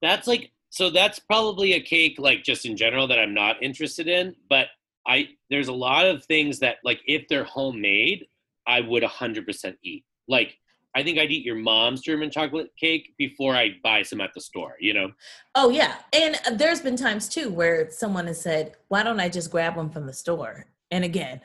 That's 0.00 0.26
like 0.26 0.50
so 0.70 0.88
that's 0.88 1.18
probably 1.18 1.74
a 1.74 1.80
cake 1.80 2.14
like 2.18 2.42
just 2.42 2.64
in 2.64 2.74
general 2.74 3.06
that 3.08 3.18
I'm 3.18 3.34
not 3.34 3.62
interested 3.62 4.08
in, 4.08 4.34
but 4.48 4.68
I 5.06 5.28
there's 5.50 5.68
a 5.68 5.74
lot 5.74 6.06
of 6.06 6.24
things 6.24 6.58
that 6.60 6.76
like 6.84 7.02
if 7.06 7.28
they're 7.28 7.44
homemade, 7.44 8.24
I 8.66 8.80
would 8.80 9.02
100% 9.02 9.74
eat. 9.82 10.06
Like 10.26 10.56
I 10.94 11.02
think 11.02 11.18
I'd 11.18 11.30
eat 11.30 11.44
your 11.44 11.56
mom's 11.56 12.00
German 12.00 12.30
chocolate 12.30 12.70
cake 12.80 13.12
before 13.18 13.54
I 13.54 13.72
buy 13.82 14.02
some 14.04 14.22
at 14.22 14.32
the 14.32 14.40
store, 14.40 14.76
you 14.80 14.94
know? 14.94 15.12
Oh, 15.54 15.68
yeah. 15.68 15.96
And 16.14 16.40
there's 16.54 16.80
been 16.80 16.96
times 16.96 17.28
too 17.28 17.50
where 17.50 17.90
someone 17.90 18.26
has 18.26 18.40
said, 18.40 18.72
why 18.88 19.02
don't 19.02 19.20
I 19.20 19.28
just 19.28 19.50
grab 19.50 19.76
one 19.76 19.90
from 19.90 20.06
the 20.06 20.14
store? 20.14 20.64
And 20.90 21.04
again, 21.04 21.42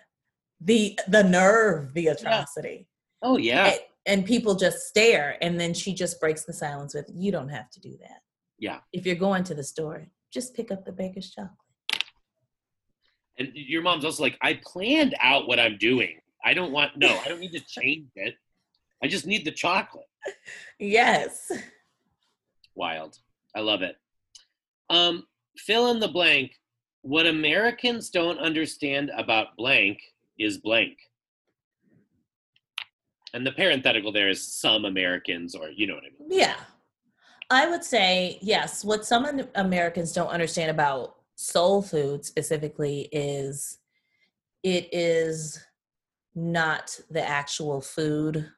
the 0.64 1.00
the 1.08 1.24
nerve, 1.24 1.94
the 1.94 2.08
atrocity. 2.08 2.88
Yeah. 3.22 3.30
Oh 3.30 3.38
yeah. 3.38 3.66
And, 3.68 3.80
and 4.06 4.26
people 4.26 4.56
just 4.56 4.88
stare, 4.88 5.38
and 5.42 5.60
then 5.60 5.74
she 5.74 5.94
just 5.94 6.20
breaks 6.20 6.46
the 6.46 6.54
silence 6.54 6.94
with, 6.94 7.10
"You 7.14 7.32
don't 7.32 7.50
have 7.50 7.70
to 7.72 7.80
do 7.80 7.98
that." 8.02 8.22
Yeah. 8.60 8.80
If 8.92 9.06
you're 9.06 9.16
going 9.16 9.44
to 9.46 9.56
the 9.56 9.64
store, 9.64 10.08
just 10.32 10.56
pick 10.56 10.72
up 10.72 10.86
the 10.86 10.92
baker's 10.92 11.32
chocolate. 11.32 11.52
And 13.38 13.50
your 13.54 13.82
mom's 13.82 14.06
also 14.06 14.24
like, 14.24 14.38
I 14.42 14.60
planned 14.64 15.16
out 15.22 15.48
what 15.48 15.60
I'm 15.60 15.78
doing. 15.78 16.20
I 16.46 16.54
don't 16.54 16.72
want 16.72 16.98
no, 16.98 17.20
I 17.24 17.28
don't 17.28 17.40
need 17.40 17.54
to 17.54 17.60
change 17.68 18.10
it. 18.16 18.36
I 19.04 19.08
just 19.08 19.26
need 19.26 19.44
the 19.46 19.52
chocolate. 19.52 20.08
Yes. 20.80 21.52
Wild. 22.76 23.18
I 23.56 23.60
love 23.60 23.82
it. 23.82 23.98
Um, 24.90 25.26
fill 25.58 25.92
in 25.92 26.00
the 26.00 26.08
blank. 26.08 26.54
What 27.02 27.26
Americans 27.26 28.10
don't 28.10 28.40
understand 28.40 29.12
about 29.18 29.58
blank 29.58 30.00
is 30.38 30.58
blank. 30.58 30.98
And 33.34 33.46
the 33.46 33.52
parenthetical 33.52 34.12
there 34.12 34.30
is 34.30 34.46
some 34.46 34.86
Americans, 34.86 35.56
or 35.56 35.70
you 35.70 35.88
know 35.88 35.96
what 35.96 36.04
I 36.04 36.12
mean. 36.20 36.40
Yeah. 36.40 36.56
I 37.50 37.70
would 37.70 37.84
say, 37.84 38.40
yes, 38.42 38.86
what 38.86 39.06
some 39.06 39.42
Americans 39.56 40.14
don't 40.14 40.30
understand 40.30 40.72
about 40.72 41.16
soul 41.36 41.82
food 41.82 42.26
specifically 42.26 43.10
is 43.12 43.80
it 44.64 44.88
is 44.92 45.64
not 46.36 47.00
the 47.10 47.28
actual 47.28 47.82
food 47.82 48.50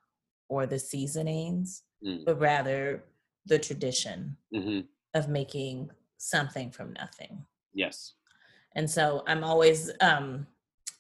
or 0.49 0.65
the 0.65 0.79
seasonings, 0.79 1.83
mm. 2.05 2.23
but 2.25 2.39
rather 2.39 3.03
the 3.45 3.59
tradition 3.59 4.37
mm-hmm. 4.53 4.81
of 5.13 5.29
making 5.29 5.89
something 6.17 6.71
from 6.71 6.93
nothing. 6.93 7.45
Yes. 7.73 8.13
And 8.75 8.89
so 8.89 9.23
I'm 9.27 9.43
always 9.43 9.91
um, 10.01 10.47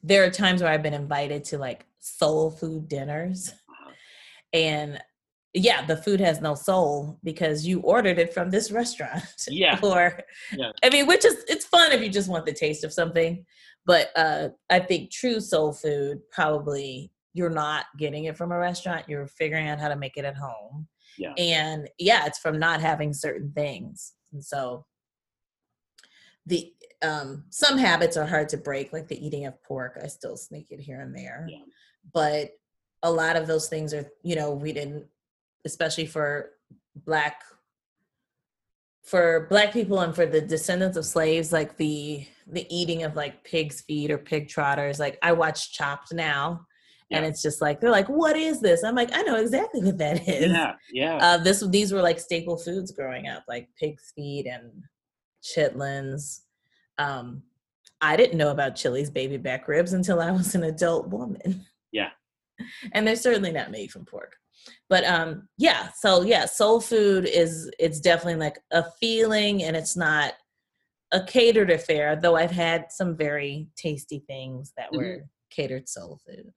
there 0.05 0.23
are 0.23 0.29
times 0.29 0.61
where 0.61 0.71
I've 0.71 0.83
been 0.83 0.93
invited 0.93 1.43
to 1.45 1.57
like 1.57 1.85
soul 1.99 2.51
food 2.51 2.87
dinners. 2.87 3.51
And 4.53 5.01
yeah, 5.53 5.83
the 5.85 5.97
food 5.97 6.19
has 6.19 6.41
no 6.41 6.53
soul 6.53 7.19
because 7.23 7.65
you 7.65 7.79
ordered 7.79 8.19
it 8.19 8.33
from 8.33 8.51
this 8.51 8.71
restaurant. 8.71 9.23
Yeah. 9.49 9.79
or 9.81 10.19
yeah. 10.55 10.71
I 10.83 10.89
mean, 10.89 11.07
which 11.07 11.25
is 11.25 11.43
it's 11.47 11.65
fun 11.65 11.91
if 11.91 12.01
you 12.01 12.09
just 12.09 12.29
want 12.29 12.45
the 12.45 12.53
taste 12.53 12.83
of 12.83 12.93
something. 12.93 13.45
But 13.85 14.09
uh 14.15 14.49
I 14.69 14.79
think 14.79 15.11
true 15.11 15.39
soul 15.39 15.73
food 15.73 16.19
probably 16.31 17.11
you're 17.33 17.49
not 17.49 17.85
getting 17.97 18.25
it 18.25 18.37
from 18.37 18.51
a 18.51 18.57
restaurant, 18.57 19.09
you're 19.09 19.27
figuring 19.27 19.67
out 19.67 19.79
how 19.79 19.89
to 19.89 19.95
make 19.95 20.17
it 20.17 20.25
at 20.25 20.37
home. 20.37 20.87
Yeah. 21.17 21.33
And 21.37 21.89
yeah, 21.97 22.25
it's 22.27 22.39
from 22.39 22.59
not 22.59 22.79
having 22.79 23.11
certain 23.11 23.51
things. 23.53 24.13
And 24.31 24.43
so 24.43 24.85
the 26.45 26.71
um, 27.01 27.43
some 27.49 27.77
habits 27.77 28.17
are 28.17 28.25
hard 28.25 28.49
to 28.49 28.57
break, 28.57 28.93
like 28.93 29.07
the 29.07 29.25
eating 29.25 29.45
of 29.45 29.61
pork. 29.63 29.99
I 30.01 30.07
still 30.07 30.37
sneak 30.37 30.71
it 30.71 30.79
here 30.79 31.01
and 31.01 31.15
there, 31.15 31.47
yeah. 31.49 31.59
but 32.13 32.51
a 33.03 33.11
lot 33.11 33.35
of 33.35 33.47
those 33.47 33.67
things 33.67 33.93
are, 33.93 34.09
you 34.23 34.35
know, 34.35 34.51
we 34.51 34.73
didn't, 34.73 35.05
especially 35.65 36.07
for 36.07 36.51
black, 36.95 37.43
for 39.03 39.45
black 39.49 39.71
people 39.71 39.99
and 39.99 40.15
for 40.15 40.25
the 40.25 40.41
descendants 40.41 40.97
of 40.97 41.05
slaves, 41.05 41.51
like 41.51 41.77
the 41.77 42.25
the 42.47 42.65
eating 42.75 43.03
of 43.03 43.15
like 43.15 43.43
pig's 43.43 43.81
feet 43.81 44.11
or 44.11 44.17
pig 44.17 44.47
trotters. 44.47 44.99
Like 44.99 45.17
I 45.21 45.33
watch 45.33 45.73
Chopped 45.73 46.13
now, 46.13 46.65
and 47.11 47.25
it's 47.25 47.41
just 47.41 47.61
like 47.61 47.79
they're 47.79 47.91
like, 47.91 48.09
"What 48.09 48.35
is 48.35 48.61
this?" 48.61 48.83
I'm 48.83 48.95
like, 48.95 49.11
"I 49.13 49.21
know 49.21 49.35
exactly 49.35 49.83
what 49.83 49.97
that 49.99 50.27
is." 50.27 50.51
Yeah, 50.51 50.73
yeah. 50.91 51.17
Uh, 51.17 51.37
this 51.37 51.65
these 51.67 51.91
were 51.91 52.01
like 52.01 52.19
staple 52.19 52.57
foods 52.57 52.91
growing 52.91 53.27
up, 53.27 53.43
like 53.47 53.69
pig's 53.79 54.11
feet 54.15 54.47
and 54.47 54.83
chitlins. 55.45 56.41
Um, 56.97 57.43
I 58.01 58.15
didn't 58.17 58.37
know 58.37 58.51
about 58.51 58.75
Chili's 58.75 59.09
baby 59.09 59.37
back 59.37 59.67
ribs 59.67 59.93
until 59.93 60.19
I 60.19 60.31
was 60.31 60.55
an 60.55 60.63
adult 60.63 61.09
woman. 61.09 61.65
Yeah. 61.91 62.09
and 62.93 63.05
they're 63.07 63.15
certainly 63.15 63.51
not 63.51 63.71
made 63.71 63.91
from 63.91 64.05
pork. 64.05 64.35
But 64.89 65.03
um, 65.05 65.47
yeah, 65.57 65.89
so 65.97 66.23
yeah, 66.23 66.45
soul 66.45 66.81
food 66.81 67.25
is 67.25 67.69
it's 67.79 67.99
definitely 67.99 68.39
like 68.39 68.57
a 68.71 68.83
feeling, 68.99 69.63
and 69.63 69.75
it's 69.75 69.95
not 69.95 70.33
a 71.13 71.23
catered 71.23 71.69
affair. 71.69 72.15
Though 72.15 72.35
I've 72.35 72.51
had 72.51 72.85
some 72.91 73.15
very 73.15 73.67
tasty 73.77 74.23
things 74.27 74.73
that 74.77 74.91
Mhm. 74.91 74.97
were 74.97 75.25
catered 75.51 75.87
soul 75.87 76.19
food. 76.25 76.51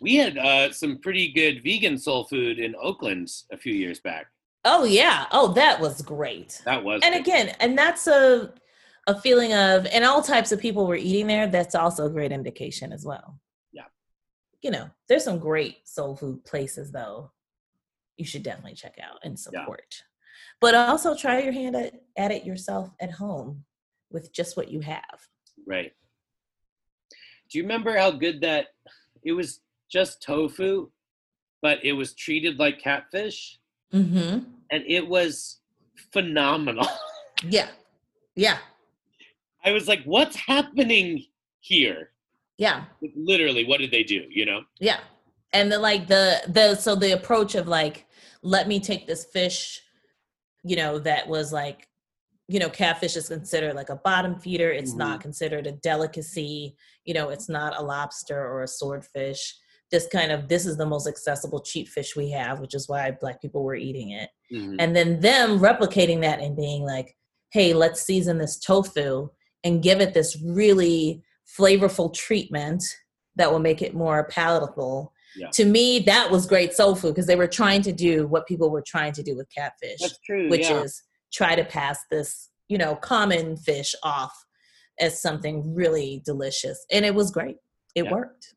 we 0.00 0.16
had 0.16 0.36
uh, 0.36 0.70
some 0.72 0.98
pretty 0.98 1.32
good 1.32 1.62
vegan 1.64 1.96
soul 1.98 2.24
food 2.24 2.58
in 2.58 2.74
Oakland 2.80 3.28
a 3.50 3.56
few 3.56 3.72
years 3.72 3.98
back. 4.00 4.26
Oh 4.68 4.84
yeah, 4.84 5.26
oh 5.30 5.52
that 5.54 5.80
was 5.80 6.02
great. 6.02 6.60
That 6.64 6.82
was 6.82 7.00
and 7.04 7.14
good. 7.14 7.20
again 7.20 7.56
and 7.60 7.78
that's 7.78 8.06
a 8.08 8.52
a 9.06 9.18
feeling 9.20 9.54
of 9.54 9.86
and 9.86 10.04
all 10.04 10.20
types 10.20 10.50
of 10.50 10.60
people 10.60 10.86
were 10.88 10.96
eating 10.96 11.28
there 11.28 11.46
that's 11.46 11.76
also 11.76 12.06
a 12.06 12.10
great 12.10 12.32
indication 12.32 12.92
as 12.92 13.04
well 13.04 13.38
Yeah. 13.72 13.84
you 14.62 14.72
know 14.72 14.90
there's 15.08 15.22
some 15.22 15.38
great 15.38 15.86
soul 15.88 16.16
food 16.16 16.44
places 16.44 16.90
though 16.90 17.30
you 18.16 18.24
should 18.24 18.42
definitely 18.42 18.74
check 18.74 18.96
out 19.00 19.20
and 19.22 19.38
Yeah. 19.38 19.60
support 19.60 20.02
but 20.60 20.74
also 20.74 21.14
try 21.14 21.40
your 21.40 21.52
hand 21.52 21.76
at, 21.76 21.94
at 22.16 22.32
it 22.32 22.44
yourself 22.44 22.90
at 23.00 23.12
home 23.12 23.64
with 24.10 24.32
just 24.32 24.56
what 24.56 24.72
you 24.72 24.80
have 24.80 25.18
Right. 25.64 25.92
Do 27.48 27.58
you 27.58 27.62
remember 27.62 27.96
how 27.96 28.10
good 28.10 28.40
that 28.40 28.68
it 29.22 29.32
was 29.32 29.60
just 29.88 30.20
tofu, 30.20 30.90
but 31.62 31.84
it 31.84 31.92
was 31.92 32.12
treated 32.14 32.58
like 32.58 32.80
catfish 32.80 33.60
mm-hmm 33.94 34.40
and 34.70 34.82
it 34.86 35.06
was 35.06 35.60
phenomenal. 36.12 36.86
yeah 37.44 37.68
yeah 38.34 38.58
I 39.64 39.72
was 39.72 39.88
like, 39.88 40.02
what's 40.04 40.36
happening 40.36 41.24
here? 41.60 42.10
yeah 42.58 42.84
Like, 43.02 43.12
Literally, 43.16 43.64
what 43.64 43.80
did 43.80 43.90
they 43.90 44.04
do? 44.04 44.24
You 44.30 44.46
know? 44.46 44.62
Yeah. 44.80 45.00
And 45.52 45.70
the 45.70 45.78
like 45.78 46.06
the 46.06 46.42
the 46.48 46.74
so 46.74 46.94
the 46.94 47.12
approach 47.12 47.54
of 47.54 47.66
like 47.68 48.06
let 48.42 48.68
me 48.68 48.78
take 48.78 49.06
this 49.06 49.24
fish, 49.24 49.80
you 50.62 50.76
know, 50.76 50.98
that 51.00 51.28
was 51.28 51.52
like 51.52 51.88
you 52.48 52.60
know, 52.60 52.70
catfish 52.70 53.16
is 53.16 53.28
considered 53.28 53.74
like 53.74 53.88
a 53.88 53.96
bottom 53.96 54.38
feeder. 54.38 54.70
It's 54.70 54.94
not 54.94 55.14
mm-hmm. 55.14 55.22
considered 55.22 55.66
a 55.66 55.72
delicacy. 55.72 56.76
You 57.04 57.14
know, 57.14 57.30
it's 57.30 57.48
not 57.48 57.76
a 57.76 57.82
lobster 57.82 58.38
or 58.38 58.62
a 58.62 58.68
swordfish. 58.68 59.54
This 59.90 60.06
kind 60.10 60.32
of 60.32 60.48
this 60.48 60.66
is 60.66 60.76
the 60.76 60.86
most 60.86 61.06
accessible 61.06 61.60
cheap 61.60 61.88
fish 61.88 62.16
we 62.16 62.30
have, 62.30 62.60
which 62.60 62.74
is 62.74 62.88
why 62.88 63.10
black 63.12 63.40
people 63.40 63.62
were 63.62 63.76
eating 63.76 64.10
it. 64.10 64.30
Mhm. 64.52 64.76
And 64.78 64.96
then 64.96 65.20
them 65.20 65.58
replicating 65.60 66.20
that 66.22 66.40
and 66.40 66.56
being 66.56 66.82
like, 66.82 67.16
hey, 67.52 67.72
let's 67.72 68.02
season 68.02 68.38
this 68.38 68.58
tofu 68.58 69.28
and 69.64 69.82
give 69.82 70.00
it 70.00 70.12
this 70.14 70.36
really 70.42 71.22
flavorful 71.58 72.12
treatment 72.12 72.82
that 73.36 73.50
will 73.52 73.60
make 73.60 73.82
it 73.82 73.94
more 73.94 74.26
palatable. 74.28 75.12
Yeah. 75.36 75.50
To 75.50 75.64
me, 75.64 76.00
that 76.00 76.30
was 76.30 76.46
great 76.46 76.72
soul 76.72 76.94
food 76.96 77.14
because 77.14 77.26
they 77.26 77.36
were 77.36 77.46
trying 77.46 77.82
to 77.82 77.92
do 77.92 78.26
what 78.26 78.46
people 78.46 78.70
were 78.70 78.82
trying 78.84 79.12
to 79.12 79.22
do 79.22 79.36
with 79.36 79.48
catfish, 79.54 80.00
true. 80.24 80.48
which 80.48 80.68
yeah. 80.68 80.82
is 80.82 81.02
try 81.32 81.54
to 81.54 81.64
pass 81.64 81.98
this, 82.10 82.48
you 82.68 82.78
know, 82.78 82.96
common 82.96 83.56
fish 83.56 83.94
off 84.02 84.32
as 84.98 85.20
something 85.20 85.74
really 85.74 86.22
delicious. 86.24 86.84
And 86.90 87.04
it 87.04 87.14
was 87.14 87.30
great. 87.30 87.56
It 87.94 88.04
Yeah. 88.06 88.12
worked. 88.12 88.54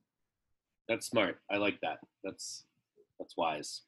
That's 0.90 1.08
smart. 1.08 1.40
I 1.50 1.58
like 1.58 1.80
that. 1.82 2.00
That's 2.24 2.66
that's 3.20 3.38
wise. 3.38 3.84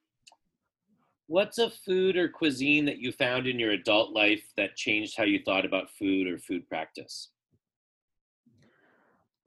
What's 1.28 1.58
a 1.58 1.70
food 1.70 2.16
or 2.16 2.30
cuisine 2.30 2.86
that 2.86 3.00
you 3.00 3.12
found 3.12 3.48
in 3.48 3.58
your 3.58 3.72
adult 3.72 4.14
life 4.14 4.44
that 4.58 4.76
changed 4.76 5.18
how 5.18 5.24
you 5.24 5.40
thought 5.44 5.66
about 5.66 5.90
food 5.90 6.28
or 6.28 6.38
food 6.38 6.68
practice? 6.70 7.30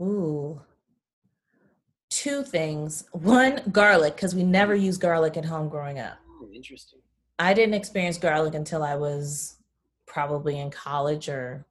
Ooh. 0.01 0.61
Two 2.11 2.43
things. 2.43 3.05
One, 3.13 3.61
garlic, 3.71 4.17
because 4.17 4.35
we 4.35 4.43
never 4.43 4.75
used 4.75 5.01
garlic 5.01 5.37
at 5.37 5.45
home 5.45 5.69
growing 5.69 5.99
up. 5.99 6.19
Oh, 6.41 6.49
interesting. 6.55 7.01
I 7.39 7.55
didn't 7.55 7.75
experience 7.75 8.19
garlic 8.19 8.55
until 8.55 8.83
I 8.83 8.95
was 8.97 9.59
probably 10.07 10.59
in 10.59 10.71
college 10.71 11.29
or 11.29 11.67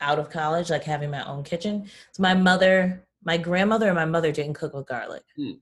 out 0.00 0.18
of 0.18 0.30
college, 0.30 0.70
like 0.70 0.84
having 0.84 1.10
my 1.10 1.24
own 1.24 1.42
kitchen. 1.42 1.90
So 2.12 2.22
my 2.22 2.34
mother, 2.34 3.02
my 3.24 3.36
grandmother 3.36 3.86
and 3.86 3.96
my 3.96 4.04
mother 4.04 4.32
didn't 4.32 4.54
cook 4.54 4.74
with 4.74 4.86
garlic. 4.86 5.22
Hmm. 5.36 5.52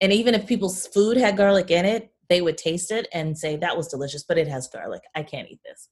And 0.00 0.12
even 0.12 0.34
if 0.34 0.46
people's 0.46 0.86
food 0.86 1.16
had 1.16 1.36
garlic 1.36 1.70
in 1.70 1.84
it, 1.84 2.12
they 2.28 2.40
would 2.40 2.56
taste 2.56 2.92
it 2.92 3.08
and 3.12 3.36
say 3.36 3.56
that 3.56 3.76
was 3.76 3.88
delicious, 3.88 4.22
but 4.22 4.38
it 4.38 4.46
has 4.46 4.68
garlic. 4.68 5.02
I 5.16 5.22
can't 5.24 5.48
eat 5.50 5.60
this. 5.64 5.88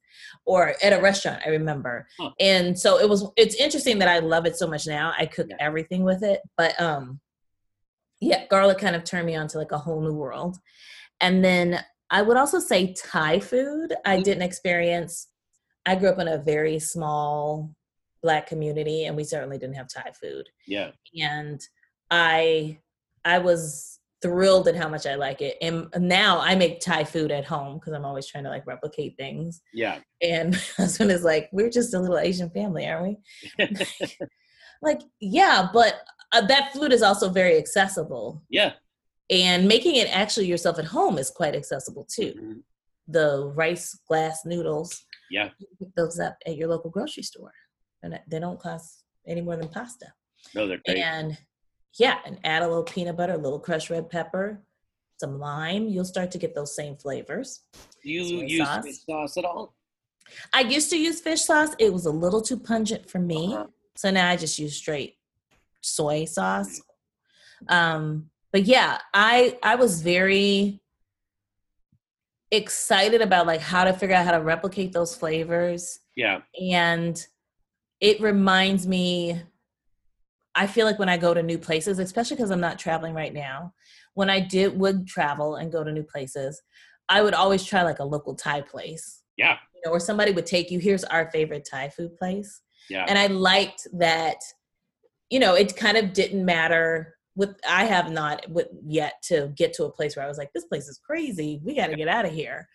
Or 0.46 0.74
at 0.82 0.92
a 0.92 1.02
restaurant, 1.02 1.42
I 1.44 1.48
remember. 1.50 2.06
Huh. 2.18 2.30
And 2.38 2.78
so 2.78 2.98
it 3.00 3.08
was 3.08 3.28
it's 3.36 3.56
interesting 3.56 3.98
that 3.98 4.08
I 4.08 4.20
love 4.20 4.46
it 4.46 4.56
so 4.56 4.66
much 4.68 4.86
now. 4.86 5.12
I 5.18 5.26
cook 5.26 5.48
Yeah. 5.50 5.56
everything 5.58 6.04
with 6.04 6.22
it. 6.22 6.40
But 6.56 6.80
um 6.80 7.20
yeah, 8.20 8.46
garlic 8.46 8.78
kind 8.78 8.96
of 8.96 9.04
turned 9.04 9.26
me 9.26 9.36
on 9.36 9.46
to 9.48 9.58
like 9.58 9.72
a 9.72 9.78
whole 9.78 10.00
new 10.00 10.14
world. 10.14 10.56
And 11.20 11.44
then 11.44 11.84
I 12.10 12.22
would 12.22 12.36
also 12.36 12.58
say 12.60 12.94
Thai 12.94 13.40
food. 13.40 13.94
I 14.04 14.16
Mm. 14.18 14.22
didn't 14.24 14.42
experience. 14.42 15.28
I 15.86 15.94
grew 15.96 16.08
up 16.08 16.18
in 16.18 16.28
a 16.28 16.38
very 16.38 16.78
small 16.78 17.74
black 18.22 18.46
community, 18.46 19.04
and 19.04 19.16
we 19.16 19.24
certainly 19.24 19.58
didn't 19.58 19.76
have 19.76 19.88
Thai 19.88 20.12
food. 20.20 20.48
Yeah. 20.66 20.90
And 21.20 21.60
I, 22.10 22.78
I 23.24 23.38
was 23.38 23.98
thrilled 24.20 24.66
at 24.66 24.74
how 24.76 24.88
much 24.88 25.06
I 25.06 25.14
like 25.14 25.40
it. 25.40 25.56
And 25.62 25.88
now 25.96 26.40
I 26.40 26.56
make 26.56 26.80
Thai 26.80 27.04
food 27.04 27.30
at 27.30 27.44
home 27.44 27.78
because 27.78 27.92
I'm 27.92 28.04
always 28.04 28.26
trying 28.26 28.44
to 28.44 28.50
like 28.50 28.66
replicate 28.66 29.16
things. 29.16 29.62
Yeah. 29.72 29.98
And 30.22 30.52
my 30.78 30.84
husband 30.84 31.10
is 31.10 31.22
like, 31.22 31.48
"We're 31.52 31.70
just 31.70 31.94
a 31.94 31.98
little 32.00 32.18
Asian 32.18 32.50
family, 32.50 32.86
aren't 32.86 33.18
we?" 33.58 33.66
like, 34.82 35.00
yeah, 35.20 35.68
but 35.72 36.00
uh, 36.32 36.46
that 36.46 36.72
food 36.72 36.92
is 36.92 37.02
also 37.02 37.28
very 37.30 37.56
accessible 37.56 38.42
yeah. 38.50 38.72
and 39.30 39.66
making 39.66 39.96
it 39.96 40.14
actually 40.14 40.46
yourself 40.46 40.78
at 40.78 40.84
home 40.84 41.18
is 41.18 41.30
quite 41.30 41.54
accessible 41.54 42.04
too. 42.04 42.34
Mhm. 42.38 42.62
The 43.06 43.50
rice 43.54 43.98
glass 44.06 44.44
noodles, 44.44 45.04
Yeah. 45.30 45.50
you 45.58 45.66
pick 45.78 45.94
those 45.94 46.20
up 46.20 46.36
at 46.46 46.56
your 46.56 46.68
local 46.68 46.90
grocery 46.90 47.22
store, 47.22 47.52
and 48.02 48.18
they 48.28 48.38
don't 48.38 48.60
cost 48.60 49.04
any 49.26 49.40
more 49.40 49.56
than 49.56 49.68
pasta. 49.68 50.06
No, 50.54 50.66
they're 50.66 50.80
great. 50.84 50.98
And 50.98 51.36
yeah, 51.98 52.18
and 52.24 52.38
add 52.44 52.62
a 52.62 52.68
little 52.68 52.82
peanut 52.84 53.16
butter, 53.16 53.34
a 53.34 53.38
little 53.38 53.58
crushed 53.58 53.90
red 53.90 54.08
pepper, 54.08 54.62
some 55.18 55.38
lime. 55.38 55.88
You'll 55.88 56.04
start 56.04 56.30
to 56.32 56.38
get 56.38 56.54
those 56.54 56.74
same 56.74 56.96
flavors. 56.96 57.62
Do 58.02 58.10
you 58.10 58.24
soy 58.24 58.44
use 58.46 58.66
sauce. 58.68 58.84
fish 58.84 59.04
sauce 59.04 59.36
at 59.36 59.44
all? 59.44 59.74
I 60.52 60.60
used 60.60 60.90
to 60.90 60.98
use 60.98 61.20
fish 61.20 61.42
sauce. 61.42 61.70
It 61.78 61.92
was 61.92 62.06
a 62.06 62.10
little 62.10 62.42
too 62.42 62.58
pungent 62.58 63.10
for 63.10 63.18
me, 63.18 63.54
Uh-huh. 63.54 63.66
so 63.96 64.10
now 64.10 64.28
I 64.28 64.36
just 64.36 64.58
use 64.58 64.76
straight 64.76 65.16
soy 65.80 66.24
sauce. 66.26 66.80
Um, 67.68 68.30
but 68.52 68.64
yeah, 68.64 68.98
I 69.12 69.58
I 69.62 69.74
was 69.74 70.02
very 70.02 70.80
excited 72.50 73.20
about 73.20 73.46
like 73.46 73.60
how 73.60 73.84
to 73.84 73.92
figure 73.92 74.14
out 74.16 74.24
how 74.24 74.32
to 74.32 74.40
replicate 74.42 74.92
those 74.92 75.14
flavors 75.14 75.98
Yeah. 76.16 76.40
and 76.58 77.26
it 78.00 78.20
reminds 78.20 78.86
me 78.86 79.40
i 80.54 80.66
feel 80.66 80.86
like 80.86 80.98
when 80.98 81.08
i 81.08 81.16
go 81.16 81.34
to 81.34 81.42
new 81.42 81.58
places 81.58 81.98
especially 81.98 82.36
because 82.36 82.50
i'm 82.50 82.60
not 82.60 82.78
traveling 82.78 83.14
right 83.14 83.34
now 83.34 83.72
when 84.14 84.30
i 84.30 84.40
did 84.40 84.78
would 84.78 85.06
travel 85.06 85.56
and 85.56 85.72
go 85.72 85.82
to 85.84 85.92
new 85.92 86.02
places 86.02 86.60
i 87.08 87.20
would 87.22 87.34
always 87.34 87.64
try 87.64 87.82
like 87.82 87.98
a 87.98 88.04
local 88.04 88.34
thai 88.34 88.60
place 88.60 89.22
Yeah. 89.36 89.56
you 89.74 89.82
know 89.84 89.92
or 89.92 90.00
somebody 90.00 90.32
would 90.32 90.46
take 90.46 90.70
you 90.70 90.78
here's 90.78 91.04
our 91.04 91.30
favorite 91.30 91.66
thai 91.70 91.88
food 91.88 92.16
place 92.16 92.60
Yeah. 92.88 93.04
and 93.08 93.18
i 93.18 93.26
liked 93.26 93.86
that 93.94 94.36
you 95.30 95.38
know 95.40 95.54
it 95.54 95.76
kind 95.76 95.96
of 95.96 96.12
didn't 96.12 96.44
matter 96.44 97.14
with 97.38 97.54
i 97.68 97.84
have 97.84 98.10
not 98.10 98.36
with 98.50 98.66
yet 98.84 99.14
to 99.22 99.52
get 99.56 99.72
to 99.72 99.84
a 99.84 99.90
place 99.90 100.16
where 100.16 100.24
i 100.24 100.28
was 100.28 100.38
like 100.38 100.52
this 100.52 100.64
place 100.66 100.88
is 100.88 100.98
crazy. 100.98 101.60
We 101.64 101.74
got 101.74 101.86
to 101.86 101.96
get 101.96 102.08
out 102.08 102.26
of 102.26 102.32
here. 102.32 102.68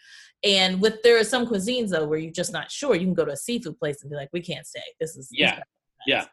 And 0.44 0.82
with 0.82 1.02
there 1.04 1.18
are 1.20 1.24
some 1.34 1.46
cuisines 1.46 1.90
though 1.90 2.06
where 2.08 2.18
you're 2.20 2.32
just 2.44 2.52
not 2.54 2.72
sure. 2.72 2.96
You 2.96 3.06
can 3.06 3.14
go 3.14 3.26
to 3.26 3.32
a 3.34 3.38
seafood 3.38 3.78
place 3.78 4.02
and 4.02 4.10
be 4.10 4.16
like 4.18 4.30
we 4.34 4.42
can't 4.42 4.66
stay. 4.66 4.88
This 5.00 5.16
is 5.16 5.28
Yeah. 5.32 5.58
is 5.58 5.64
Yeah. 6.08 6.26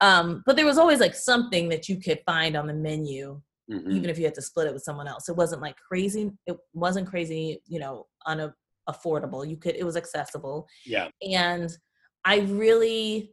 um 0.00 0.42
but 0.46 0.54
there 0.56 0.64
was 0.72 0.78
always 0.78 1.00
like 1.00 1.14
something 1.14 1.68
that 1.70 1.88
you 1.88 1.96
could 2.00 2.20
find 2.24 2.56
on 2.56 2.66
the 2.68 2.74
menu 2.74 3.40
Mhm. 3.70 3.92
even 3.96 4.10
if 4.10 4.18
you 4.18 4.24
had 4.24 4.34
to 4.34 4.42
split 4.42 4.66
it 4.68 4.74
with 4.74 4.82
someone 4.88 5.08
else. 5.08 5.28
It 5.28 5.36
wasn't 5.36 5.62
like 5.62 5.76
crazy 5.88 6.30
it 6.46 6.56
wasn't 6.72 7.08
crazy 7.12 7.60
you 7.66 7.80
know 7.80 8.06
unaffordable 8.26 8.54
affordable. 8.90 9.48
You 9.48 9.56
could 9.56 9.76
it 9.76 9.84
was 9.90 9.96
accessible. 9.96 10.66
Yeah. 10.86 11.08
and 11.22 11.68
I 12.24 12.36
really, 12.64 13.32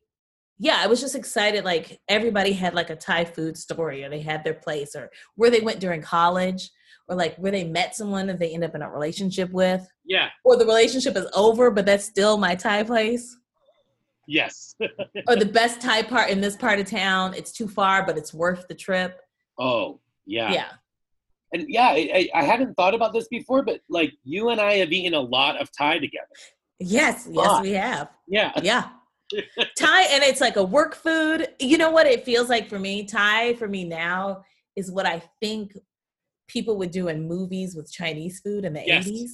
yeah, 0.59 0.77
I 0.83 0.87
was 0.87 0.99
just 1.01 1.15
excited. 1.15 1.63
Like 1.63 1.99
everybody 2.07 2.51
had 2.51 2.73
like 2.73 2.89
a 2.89 2.95
Thai 2.95 3.25
food 3.25 3.57
story, 3.57 4.03
or 4.03 4.09
they 4.09 4.19
had 4.21 4.43
their 4.43 4.53
place, 4.55 4.95
or 4.95 5.09
where 5.35 5.49
they 5.49 5.61
went 5.61 5.79
during 5.79 6.01
college, 6.01 6.69
or 7.07 7.15
like 7.15 7.35
where 7.37 7.51
they 7.51 7.63
met 7.63 7.95
someone 7.95 8.27
that 8.27 8.39
they 8.39 8.53
end 8.53 8.63
up 8.63 8.75
in 8.75 8.81
a 8.81 8.89
relationship 8.91 9.49
with, 9.51 9.87
Yeah. 10.05 10.29
or 10.43 10.57
the 10.57 10.65
relationship 10.65 11.15
is 11.15 11.27
over, 11.33 11.71
but 11.71 11.85
that's 11.85 12.05
still 12.05 12.37
my 12.37 12.55
Thai 12.55 12.83
place, 12.83 13.37
Yes. 14.27 14.75
or 15.27 15.35
the 15.35 15.45
best 15.45 15.81
Thai 15.81 16.03
part 16.03 16.29
in 16.29 16.41
this 16.41 16.55
part 16.55 16.79
of 16.79 16.85
town. 16.85 17.33
It's 17.33 17.51
too 17.51 17.67
far, 17.67 18.05
but 18.05 18.17
it's 18.17 18.33
worth 18.33 18.67
the 18.67 18.75
trip. 18.75 19.19
oh, 19.57 19.99
Yeah. 20.25 20.51
Yeah. 20.51 20.69
And 21.51 21.65
yeah, 21.67 21.87
I, 21.87 22.29
I 22.35 22.41
I 22.41 22.43
hadn't 22.43 22.75
thought 22.75 22.93
about 22.93 23.11
this 23.11 23.27
before, 23.27 23.63
but 23.63 23.79
like 23.89 24.11
you 24.23 24.49
and 24.49 24.61
I 24.61 24.73
have 24.75 24.91
eaten 24.91 25.15
a 25.15 25.19
lot 25.19 25.59
of 25.59 25.71
Thai 25.75 25.97
together. 25.97 26.27
Yes, 26.79 27.27
yes, 27.31 27.61
we 27.63 27.71
have. 27.71 28.09
Yeah. 28.27 28.51
Yeah. 28.61 28.89
Thai, 29.77 30.01
and 30.11 30.23
it's 30.23 30.41
like 30.41 30.55
a 30.55 30.63
work 30.63 30.95
food. 30.95 31.47
You 31.59 31.77
know 31.77 31.91
what 31.91 32.07
it 32.07 32.25
feels 32.25 32.49
like 32.49 32.69
for 32.69 32.79
me? 32.79 33.05
Thai 33.05 33.53
for 33.55 33.67
me 33.67 33.83
now 33.83 34.43
is 34.75 34.91
what 34.91 35.05
I 35.05 35.21
think 35.41 35.73
people 36.47 36.77
would 36.77 36.91
do 36.91 37.07
in 37.09 37.27
movies 37.27 37.75
with 37.75 37.91
Chinese 37.91 38.39
food 38.39 38.65
in 38.65 38.73
the 38.73 38.83
Yes. 38.85 39.07
80s, 39.07 39.31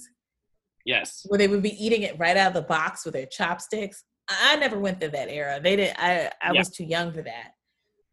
Yes. 0.85 1.25
where 1.27 1.37
they 1.37 1.47
would 1.47 1.63
be 1.63 1.83
eating 1.83 2.01
it 2.01 2.17
right 2.19 2.35
out 2.37 2.49
of 2.49 2.53
the 2.53 2.61
box 2.61 3.05
with 3.05 3.13
their 3.13 3.25
chopsticks. 3.25 4.03
I 4.27 4.55
never 4.57 4.77
went 4.79 4.99
through 4.99 5.11
that 5.11 5.29
era. 5.29 5.59
They 5.61 5.75
didn't 5.75 5.97
I 5.99 6.31
I 6.41 6.51
Yeah. 6.51 6.59
was 6.59 6.69
too 6.71 6.83
young 6.83 7.13
for 7.13 7.21
that. 7.21 7.51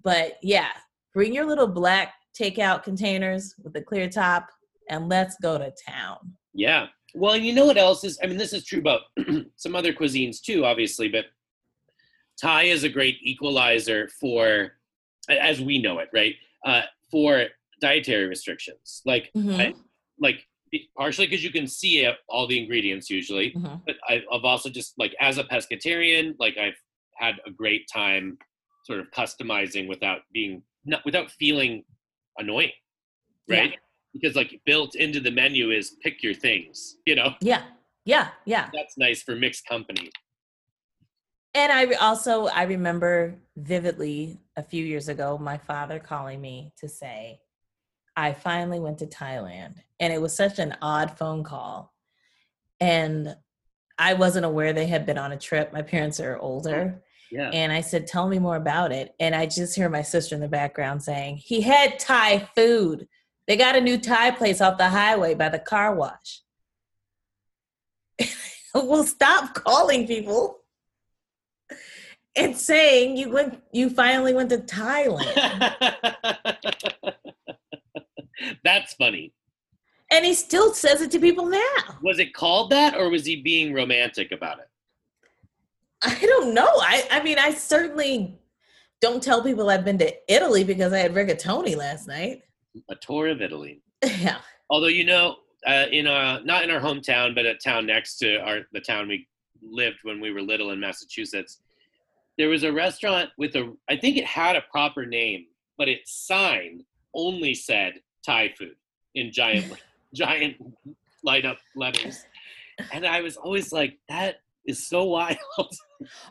But 0.02 0.38
yeah, 0.42 0.70
bring 1.14 1.34
your 1.34 1.46
little 1.46 1.66
black 1.66 2.14
takeout 2.38 2.82
containers 2.82 3.54
with 3.62 3.72
the 3.72 3.82
clear 3.82 4.08
top 4.08 4.48
and 4.88 5.08
let's 5.08 5.36
go 5.42 5.58
to 5.58 5.72
town. 5.86 6.36
Yeah. 6.54 6.88
Well, 7.14 7.36
you 7.36 7.52
know 7.52 7.66
what 7.66 7.76
else 7.76 8.04
is? 8.04 8.18
I 8.22 8.26
mean, 8.26 8.38
this 8.38 8.52
is 8.52 8.64
true 8.64 8.78
about 8.80 9.02
some 9.56 9.74
other 9.76 9.92
cuisines 9.92 10.40
too, 10.40 10.64
obviously, 10.64 11.08
but 11.08 11.26
Thai 12.42 12.64
is 12.64 12.82
a 12.82 12.88
great 12.88 13.18
equalizer 13.22 14.08
for, 14.20 14.72
as 15.28 15.60
we 15.60 15.78
know 15.80 16.00
it, 16.00 16.08
right? 16.12 16.34
Uh, 16.66 16.82
for 17.10 17.46
dietary 17.80 18.26
restrictions, 18.26 19.00
like, 19.06 19.30
Mhm. 19.34 19.60
I- 19.60 19.74
like 20.18 20.44
partially 20.96 21.26
because 21.26 21.44
you 21.44 21.50
can 21.50 21.66
see 21.66 22.04
it, 22.04 22.16
all 22.28 22.46
the 22.46 22.58
ingredients 22.58 23.10
usually, 23.10 23.50
Mhm. 23.52 23.82
but 23.86 23.96
I, 24.08 24.22
I've 24.32 24.44
also 24.44 24.70
just 24.70 24.98
like 24.98 25.14
as 25.20 25.36
a 25.38 25.44
pescatarian, 25.44 26.34
like 26.38 26.56
I've 26.56 26.80
had 27.16 27.40
a 27.46 27.50
great 27.50 27.86
time 27.92 28.38
sort 28.84 28.98
of 29.00 29.10
customizing 29.10 29.86
without 29.86 30.22
being 30.32 30.62
not 30.84 31.04
without 31.04 31.30
feeling 31.32 31.84
annoying, 32.38 32.72
right? 33.48 33.78
Because 34.14 34.34
like 34.34 34.60
built 34.64 34.94
into 34.96 35.20
the 35.20 35.30
menu 35.30 35.70
is 35.70 35.96
pick 36.02 36.22
your 36.22 36.34
things, 36.34 36.96
you 37.06 37.14
know. 37.14 37.34
Yeah. 37.40 37.64
Yeah. 38.06 38.30
Yeah. 38.46 38.70
That's 38.72 38.96
nice 38.96 39.22
for 39.22 39.36
mixed 39.36 39.66
company. 39.66 40.10
And 41.54 41.70
I 41.70 41.92
also 41.94 42.46
I 42.46 42.62
remember 42.64 43.34
vividly 43.56 44.38
a 44.56 44.62
few 44.62 44.84
years 44.84 45.08
ago 45.08 45.36
my 45.38 45.58
father 45.58 45.98
calling 45.98 46.40
me 46.40 46.72
to 46.78 46.88
say 46.88 47.40
I 48.16 48.32
finally 48.32 48.80
went 48.80 48.98
to 48.98 49.06
Thailand 49.06 49.74
and 50.00 50.12
it 50.12 50.20
was 50.20 50.34
such 50.34 50.58
an 50.58 50.76
odd 50.80 51.16
phone 51.18 51.44
call 51.44 51.92
and 52.80 53.36
I 53.98 54.14
wasn't 54.14 54.46
aware 54.46 54.72
they 54.72 54.86
had 54.86 55.06
been 55.06 55.18
on 55.18 55.32
a 55.32 55.38
trip. 55.38 55.72
My 55.72 55.82
parents 55.82 56.20
are 56.20 56.38
older 56.38 57.02
Yeah. 57.30 57.50
and 57.50 57.70
I 57.70 57.82
said 57.82 58.06
tell 58.06 58.28
me 58.28 58.38
more 58.38 58.56
about 58.56 58.92
it 58.92 59.14
and 59.20 59.34
I 59.34 59.46
just 59.46 59.76
hear 59.76 59.88
my 59.90 60.02
sister 60.02 60.34
in 60.34 60.40
the 60.40 60.48
background 60.48 61.02
saying 61.02 61.36
he 61.36 61.60
had 61.60 61.98
Thai 61.98 62.48
food. 62.54 63.08
They 63.46 63.56
got 63.56 63.76
a 63.76 63.80
new 63.80 63.98
Thai 63.98 64.30
place 64.30 64.62
off 64.62 64.78
the 64.78 64.88
highway 64.88 65.34
by 65.34 65.50
the 65.50 65.58
car 65.58 65.94
wash. 65.94 66.40
well 68.74 69.04
stop 69.04 69.52
calling 69.54 70.06
people 70.06 70.61
and 72.36 72.56
saying 72.56 73.16
you 73.16 73.30
went 73.30 73.60
you 73.72 73.90
finally 73.90 74.34
went 74.34 74.50
to 74.50 74.58
Thailand. 74.58 75.34
That's 78.64 78.94
funny. 78.94 79.32
and 80.10 80.24
he 80.24 80.34
still 80.34 80.74
says 80.74 81.00
it 81.00 81.10
to 81.12 81.20
people 81.20 81.46
now. 81.46 81.98
Was 82.02 82.18
it 82.18 82.34
called 82.34 82.70
that 82.70 82.94
or 82.96 83.08
was 83.10 83.24
he 83.24 83.36
being 83.36 83.72
romantic 83.72 84.32
about 84.32 84.58
it? 84.58 84.68
I 86.02 86.18
don't 86.20 86.54
know. 86.54 86.68
I 86.68 87.06
I 87.10 87.22
mean 87.22 87.38
I 87.38 87.52
certainly 87.52 88.38
don't 89.00 89.22
tell 89.22 89.42
people 89.42 89.68
I've 89.68 89.84
been 89.84 89.98
to 89.98 90.12
Italy 90.32 90.64
because 90.64 90.92
I 90.92 90.98
had 90.98 91.12
rigatoni 91.14 91.76
last 91.76 92.06
night. 92.06 92.42
A 92.88 92.94
tour 92.94 93.28
of 93.28 93.42
Italy. 93.42 93.82
yeah. 94.04 94.38
Although 94.70 94.86
you 94.86 95.04
know, 95.04 95.36
uh, 95.66 95.86
in 95.90 96.06
our 96.06 96.40
not 96.42 96.64
in 96.64 96.70
our 96.70 96.80
hometown, 96.80 97.34
but 97.34 97.44
a 97.44 97.54
town 97.56 97.86
next 97.86 98.16
to 98.18 98.36
our 98.38 98.60
the 98.72 98.80
town 98.80 99.08
we 99.08 99.28
lived 99.60 99.98
when 100.02 100.20
we 100.20 100.32
were 100.32 100.40
little 100.40 100.70
in 100.70 100.80
Massachusetts, 100.80 101.60
there 102.38 102.48
was 102.48 102.62
a 102.64 102.72
restaurant 102.72 103.30
with 103.38 103.54
a 103.56 103.74
I 103.88 103.96
think 103.96 104.16
it 104.16 104.24
had 104.24 104.56
a 104.56 104.62
proper 104.70 105.06
name, 105.06 105.46
but 105.78 105.88
its 105.88 106.26
sign 106.26 106.84
only 107.14 107.54
said 107.54 107.94
Thai 108.24 108.52
food 108.58 108.76
in 109.14 109.32
giant 109.32 109.72
giant 110.14 110.56
light 111.24 111.44
up 111.44 111.58
letters, 111.76 112.24
and 112.92 113.06
I 113.06 113.20
was 113.20 113.36
always 113.36 113.72
like, 113.72 113.98
that 114.08 114.36
is 114.66 114.86
so 114.88 115.04
wild. 115.04 115.36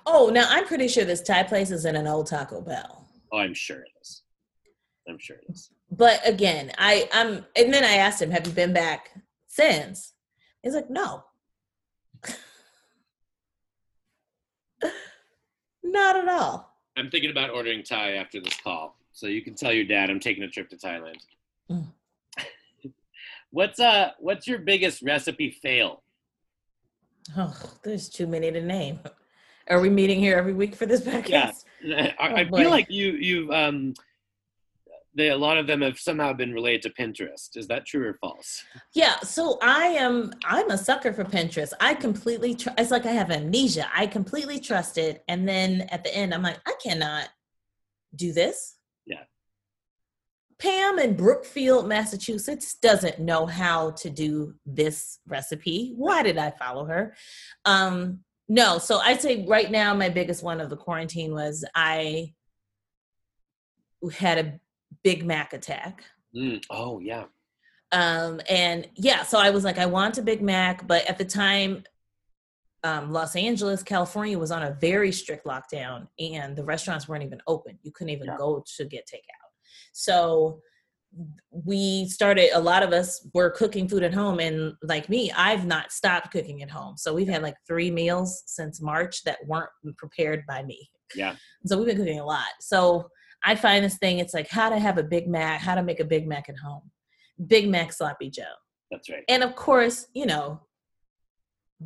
Oh, 0.06 0.30
now 0.34 0.48
I'm 0.50 0.66
pretty 0.68 0.90
sure 0.90 1.06
this 1.06 1.22
Thai 1.22 1.44
place 1.44 1.72
is 1.72 1.86
in 1.86 1.96
an 1.96 2.06
old 2.06 2.28
Taco 2.28 2.60
Bell. 2.60 3.08
oh, 3.32 3.38
I'm 3.38 3.54
sure 3.54 3.78
it 3.78 3.92
is. 4.02 4.24
I'm 5.08 5.18
sure 5.18 5.38
it 5.38 5.46
is. 5.50 5.70
But 5.90 6.20
again, 6.28 6.74
I 6.78 7.08
I'm 7.14 7.46
and 7.56 7.74
then 7.74 7.86
I 7.86 7.94
asked 7.94 8.22
him, 8.22 8.32
"Have 8.32 8.46
you 8.46 8.52
been 8.52 8.74
back 8.74 9.12
since?" 9.48 10.14
He's 10.62 10.74
like, 10.76 10.90
"No." 10.90 11.24
Not 15.84 16.16
at 16.16 16.28
all. 16.28 16.76
I'm 16.98 17.10
thinking 17.10 17.32
about 17.32 17.50
ordering 17.50 17.84
Thai 17.84 18.14
after 18.14 18.40
this 18.40 18.56
call, 18.62 18.96
so 19.14 19.28
you 19.28 19.42
can 19.42 19.56
tell 19.56 19.72
your 19.72 19.86
dad 19.86 20.10
I'm 20.10 20.20
taking 20.20 20.44
a 20.44 20.48
trip 20.50 20.70
to 20.70 20.76
Thailand. 20.76 21.18
Mm. 21.70 21.88
what's 23.52 23.80
uh 23.80 24.12
What's 24.20 24.48
your 24.48 24.60
biggest 24.60 25.02
recipe 25.02 25.52
fail? 25.52 26.04
Oh, 27.38 27.56
there's 27.84 28.10
too 28.10 28.28
many 28.28 28.52
to 28.52 28.62
name. 28.62 29.00
Are 29.70 29.80
we 29.80 29.90
meeting 29.90 30.20
here 30.20 30.38
every 30.38 30.54
week 30.54 30.76
for 30.76 30.86
this 30.86 31.02
podcast? 31.02 31.66
I, 31.86 32.14
Oh, 32.20 32.36
I 32.36 32.46
feel 32.46 32.70
like 32.70 32.90
you 32.90 33.12
you've 33.14 33.52
um, 33.52 33.94
they, 35.14 35.30
a 35.30 35.38
lot 35.38 35.58
of 35.58 35.68
them 35.68 35.82
have 35.82 36.00
somehow 36.00 36.34
been 36.34 36.54
related 36.54 36.82
to 36.84 36.90
Pinterest. 36.90 37.58
Is 37.58 37.68
that 37.68 37.86
true 37.86 38.08
or 38.08 38.14
false? 38.14 38.64
Yeah, 38.94 39.20
so 39.20 39.58
I 39.62 39.88
am 39.88 40.34
I'm 40.46 40.70
a 40.70 40.78
sucker 40.78 41.12
for 41.14 41.26
Pinterest. 41.26 41.74
I 41.82 41.94
completely 41.94 42.56
tr- 42.56 42.70
it's 42.78 42.92
like 42.92 43.06
I 43.06 43.12
have 43.12 43.32
amnesia. 43.32 43.88
I 43.94 44.08
completely 44.08 44.60
trust 44.60 44.98
it 44.98 45.24
and 45.28 45.48
then 45.48 45.82
at 45.92 46.04
the 46.04 46.16
end 46.16 46.34
I'm 46.34 46.44
like 46.44 46.60
I 46.66 46.74
cannot 46.82 47.30
do 48.16 48.32
this. 48.32 48.76
Yeah. 49.06 49.24
Pam 50.60 51.00
in 51.00 51.16
Brookfield, 51.16 51.88
Massachusetts 51.88 52.76
doesn't 52.76 53.20
know 53.20 53.46
how 53.46 53.92
to 53.92 54.10
do 54.10 54.56
this 54.66 55.20
recipe. 55.28 55.94
Why 55.96 56.24
did 56.24 56.38
I 56.38 56.52
follow 56.52 56.86
her? 56.86 57.16
Um 57.66 58.20
no, 58.48 58.80
so 58.80 58.98
I'd 59.00 59.22
say 59.22 59.46
right 59.48 59.72
now 59.72 59.94
my 59.94 60.10
biggest 60.10 60.44
one 60.44 60.60
of 60.62 60.70
the 60.70 60.78
quarantine 60.78 61.34
was 61.34 61.66
I 61.76 62.34
had 64.18 64.38
a 64.38 64.60
Big 65.04 65.26
Mac 65.26 65.54
attack. 65.54 66.04
Mm, 66.36 66.64
oh 66.70 67.00
yeah, 67.00 67.26
um 67.92 68.40
and 68.50 68.88
yeah 68.96 69.22
so 69.24 69.38
i 69.38 69.50
was 69.50 69.64
like 69.64 69.78
i 69.78 69.86
want 69.86 70.18
a 70.18 70.22
big 70.22 70.42
mac 70.42 70.88
but 70.88 71.06
at 71.10 71.18
the 71.18 71.26
time 71.26 71.84
um 72.84 73.12
los 73.12 73.36
angeles 73.36 73.84
california 73.84 74.38
was 74.40 74.52
on 74.52 74.64
a 74.64 74.78
very 74.80 75.12
strict 75.12 75.46
lockdown 75.46 76.08
and 76.20 76.56
the 76.56 76.64
restaurants 76.64 77.08
weren't 77.08 77.24
even 77.24 77.42
open 77.48 77.78
you 77.84 77.92
couldn't 77.92 78.12
even 78.14 78.28
Yeah. 78.28 78.38
go 78.38 78.64
to 78.78 78.86
get 78.86 79.10
takeout 79.14 79.50
so 79.92 80.62
we 81.52 82.08
started 82.08 82.52
a 82.54 82.62
lot 82.62 82.84
of 82.84 82.94
us 82.94 83.28
were 83.34 83.50
cooking 83.50 83.90
food 83.90 84.04
at 84.04 84.14
home 84.14 84.40
and 84.40 84.74
like 84.84 85.10
me 85.10 85.30
i've 85.34 85.66
not 85.66 85.92
stopped 85.92 86.32
cooking 86.32 86.64
at 86.64 86.70
home 86.72 86.96
so 86.96 87.14
we've 87.14 87.28
had 87.28 87.42
like 87.44 87.56
three 87.68 87.92
meals 87.92 88.44
since 88.46 88.82
march 88.82 89.22
that 89.26 89.46
weren't 89.46 89.70
prepared 89.98 90.46
by 90.48 90.64
me 90.64 90.90
yeah. 91.16 91.36
so 91.66 91.78
we've 91.78 91.88
been 91.88 91.98
cooking 91.98 92.20
a 92.20 92.26
lot. 92.26 92.48
So 92.60 93.10
I 93.44 93.56
find 93.56 93.84
this 93.84 93.98
thing, 93.98 94.20
it's 94.20 94.34
like 94.34 94.50
how 94.50 94.70
to 94.70 94.80
have 94.80 94.98
a 94.98 95.04
Big 95.04 95.28
Mac, 95.28 95.62
how 95.62 95.76
to 95.76 95.84
make 95.84 96.00
a 96.00 96.06
Big 96.06 96.28
Mac 96.28 96.50
at 96.50 96.58
home. 96.58 96.92
Big 97.48 97.68
Mac 97.70 97.92
Sloppy 97.92 98.30
Joe. 98.30 98.44
That's 98.92 99.10
right. 99.10 99.24
And 99.28 99.44
of 99.44 99.56
course, 99.56 100.08
you 100.14 100.26
know, 100.26 100.62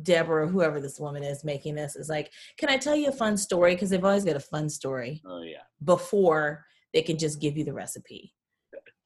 Deborah, 0.02 0.48
whoever 0.48 0.80
this 0.80 1.00
woman 1.00 1.22
is 1.22 1.44
making 1.44 1.74
this, 1.74 1.96
is 1.96 2.08
like, 2.08 2.30
can 2.58 2.68
I 2.68 2.76
tell 2.76 2.94
you 2.94 3.08
a 3.08 3.12
fun 3.12 3.36
story? 3.36 3.74
Because 3.74 3.88
they've 3.90 4.04
always 4.04 4.24
got 4.24 4.36
a 4.36 4.40
fun 4.40 4.68
story 4.68 5.22
Oh 5.26 5.42
yeah. 5.42 5.62
before 5.84 6.64
they 6.92 7.02
can 7.02 7.16
just 7.16 7.40
give 7.40 7.56
you 7.56 7.64
the 7.64 7.72
recipe. 7.72 8.34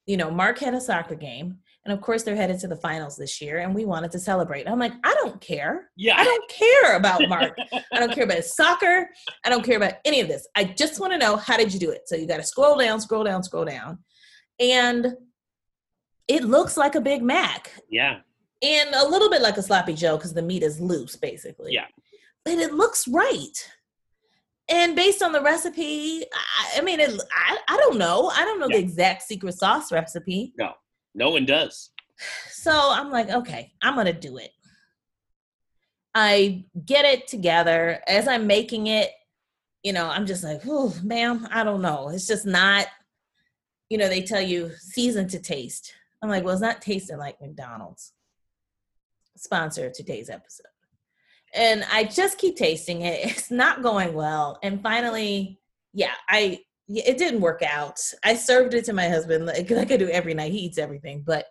You 0.07 0.17
know, 0.17 0.31
Mark 0.31 0.59
had 0.59 0.75
a 0.75 0.81
soccer 0.81 1.15
game, 1.15 1.59
and 1.85 1.93
of 1.95 2.01
course 2.03 2.23
they're 2.23 2.37
headed 2.37 2.61
to 2.61 2.69
the 2.69 2.77
finals 2.77 3.17
this 3.17 3.41
year, 3.41 3.59
and 3.59 3.75
we 3.75 3.85
wanted 3.87 4.11
to 4.13 4.19
celebrate. 4.19 4.69
I'm 4.69 4.79
like, 4.79 4.93
I 5.03 5.15
don't 5.23 5.41
care. 5.41 5.91
Yeah. 5.97 6.15
I 6.19 6.25
don't 6.25 6.51
care 6.51 6.97
about 6.97 7.27
Mark. 7.29 7.57
I 7.93 7.99
don't 7.99 8.13
care 8.15 8.25
about 8.25 8.37
his 8.37 8.55
soccer. 8.55 9.09
I 9.45 9.49
don't 9.49 9.65
care 9.65 9.77
about 9.79 9.95
any 10.05 10.21
of 10.21 10.29
this. 10.29 10.47
I 10.55 10.65
just 10.65 11.01
want 11.01 11.13
to 11.15 11.19
know 11.19 11.37
how 11.37 11.57
did 11.57 11.73
you 11.73 11.81
do 11.81 11.91
it? 11.91 12.03
So 12.07 12.17
you 12.17 12.27
got 12.27 12.37
to 12.37 12.43
scroll 12.43 12.77
down, 12.79 13.01
scroll 13.01 13.25
down, 13.25 13.43
scroll 13.43 13.65
down. 13.65 13.99
And 14.59 15.15
it 16.29 16.45
looks 16.45 16.77
like 16.77 16.95
a 16.97 17.01
Big 17.01 17.23
Mac 17.23 17.73
Yeah. 17.91 18.19
and 18.63 18.95
a 18.95 19.09
little 19.09 19.31
bit 19.31 19.41
like 19.41 19.57
a 19.57 19.63
sloppy 19.63 19.95
Joe 19.95 20.17
because 20.19 20.35
the 20.35 20.43
meat 20.43 20.63
is 20.63 20.81
loose, 20.81 21.17
basically. 21.17 21.73
Yeah. 21.73 21.87
But 22.45 22.55
it 22.59 22.75
looks 22.75 23.09
right. 23.09 23.71
And 24.69 24.95
based 24.95 25.23
on 25.23 25.33
the 25.33 25.41
recipe, 25.43 26.25
I, 26.33 26.79
I 26.79 26.81
mean, 26.83 27.01
it, 27.01 27.11
I, 27.35 27.59
I 27.69 27.77
don't 27.79 27.97
know. 27.99 28.31
I 28.35 28.45
don't 28.45 28.61
know 28.61 28.69
Yeah. 28.69 28.77
the 28.77 28.83
exact 28.83 29.23
secret 29.23 29.55
sauce 29.55 29.91
recipe. 29.91 30.53
No 30.59 30.73
one 31.31 31.45
does. 31.47 31.91
So 32.51 32.71
I'm 32.73 33.11
like, 33.11 33.31
okay, 33.31 33.73
I'm 33.83 33.95
gonna 33.97 34.13
do 34.13 34.37
it. 34.37 34.53
I 36.15 36.65
get 36.85 37.05
it 37.05 37.27
together 37.29 38.01
as 38.07 38.29
I'm 38.29 38.47
making 38.47 38.87
it. 38.89 39.11
You 39.83 39.93
know, 39.93 40.09
I'm 40.09 40.27
just 40.27 40.45
like, 40.45 40.61
oh, 40.67 40.95
ma'am, 41.03 41.49
I 41.51 41.65
don't 41.65 41.83
know. 41.83 42.11
It's 42.11 42.27
just 42.27 42.47
not. 42.47 42.87
you 43.89 43.99
know, 43.99 44.09
they 44.09 44.23
tell 44.23 44.41
you 44.41 44.71
season 44.79 45.27
to 45.29 45.39
taste. 45.41 45.93
I'm 46.23 46.31
like, 46.31 46.45
well, 46.45 46.53
it's 46.53 46.63
not 46.63 46.81
tasting 46.83 47.19
like 47.19 47.41
McDonald's. 47.41 48.13
Sponsor 49.37 49.87
of 49.87 49.93
today's 49.93 50.31
episode. 50.31 50.67
And 51.55 51.85
I 51.93 52.05
just 52.05 52.39
keep 52.39 52.57
tasting 52.57 53.03
it. 53.03 53.25
It's 53.31 53.51
not 53.51 53.83
going 53.83 54.15
well. 54.15 54.59
And 54.63 54.81
finally, 54.83 55.59
yeah, 55.93 56.13
I 56.29 56.61
it 56.99 57.19
didn't 57.19 57.41
work 57.41 57.63
out. 57.63 58.01
I 58.25 58.35
served 58.35 58.75
it 58.75 58.85
to 58.87 58.93
my 58.93 59.09
husband 59.09 59.47
like, 59.47 59.71
like 59.71 59.93
I 59.93 59.97
do 59.97 60.09
every 60.09 60.35
night. 60.35 60.53
He 60.53 60.59
eats 60.59 60.79
everything, 60.79 61.23
but 61.25 61.47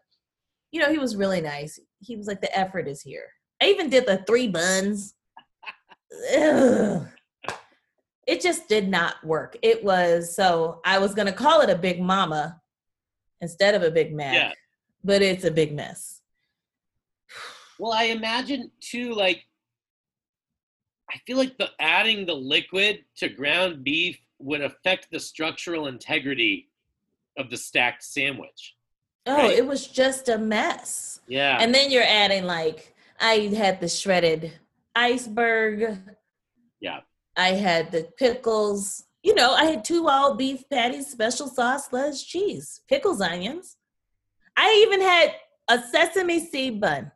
you 0.71 0.79
know, 0.81 0.91
he 0.91 0.97
was 0.97 1.15
really 1.15 1.41
nice. 1.41 1.79
He 1.99 2.15
was 2.15 2.27
like, 2.27 2.41
the 2.41 2.55
effort 2.57 2.87
is 2.87 3.01
here. 3.01 3.25
I 3.61 3.67
even 3.67 3.89
did 3.89 4.05
the 4.05 4.23
three 4.27 4.47
buns. 4.47 5.15
Ugh. 6.37 7.07
It 8.27 8.41
just 8.41 8.67
did 8.67 8.87
not 8.87 9.15
work. 9.23 9.57
It 9.63 9.83
was 9.83 10.35
so 10.35 10.81
I 10.85 10.99
was 10.99 11.15
gonna 11.15 11.31
call 11.33 11.61
it 11.61 11.69
a 11.69 11.75
big 11.75 11.99
mama 12.01 12.61
instead 13.41 13.73
of 13.75 13.81
a 13.83 13.89
big 13.91 14.13
mac, 14.13 14.33
Yeah. 14.35 14.51
but 15.03 15.21
it's 15.21 15.45
a 15.45 15.51
big 15.51 15.73
mess. 15.73 16.21
Well, 17.79 17.93
I 17.93 18.05
imagine 18.05 18.71
too, 18.81 19.13
like, 19.13 19.45
I 21.09 21.17
feel 21.25 21.37
like 21.37 21.57
the 21.57 21.69
adding 21.79 22.25
the 22.25 22.35
liquid 22.35 23.05
to 23.17 23.29
ground 23.29 23.83
beef 23.83 24.19
would 24.39 24.61
affect 24.61 25.07
the 25.11 25.19
structural 25.19 25.87
integrity 25.87 26.69
of 27.37 27.49
the 27.49 27.57
stacked 27.57 28.03
sandwich. 28.03 28.75
Oh, 29.25 29.35
Right. 29.35 29.57
it 29.57 29.65
was 29.65 29.87
just 29.87 30.29
a 30.29 30.37
mess. 30.37 31.19
Yeah. 31.27 31.57
And 31.59 31.73
then 31.73 31.91
you're 31.91 32.03
adding 32.03 32.45
like 32.45 32.95
I 33.19 33.35
had 33.55 33.79
the 33.81 33.89
shredded 33.89 34.53
iceberg. 34.95 35.99
Yeah. 36.79 37.01
I 37.35 37.49
had 37.49 37.91
the 37.91 38.09
pickles. 38.17 39.05
You 39.23 39.35
know, 39.35 39.53
I 39.53 39.65
had 39.65 39.83
two 39.83 40.07
all 40.07 40.35
beef 40.35 40.63
patties, 40.69 41.07
special 41.07 41.47
sauce, 41.47 41.91
lettuce, 41.91 42.23
cheese, 42.23 42.81
pickles, 42.87 43.19
onions. 43.21 43.75
I 44.55 44.83
even 44.87 45.01
had 45.01 45.35
a 45.69 45.81
sesame 45.89 46.39
seed 46.39 46.79
bun. 46.81 47.11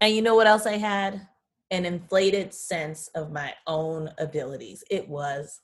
And 0.00 0.14
you 0.14 0.22
know 0.22 0.34
what 0.34 0.46
else 0.46 0.66
I 0.66 0.76
had? 0.76 1.26
An 1.70 1.84
inflated 1.84 2.52
sense 2.52 3.08
of 3.14 3.30
my 3.30 3.54
own 3.66 4.10
abilities. 4.18 4.82
It 4.90 5.08
was 5.08 5.60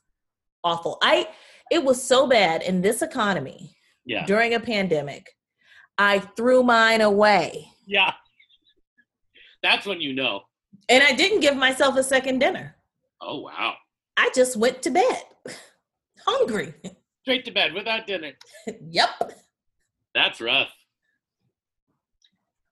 awful. 0.62 0.98
I 1.02 1.28
it 1.70 1.82
was 1.82 2.02
so 2.02 2.26
bad 2.26 2.62
in 2.62 2.80
this 2.80 3.02
economy 3.02 3.76
yeah. 4.04 4.24
during 4.26 4.54
a 4.54 4.60
pandemic. 4.60 5.32
I 5.98 6.20
threw 6.20 6.62
mine 6.62 7.00
away. 7.00 7.68
Yeah. 7.86 8.12
That's 9.62 9.86
when 9.86 10.00
you 10.00 10.12
know. 10.12 10.42
And 10.88 11.02
I 11.02 11.12
didn't 11.12 11.40
give 11.40 11.56
myself 11.56 11.96
a 11.96 12.02
second 12.02 12.38
dinner. 12.38 12.76
Oh, 13.20 13.40
wow. 13.40 13.74
I 14.16 14.30
just 14.34 14.56
went 14.56 14.82
to 14.82 14.90
bed 14.90 15.22
hungry. 16.26 16.74
Straight 17.22 17.44
to 17.46 17.50
bed 17.50 17.72
without 17.72 18.06
dinner. 18.06 18.32
yep. 18.90 19.10
That's 20.14 20.40
rough. 20.40 20.72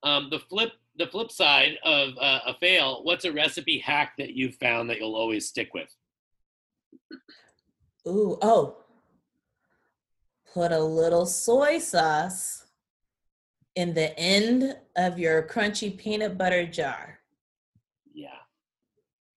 Um, 0.03 0.29
the 0.29 0.39
flip 0.39 0.71
the 0.97 1.07
flip 1.07 1.31
side 1.31 1.77
of 1.83 2.09
uh, 2.19 2.39
a 2.47 2.53
fail, 2.59 3.03
what's 3.03 3.25
a 3.25 3.31
recipe 3.31 3.79
hack 3.79 4.13
that 4.17 4.33
you've 4.33 4.55
found 4.55 4.89
that 4.89 4.97
you'll 4.97 5.15
always 5.15 5.47
stick 5.47 5.73
with? 5.73 5.93
Ooh, 8.07 8.37
oh. 8.41 8.77
Put 10.53 10.71
a 10.71 10.79
little 10.79 11.25
soy 11.25 11.79
sauce 11.79 12.65
in 13.75 13.93
the 13.93 14.17
end 14.17 14.77
of 14.95 15.19
your 15.19 15.43
crunchy 15.43 15.95
peanut 15.97 16.37
butter 16.37 16.65
jar 16.65 17.19
Yeah. 18.13 18.37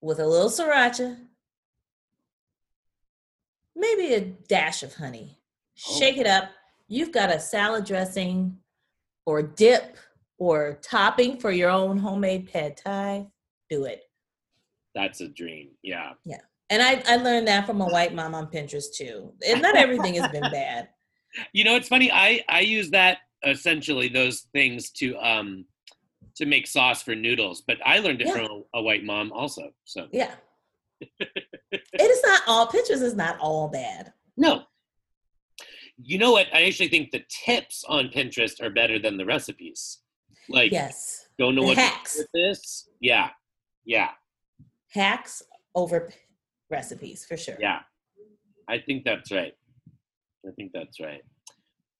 with 0.00 0.20
a 0.20 0.26
little 0.26 0.48
sriracha, 0.50 1.18
maybe 3.74 4.14
a 4.14 4.20
dash 4.20 4.84
of 4.84 4.94
honey. 4.94 5.38
Oh. 5.88 5.98
Shake 5.98 6.18
it 6.18 6.26
up. 6.26 6.50
You've 6.86 7.12
got 7.12 7.30
a 7.30 7.40
salad 7.40 7.84
dressing 7.84 8.58
or 9.26 9.42
dip 9.42 9.96
or 10.38 10.78
topping 10.82 11.38
for 11.38 11.50
your 11.50 11.70
own 11.70 11.98
homemade 11.98 12.50
pad 12.52 12.76
thai. 12.76 13.26
Do 13.68 13.84
it. 13.84 14.02
That's 14.94 15.20
a 15.20 15.28
dream. 15.28 15.70
Yeah. 15.82 16.12
Yeah. 16.24 16.38
And 16.70 16.82
I, 16.82 17.02
I 17.06 17.16
learned 17.16 17.48
that 17.48 17.66
from 17.66 17.80
a 17.80 17.86
white 17.86 18.14
mom 18.14 18.34
on 18.34 18.46
Pinterest 18.46 18.92
too. 18.94 19.32
And 19.46 19.62
not 19.62 19.76
everything 19.84 20.14
has 20.14 20.28
been 20.30 20.50
bad. 20.50 20.88
You 21.52 21.64
know, 21.64 21.76
it's 21.76 21.88
funny. 21.88 22.10
I 22.12 22.42
I 22.48 22.60
use 22.60 22.90
that 22.90 23.18
essentially 23.44 24.08
those 24.08 24.46
things 24.52 24.90
to 24.92 25.16
um 25.18 25.64
to 26.36 26.46
make 26.46 26.66
sauce 26.66 27.02
for 27.02 27.14
noodles, 27.14 27.62
but 27.66 27.76
I 27.84 27.98
learned 27.98 28.20
it 28.22 28.28
Yeah. 28.28 28.34
from 28.34 28.44
a, 28.74 28.78
a 28.78 28.82
white 28.82 29.04
mom 29.04 29.32
also. 29.32 29.70
So 29.84 30.08
Yeah. 30.12 30.34
it 31.20 31.30
is 32.00 32.22
not 32.24 32.42
all 32.46 32.66
Pinterest 32.68 33.02
is 33.02 33.14
not 33.14 33.38
all 33.40 33.68
bad. 33.68 34.12
no. 34.36 34.62
You 36.00 36.16
know 36.18 36.30
what? 36.30 36.46
I 36.54 36.62
actually 36.66 36.90
think 36.90 37.10
the 37.10 37.24
tips 37.28 37.84
on 37.88 38.08
Pinterest 38.10 38.62
are 38.62 38.70
better 38.70 39.00
than 39.00 39.16
the 39.16 39.24
recipes. 39.26 39.98
Like, 40.48 40.72
Yes. 40.72 41.28
don't 41.38 41.54
know 41.54 41.62
The 41.62 41.68
what 41.68 41.76
hacks. 41.78 42.16
with 42.18 42.28
this. 42.32 42.88
Yeah, 43.00 43.30
yeah, 43.84 44.10
Hacks 44.92 45.42
over 45.74 46.10
recipes 46.70 47.24
for 47.26 47.36
sure. 47.36 47.56
yeah. 47.60 47.80
I 48.68 48.78
think 48.78 49.04
that's 49.04 49.30
right. 49.30 49.54
I 50.46 50.50
think 50.56 50.72
that's 50.72 51.00
right. 51.00 51.22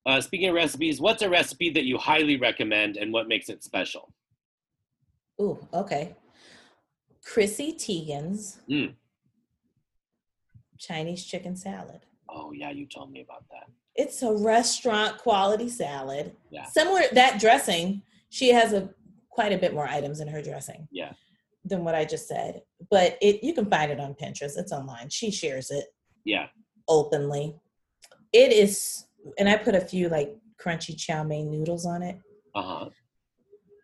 Uh, 0.06 0.20
speaking 0.20 0.48
of 0.48 0.54
recipes, 0.54 1.00
what's 1.00 1.22
a 1.22 1.28
recipe 1.28 1.70
that 1.70 1.84
you 1.84 1.98
highly 1.98 2.36
recommend, 2.38 2.96
and 2.96 3.12
what 3.12 3.28
makes 3.28 3.48
it 3.48 3.62
special? 3.62 4.12
Ooh, 5.40 5.58
okay. 5.72 6.14
Chrissy 7.24 7.72
Teigen's 7.74 8.60
Mm. 8.68 8.94
Chinese 10.78 11.24
chicken 11.24 11.56
salad. 11.56 12.00
Oh 12.28 12.52
yeah, 12.52 12.70
you 12.70 12.86
told 12.86 13.10
me 13.12 13.20
about 13.20 13.44
that. 13.50 13.68
It's 13.94 14.22
a 14.22 14.32
restaurant 14.32 15.18
quality 15.18 15.68
salad. 15.68 16.34
Yeah. 16.50 16.64
Similar 16.66 17.02
that 17.12 17.40
dressing, 17.40 18.02
she 18.30 18.48
has 18.50 18.72
a 18.72 18.90
quite 19.30 19.52
a 19.52 19.58
bit 19.58 19.72
more 19.74 19.86
items 19.86 20.20
in 20.20 20.28
her 20.28 20.42
dressing. 20.42 20.88
Yeah. 20.90 21.12
Than 21.64 21.84
what 21.84 21.94
I 21.94 22.04
just 22.04 22.28
said. 22.28 22.62
But 22.90 23.18
it 23.20 23.42
you 23.44 23.52
can 23.54 23.66
find 23.68 23.90
it 23.90 24.00
on 24.00 24.14
Pinterest. 24.14 24.56
It's 24.56 24.72
online. 24.72 25.10
She 25.10 25.30
shares 25.30 25.70
it 25.70 25.84
Yeah, 26.24 26.46
openly. 26.88 27.56
It 28.32 28.52
is 28.52 29.04
and 29.38 29.48
I 29.48 29.56
put 29.56 29.74
a 29.74 29.80
few 29.80 30.08
like 30.08 30.34
crunchy 30.62 30.96
chow 30.96 31.24
mein 31.24 31.50
noodles 31.50 31.84
on 31.86 32.02
it. 32.02 32.16
uh 32.54 32.62
huh. 32.62 32.88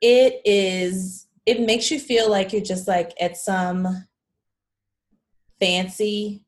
It 0.00 0.40
is 0.44 1.26
it 1.46 1.60
makes 1.60 1.90
you 1.90 1.98
feel 2.00 2.30
like 2.30 2.52
you're 2.52 2.62
just 2.62 2.88
like 2.88 3.12
at 3.20 3.36
some 3.36 4.06
fancy 5.60 6.44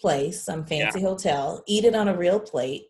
place, 0.00 0.42
some 0.42 0.64
fancy 0.64 1.00
hotel, 1.02 1.62
eat 1.66 1.84
it 1.84 1.94
on 1.94 2.08
a 2.08 2.16
real 2.16 2.40
plate, 2.40 2.87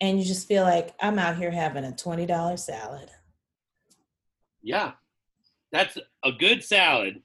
and 0.00 0.18
you 0.18 0.24
just 0.24 0.46
feel 0.48 0.62
like 0.64 0.94
I'm 1.00 1.18
out 1.18 1.36
here 1.36 1.50
having 1.50 1.84
a 1.84 1.92
$20 1.92 2.58
salad. 2.58 3.10
Yeah, 4.62 4.92
that's 5.72 5.96
a 6.24 6.32
good 6.32 6.62
salad 6.64 7.22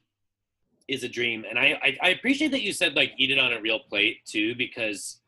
is 0.87 1.03
a 1.03 1.09
dream, 1.09 1.45
and 1.49 1.57
I, 1.57 1.79
I 1.81 1.97
I 2.01 2.09
appreciate 2.09 2.51
that 2.51 2.61
you 2.61 2.73
said 2.73 2.95
like 2.95 3.13
eat 3.17 3.31
it 3.31 3.39
on 3.39 3.53
a 3.53 3.61
real 3.61 3.79
plate 3.79 4.17
too, 4.25 4.53
because 4.55 5.21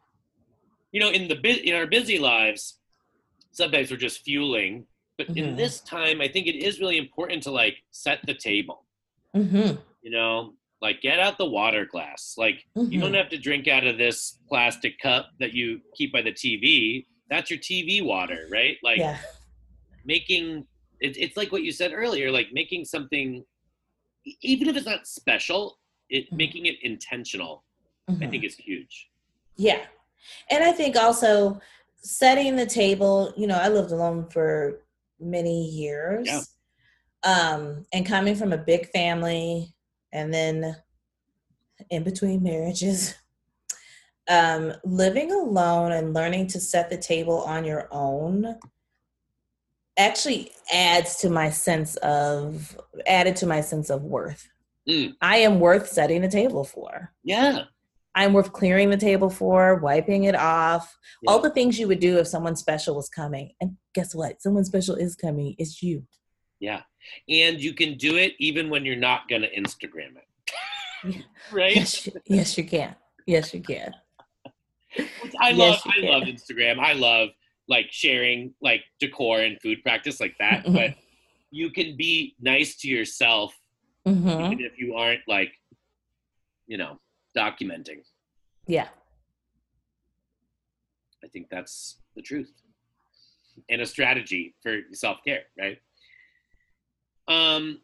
you 0.91 0.99
know 0.99 1.09
in 1.09 1.27
the 1.27 1.67
in 1.67 1.73
our 1.75 1.87
busy 1.87 2.19
lives, 2.19 2.79
sometimes 3.51 3.89
we're 3.89 3.97
just 3.97 4.21
fueling, 4.21 4.85
but 5.17 5.27
in 5.29 5.35
Mhm. 5.53 5.57
this 5.57 5.79
time, 5.81 6.21
I 6.21 6.27
think 6.27 6.47
it 6.47 6.55
is 6.55 6.79
really 6.79 6.97
important 6.97 7.41
to 7.43 7.51
like 7.51 7.77
set 7.91 8.19
the 8.27 8.33
table. 8.35 8.85
Mm-hmm. 9.35 9.77
You 10.03 10.11
know, 10.11 10.53
like 10.81 11.01
get 11.01 11.19
out 11.19 11.37
the 11.39 11.45
water 11.49 11.85
glass. 11.85 12.35
Like 12.37 12.65
you 12.75 12.99
don't 12.99 13.13
have 13.15 13.29
to 13.29 13.37
drink 13.37 13.67
out 13.67 13.87
of 13.87 13.97
this 13.97 14.37
plastic 14.49 14.99
cup 14.99 15.29
that 15.39 15.53
you 15.53 15.81
keep 15.95 16.11
by 16.13 16.21
the 16.21 16.31
TV. 16.33 17.05
That's 17.29 17.49
your 17.49 17.59
TV 17.59 18.03
water, 18.03 18.47
right? 18.51 18.77
Like 18.83 18.99
yeah. 18.99 19.17
making 20.05 20.65
it, 20.99 21.17
it's 21.17 21.37
like 21.37 21.51
what 21.51 21.63
you 21.63 21.71
said 21.71 21.91
earlier 21.93 22.31
like 22.31 22.47
making 22.53 22.85
something 22.85 23.43
even 24.41 24.69
if 24.69 24.75
it's 24.77 24.85
not 24.85 25.05
special 25.07 25.79
it 26.09 26.29
Mhm. 26.31 26.37
making 26.37 26.65
it 26.65 26.75
intentional 26.83 27.63
i 28.07 28.11
mhm. 28.13 28.29
think 28.29 28.43
is 28.43 28.55
huge 28.55 29.09
Yeah. 29.57 29.81
And 30.49 30.63
I 30.63 30.71
think 30.71 30.95
also 30.95 31.59
setting 31.97 32.55
the 32.55 32.65
table, 32.65 33.33
you 33.37 33.45
know, 33.47 33.57
I 33.57 33.67
lived 33.69 33.91
alone 33.91 34.29
for 34.29 34.81
many 35.19 35.65
years. 35.69 36.27
Yeah. 36.27 36.41
Um, 37.23 37.85
and 37.93 38.05
coming 38.05 38.35
from 38.35 38.51
a 38.53 38.57
big 38.57 38.89
family 38.89 39.75
and 40.11 40.33
then 40.33 40.75
in 41.89 42.03
between 42.03 42.41
marriages, 42.43 43.15
um, 44.29 44.73
living 44.83 45.31
alone 45.31 45.91
and 45.91 46.13
learning 46.13 46.47
to 46.47 46.59
set 46.59 46.89
the 46.89 46.97
table 46.97 47.41
on 47.41 47.65
your 47.65 47.87
own 47.91 48.57
actually 49.97 50.51
adds 50.73 51.17
to 51.17 51.29
my 51.29 51.49
sense 51.49 51.95
of 51.97 52.77
added 53.05 53.35
to 53.37 53.45
my 53.45 53.61
sense 53.61 53.89
of 53.89 54.03
worth. 54.03 54.49
Mm. 54.89 55.13
I 55.21 55.37
am 55.37 55.59
worth 55.59 55.87
setting 55.87 56.21
the 56.21 56.27
table 56.29 56.63
for. 56.63 57.11
yeah 57.23 57.65
I'm 58.15 58.33
worth 58.33 58.53
clearing 58.53 58.91
the 58.91 58.97
table 58.97 59.31
for, 59.31 59.75
wiping 59.77 60.25
it 60.25 60.35
off, 60.35 60.95
all 61.25 61.39
the 61.39 61.49
things 61.49 61.79
you 61.79 61.87
would 61.87 61.99
do 61.99 62.19
if 62.19 62.27
someone 62.27 62.55
special 62.55 62.95
was 62.95 63.09
coming. 63.09 63.53
And 63.59 63.77
guess 63.95 64.13
what? 64.13 64.39
Someone 64.39 64.63
special 64.65 64.95
is 64.95 65.15
coming. 65.15 65.55
It's 65.57 65.81
you. 65.81 66.05
yeah 66.59 66.81
and 67.27 67.59
you 67.59 67.73
can 67.73 67.97
do 67.97 68.15
it 68.15 68.33
even 68.39 68.69
when 68.69 68.85
you're 68.85 68.95
not 68.95 69.27
gonna 69.29 69.47
instagram 69.57 70.13
it 70.15 71.25
right 71.51 71.75
Yes, 71.75 72.09
yes, 72.25 72.57
you 72.57 72.63
can. 72.63 72.95
Yes, 73.25 73.53
you 73.53 73.61
can. 73.61 73.93
I 75.41 75.51
love 75.51 75.79
I 75.85 76.01
love 76.01 76.23
Instagram. 76.23 76.79
I 76.79 76.93
love 76.93 77.29
like 77.67 77.87
sharing 77.91 78.53
like 78.61 78.81
decor 78.99 79.41
and 79.41 79.59
food 79.61 79.81
practice 79.83 80.19
like 80.19 80.35
that. 80.39 80.65
Mhm. 80.65 80.73
But 80.73 80.95
you 81.51 81.69
can 81.71 81.95
be 81.95 82.35
nice 82.39 82.75
to 82.77 82.87
yourself 82.87 83.53
hmm 84.05 84.27
even 84.27 84.59
if 84.59 84.77
you 84.77 84.95
aren't 84.95 85.21
like, 85.27 85.53
you 86.67 86.77
know, 86.77 86.99
documenting. 87.37 88.03
Yeah. 88.67 88.89
I 91.23 91.27
think 91.27 91.47
that's 91.49 92.01
the 92.15 92.21
truth. 92.21 92.51
And 93.69 93.81
a 93.81 93.85
strategy 93.85 94.55
for 94.61 94.79
self-care, 94.91 95.43
right? 95.57 95.79
Um 97.27 97.81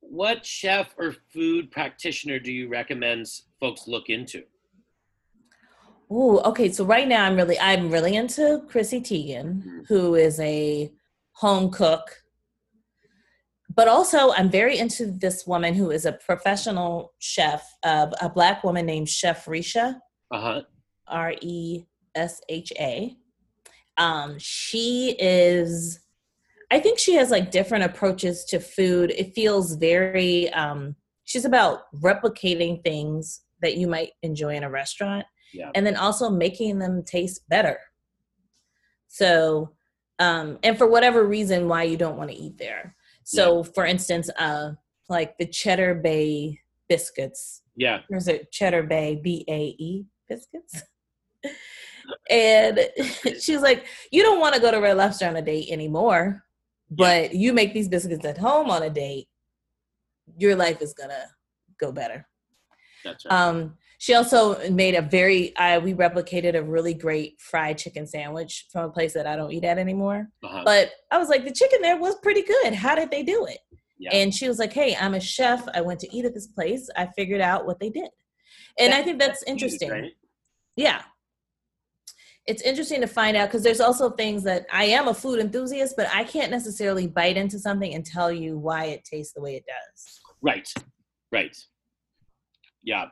what 0.00 0.44
chef 0.44 0.94
or 0.98 1.14
food 1.32 1.70
practitioner 1.70 2.38
do 2.38 2.52
you 2.52 2.68
recommend 2.68 3.26
folks 3.60 3.86
look 3.86 4.08
into? 4.08 4.44
Ooh, 6.12 6.38
okay. 6.40 6.70
So 6.70 6.84
right 6.84 7.08
now 7.08 7.24
I'm 7.24 7.36
really 7.36 7.58
I'm 7.58 7.90
really 7.90 8.14
into 8.16 8.62
Chrissy 8.68 9.00
Teigen, 9.00 9.62
Mhm. 9.62 9.86
who 9.88 10.14
is 10.14 10.38
a 10.40 10.92
home 11.32 11.70
cook. 11.70 12.22
But 13.74 13.88
also 13.88 14.32
I'm 14.32 14.50
very 14.50 14.78
into 14.78 15.06
this 15.06 15.46
woman 15.46 15.74
who 15.74 15.90
is 15.90 16.04
a 16.04 16.12
professional 16.12 17.12
chef, 17.18 17.68
uh, 17.82 18.10
a 18.20 18.28
black 18.28 18.62
woman 18.62 18.86
named 18.86 19.08
Chef 19.08 19.46
Resha, 19.46 20.00
Uh-huh. 20.30 20.62
R 21.08 21.34
E 21.40 21.84
S 22.14 22.40
H 22.48 22.72
A. 22.78 23.16
Um, 23.96 24.38
she 24.38 25.16
is 25.18 26.00
I 26.70 26.80
think 26.80 26.98
she 26.98 27.14
has 27.14 27.30
like 27.30 27.50
different 27.50 27.84
approaches 27.84 28.44
to 28.46 28.58
food. 28.58 29.12
It 29.16 29.34
feels 29.34 29.74
very 29.76 30.52
um 30.52 30.96
she's 31.24 31.44
about 31.44 31.92
replicating 32.02 32.82
things 32.82 33.42
that 33.62 33.76
you 33.76 33.86
might 33.86 34.12
enjoy 34.22 34.54
in 34.56 34.64
a 34.64 34.70
restaurant 34.70 35.24
Yeah. 35.54 35.70
and 35.74 35.86
then 35.86 35.96
also 35.96 36.28
making 36.28 36.78
them 36.78 37.02
taste 37.04 37.48
better. 37.48 37.78
So, 39.08 39.72
um, 40.18 40.58
and 40.62 40.76
for 40.76 40.86
whatever 40.88 41.24
reason 41.24 41.68
why 41.68 41.84
you 41.84 41.96
don't 41.96 42.16
want 42.16 42.30
to 42.30 42.36
eat 42.36 42.58
there. 42.58 42.96
So, 43.24 43.62
for 43.62 43.86
instance, 43.86 44.28
uh, 44.38 44.72
like 45.08 45.38
the 45.38 45.46
Cheddar 45.46 45.94
Bay 45.96 46.60
biscuits. 46.88 47.62
Yeah. 47.76 48.00
There's 48.10 48.28
a 48.28 48.44
Cheddar 48.52 48.84
Bay 48.84 49.20
B 49.22 49.44
A 49.48 49.76
E 49.78 50.04
biscuits. 50.28 50.82
and 52.30 52.80
she's 53.40 53.62
like, 53.62 53.86
you 54.10 54.22
don't 54.22 54.40
want 54.40 54.54
to 54.54 54.60
go 54.60 54.70
to 54.70 54.78
Red 54.78 54.96
Lobster 54.96 55.26
on 55.26 55.36
a 55.36 55.42
date 55.42 55.68
anymore, 55.70 56.44
but 56.90 57.34
you 57.34 57.52
make 57.52 57.72
these 57.72 57.88
biscuits 57.88 58.24
at 58.24 58.38
home 58.38 58.70
on 58.70 58.82
a 58.82 58.90
date, 58.90 59.28
your 60.36 60.56
life 60.56 60.80
is 60.82 60.94
gonna 60.94 61.26
go 61.78 61.92
better. 61.92 62.26
That's 63.04 63.24
right. 63.24 63.32
Um, 63.32 63.76
she 64.04 64.12
also 64.12 64.58
made 64.68 64.94
a 64.94 65.00
very 65.00 65.56
uh, 65.56 65.80
we 65.80 65.94
replicated 65.94 66.54
a 66.54 66.62
really 66.62 66.92
great 66.92 67.40
fried 67.40 67.78
chicken 67.78 68.06
sandwich 68.06 68.66
from 68.70 68.84
a 68.84 68.90
place 68.90 69.14
that 69.14 69.26
I 69.26 69.34
don't 69.34 69.50
eat 69.50 69.64
at 69.64 69.78
anymore. 69.78 70.28
uh-huh. 70.42 70.60
But 70.62 70.90
I 71.10 71.16
was 71.16 71.30
like, 71.30 71.46
the 71.46 71.50
chicken 71.50 71.80
there 71.80 71.96
was 71.96 72.14
pretty 72.22 72.42
good. 72.42 72.74
How 72.74 72.94
did 72.94 73.10
they 73.10 73.22
do 73.22 73.46
it? 73.46 73.60
Yeah. 73.98 74.10
And 74.12 74.34
she 74.34 74.46
was 74.46 74.58
like, 74.58 74.74
Hey, 74.74 74.94
I'm 74.94 75.14
a 75.14 75.20
chef. 75.20 75.66
I 75.72 75.80
went 75.80 76.00
to 76.00 76.14
eat 76.14 76.26
at 76.26 76.34
this 76.34 76.48
place. 76.48 76.90
I 76.94 77.08
figured 77.16 77.40
out 77.40 77.64
what 77.64 77.80
they 77.80 77.88
did. 77.88 78.10
And 78.78 78.92
I 78.92 79.02
think 79.02 79.18
that's 79.18 79.42
huge, 79.42 79.52
interesting. 79.52 79.90
right? 79.90 80.12
Yeah. 80.76 81.00
It's 82.46 82.60
interesting 82.60 83.00
to 83.00 83.06
find 83.06 83.38
out 83.38 83.48
because 83.48 83.62
there's 83.62 83.80
also 83.80 84.10
things 84.10 84.42
that 84.42 84.66
I 84.70 84.84
am 84.84 85.08
a 85.08 85.14
food 85.14 85.38
enthusiast, 85.38 85.94
but 85.96 86.08
I 86.12 86.24
can't 86.24 86.50
necessarily 86.50 87.06
bite 87.06 87.38
into 87.38 87.58
something 87.58 87.94
and 87.94 88.04
tell 88.04 88.30
you 88.30 88.58
why 88.58 88.84
it 88.84 89.02
tastes 89.10 89.32
the 89.32 89.40
way 89.40 89.54
it 89.54 89.64
does. 89.66 90.20
Right. 90.42 90.68
Right. 91.32 91.56
Yeah. 92.82 93.06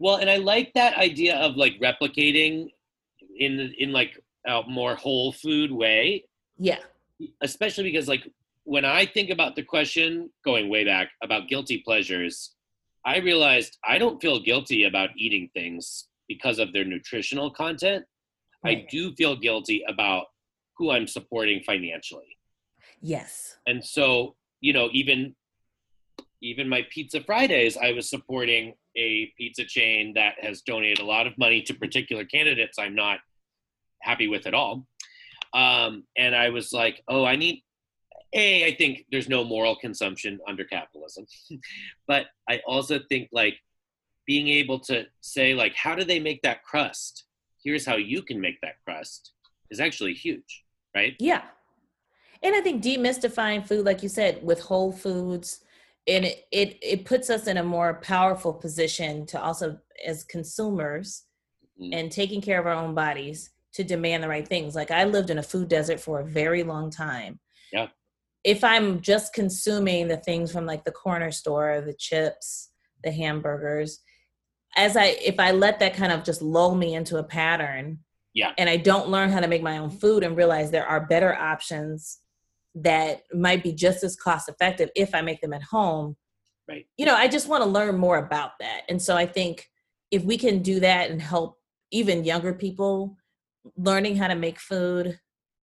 Well, 0.00 0.16
and 0.16 0.28
I 0.30 0.36
like 0.36 0.72
that 0.74 0.96
idea 0.96 1.36
of 1.36 1.56
like 1.56 1.74
replicating 1.78 2.70
in 3.38 3.72
in 3.78 3.92
like 3.92 4.12
a 4.46 4.62
more 4.66 4.94
whole 4.96 5.30
food 5.32 5.70
way, 5.70 6.24
Yeah. 6.56 6.78
especially 7.42 7.84
because 7.92 8.08
like 8.08 8.24
when 8.64 8.84
I 8.84 9.04
think 9.04 9.28
about 9.30 9.54
the 9.56 9.62
question 9.62 10.30
going 10.44 10.68
way 10.70 10.84
back 10.84 11.10
about 11.22 11.48
guilty 11.48 11.78
pleasures, 11.84 12.54
I 13.04 13.18
realized 13.18 13.76
I 13.84 13.98
don't 13.98 14.20
feel 14.22 14.40
guilty 14.40 14.84
about 14.84 15.10
eating 15.16 15.50
things 15.54 16.08
because 16.28 16.58
of 16.58 16.72
their 16.72 16.84
nutritional 16.84 17.50
content. 17.50 18.04
I 18.64 18.86
do 18.90 19.14
feel 19.14 19.36
guilty 19.36 19.82
about 19.88 20.26
who 20.76 20.90
I'm 20.90 21.06
supporting 21.06 21.62
financially. 21.62 22.36
Yes. 23.02 23.56
and 23.66 23.84
so 23.84 24.34
you 24.60 24.72
know 24.72 24.88
even 24.92 25.34
even 26.42 26.68
my 26.68 26.82
pizza 26.92 27.20
fridays 27.28 27.74
i 27.86 27.90
was 27.92 28.06
supporting 28.14 28.74
a 28.96 29.32
pizza 29.36 29.64
chain 29.64 30.12
that 30.14 30.34
has 30.40 30.62
donated 30.62 30.98
a 30.98 31.04
lot 31.04 31.26
of 31.26 31.36
money 31.38 31.62
to 31.62 31.74
particular 31.74 32.24
candidates 32.24 32.78
i'm 32.78 32.94
not 32.94 33.18
happy 34.02 34.28
with 34.28 34.46
at 34.46 34.54
all. 34.54 34.86
Um, 35.52 36.04
and 36.16 36.34
i 36.34 36.48
was 36.48 36.72
like 36.72 37.02
oh 37.08 37.24
i 37.24 37.36
need 37.36 37.62
a 38.32 38.66
i 38.66 38.74
think 38.74 39.04
there's 39.10 39.28
no 39.28 39.44
moral 39.44 39.76
consumption 39.76 40.38
under 40.46 40.64
capitalism 40.64 41.26
but 42.06 42.26
i 42.48 42.60
also 42.66 43.00
think 43.08 43.28
like 43.32 43.56
being 44.26 44.48
able 44.48 44.78
to 44.78 45.06
say 45.20 45.54
like 45.54 45.74
how 45.74 45.94
do 45.96 46.04
they 46.04 46.20
make 46.20 46.40
that 46.42 46.62
crust? 46.62 47.24
Here's 47.64 47.84
how 47.84 47.96
you 47.96 48.22
can 48.22 48.40
make 48.40 48.60
that 48.60 48.76
crust 48.84 49.32
is 49.70 49.80
actually 49.80 50.14
huge 50.14 50.64
right? 50.94 51.14
Yeah. 51.18 51.42
And 52.42 52.54
I 52.54 52.60
think 52.60 52.82
demystifying 52.82 53.66
food, 53.66 53.84
like 53.84 54.02
you 54.02 54.08
said, 54.08 54.42
with 54.42 54.60
whole 54.60 54.92
foods, 54.92 55.60
and 56.10 56.24
it, 56.24 56.44
it 56.50 56.78
it 56.82 57.04
puts 57.04 57.30
us 57.30 57.46
in 57.46 57.56
a 57.56 57.62
more 57.62 58.00
powerful 58.00 58.52
position 58.52 59.24
to 59.26 59.40
also 59.40 59.78
as 60.04 60.24
consumers 60.24 61.24
Mhm. 61.80 61.94
and 61.94 62.12
taking 62.12 62.42
care 62.42 62.60
of 62.60 62.66
our 62.66 62.74
own 62.74 62.94
bodies 62.94 63.50
to 63.72 63.82
demand 63.84 64.22
the 64.22 64.28
right 64.28 64.46
things. 64.46 64.74
Like 64.74 64.90
I 64.90 65.04
lived 65.04 65.30
in 65.30 65.38
a 65.38 65.42
food 65.42 65.68
desert 65.68 65.98
for 66.00 66.20
a 66.20 66.24
very 66.24 66.62
long 66.62 66.90
time. 66.90 67.40
Yeah. 67.72 67.88
If 68.44 68.62
I'm 68.64 69.00
just 69.00 69.32
consuming 69.32 70.08
the 70.08 70.16
things 70.18 70.52
from 70.52 70.66
like 70.66 70.84
the 70.84 70.92
corner 71.04 71.30
store, 71.30 71.80
the 71.80 71.94
chips, 71.94 72.72
the 73.04 73.12
hamburgers, 73.12 74.00
as 74.76 74.96
I 74.96 75.06
if 75.32 75.38
I 75.40 75.52
let 75.52 75.78
that 75.80 75.94
kind 75.94 76.12
of 76.12 76.24
just 76.24 76.42
lull 76.42 76.74
me 76.74 76.94
into 76.94 77.16
a 77.18 77.24
pattern, 77.24 78.00
Yeah. 78.34 78.52
and 78.58 78.68
I 78.68 78.76
don't 78.76 79.08
learn 79.08 79.30
how 79.30 79.40
to 79.40 79.48
make 79.48 79.62
my 79.62 79.78
own 79.78 79.90
food 79.90 80.22
and 80.24 80.36
realize 80.36 80.70
there 80.70 80.86
are 80.86 81.06
better 81.14 81.34
options 81.34 82.18
that 82.74 83.22
might 83.34 83.62
be 83.62 83.72
just 83.72 84.04
as 84.04 84.16
cost 84.16 84.48
effective 84.48 84.90
if 84.94 85.14
I 85.14 85.22
make 85.22 85.40
them 85.40 85.52
at 85.52 85.62
home. 85.62 86.16
Right. 86.68 86.86
You 86.96 87.06
know, 87.06 87.14
I 87.16 87.26
just 87.28 87.48
want 87.48 87.64
to 87.64 87.68
learn 87.68 87.98
more 87.98 88.18
about 88.18 88.52
that. 88.60 88.82
And 88.88 89.00
so 89.00 89.16
I 89.16 89.26
think 89.26 89.68
if 90.10 90.24
we 90.24 90.38
can 90.38 90.62
do 90.62 90.80
that 90.80 91.10
and 91.10 91.20
help 91.20 91.58
even 91.90 92.24
younger 92.24 92.54
people 92.54 93.16
learning 93.76 94.16
how 94.16 94.28
to 94.28 94.34
make 94.34 94.58
food, 94.58 95.18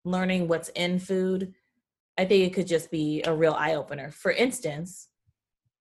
learning 0.05 0.49
what's 0.49 0.69
in 0.71 0.99
food, 0.99 1.55
I 2.19 2.25
think 2.27 2.47
it 2.47 2.55
could 2.55 2.67
just 2.67 2.91
be 2.91 3.23
a 3.25 3.35
real 3.35 3.55
eye 3.55 3.75
opener. 3.75 4.11
For 4.11 4.31
instance, 4.31 5.09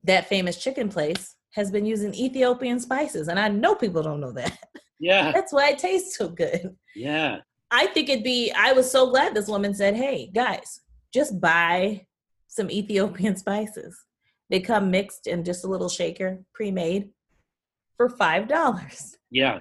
that 0.03 0.29
famous 0.29 0.57
chicken 0.57 0.89
place 0.89 1.35
has 1.53 1.69
been 1.71 1.85
using 1.85 2.13
Ethiopian 2.13 2.79
spices, 2.79 3.27
and 3.27 3.39
I 3.39 3.49
know 3.49 3.75
people 3.75 4.01
don't 4.01 4.21
know 4.21 4.31
that. 4.33 4.57
yeah 4.99 5.31
That's 5.33 5.51
why 5.51 5.69
it 5.69 5.79
tastes 5.79 6.17
so 6.17 6.29
good. 6.29 6.75
yeah 6.95 7.39
I 7.71 7.87
think 7.87 8.09
it'd 8.09 8.23
be, 8.23 8.51
I 8.51 8.71
was 8.73 8.89
so 8.89 9.09
glad 9.09 9.35
this 9.35 9.47
woman 9.47 9.73
said, 9.75 9.95
hey, 9.95 10.31
guys, 10.33 10.81
just 11.13 11.39
buy 11.39 12.05
some 12.47 12.69
Ethiopian 12.71 13.35
spices. 13.43 13.97
They 14.49 14.59
come 14.59 14.89
mixed 14.89 15.27
in 15.27 15.43
just 15.43 15.63
a 15.63 15.67
little 15.67 15.89
shaker, 15.89 16.43
pre 16.53 16.71
made, 16.71 17.09
for 17.97 18.09
$5. 18.09 19.15
yeah 19.29 19.59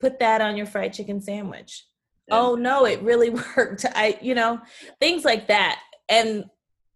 Put 0.00 0.18
that 0.18 0.40
on 0.40 0.56
your 0.56 0.66
fried 0.66 0.92
chicken 0.92 1.20
sandwich. 1.20 1.86
oh 2.30 2.54
no, 2.54 2.86
it 2.86 3.02
really 3.02 3.30
worked. 3.56 3.84
I, 3.94 4.18
you 4.22 4.34
know, 4.34 4.60
things 4.98 5.24
like 5.24 5.48
that. 5.48 5.78
And 6.08 6.44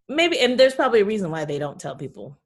maybe, 0.09 0.39
and 0.39 0.59
there's 0.59 0.75
probably 0.75 1.01
a 1.01 1.05
reason 1.05 1.31
why 1.31 1.45
they 1.45 1.59
don't 1.59 1.79
tell 1.79 1.95
people 1.95 2.39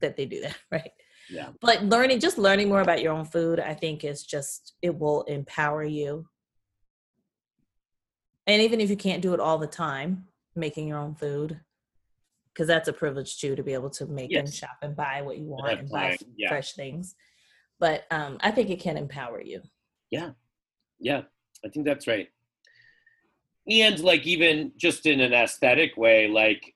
that 0.00 0.16
they 0.16 0.26
do 0.26 0.40
that, 0.42 0.56
right? 0.70 0.90
Yeah. 1.30 1.50
But 1.60 1.84
learning, 1.84 2.20
just 2.20 2.38
learning 2.38 2.68
more 2.68 2.82
about 2.82 3.02
your 3.02 3.12
own 3.12 3.24
food, 3.24 3.60
I 3.60 3.74
think 3.74 4.04
is 4.04 4.22
just, 4.24 4.74
it 4.82 4.98
will 4.98 5.22
empower 5.22 5.84
you. 5.84 6.26
And 8.46 8.62
even 8.62 8.80
if 8.80 8.90
you 8.90 8.96
can't 8.96 9.22
do 9.22 9.34
it 9.34 9.40
all 9.40 9.58
the 9.58 9.66
time, 9.66 10.26
making 10.54 10.88
your 10.88 10.98
own 10.98 11.14
food, 11.14 11.60
because 12.52 12.66
that's 12.66 12.88
a 12.88 12.92
privilege 12.92 13.38
too, 13.38 13.56
to 13.56 13.62
be 13.62 13.74
able 13.74 13.90
to 13.90 14.06
make 14.06 14.32
and 14.32 14.52
shop 14.52 14.76
and 14.82 14.96
buy 14.96 15.22
what 15.22 15.38
you 15.38 15.46
want 15.46 15.68
have 15.68 15.78
and 15.80 15.88
buy 15.88 16.10
time, 16.10 16.28
yeah. 16.36 16.48
fresh 16.48 16.72
things. 16.74 17.14
But 17.78 18.04
um, 18.10 18.38
I 18.40 18.50
think 18.50 18.70
it 18.70 18.80
can 18.80 18.96
empower 18.96 19.40
you. 19.40 19.62
Yeah. 20.10 20.30
Yeah, 21.00 21.22
I 21.64 21.68
think 21.68 21.86
that's 21.86 22.06
right. 22.06 22.28
And 23.68 23.98
like 24.00 24.26
even 24.26 24.72
just 24.76 25.06
in 25.06 25.20
an 25.20 25.32
aesthetic 25.32 25.96
way, 25.96 26.28
like 26.28 26.74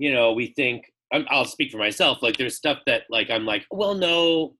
you 0.00 0.14
know, 0.14 0.32
we 0.32 0.46
think 0.56 0.90
I'm, 1.12 1.26
I'll 1.28 1.44
speak 1.44 1.70
for 1.70 1.78
myself. 1.78 2.22
Like 2.22 2.36
there's 2.36 2.56
stuff 2.56 2.78
that 2.86 3.02
like 3.10 3.30
I'm 3.30 3.44
like, 3.44 3.66
well, 3.70 3.94
no, 3.94 4.54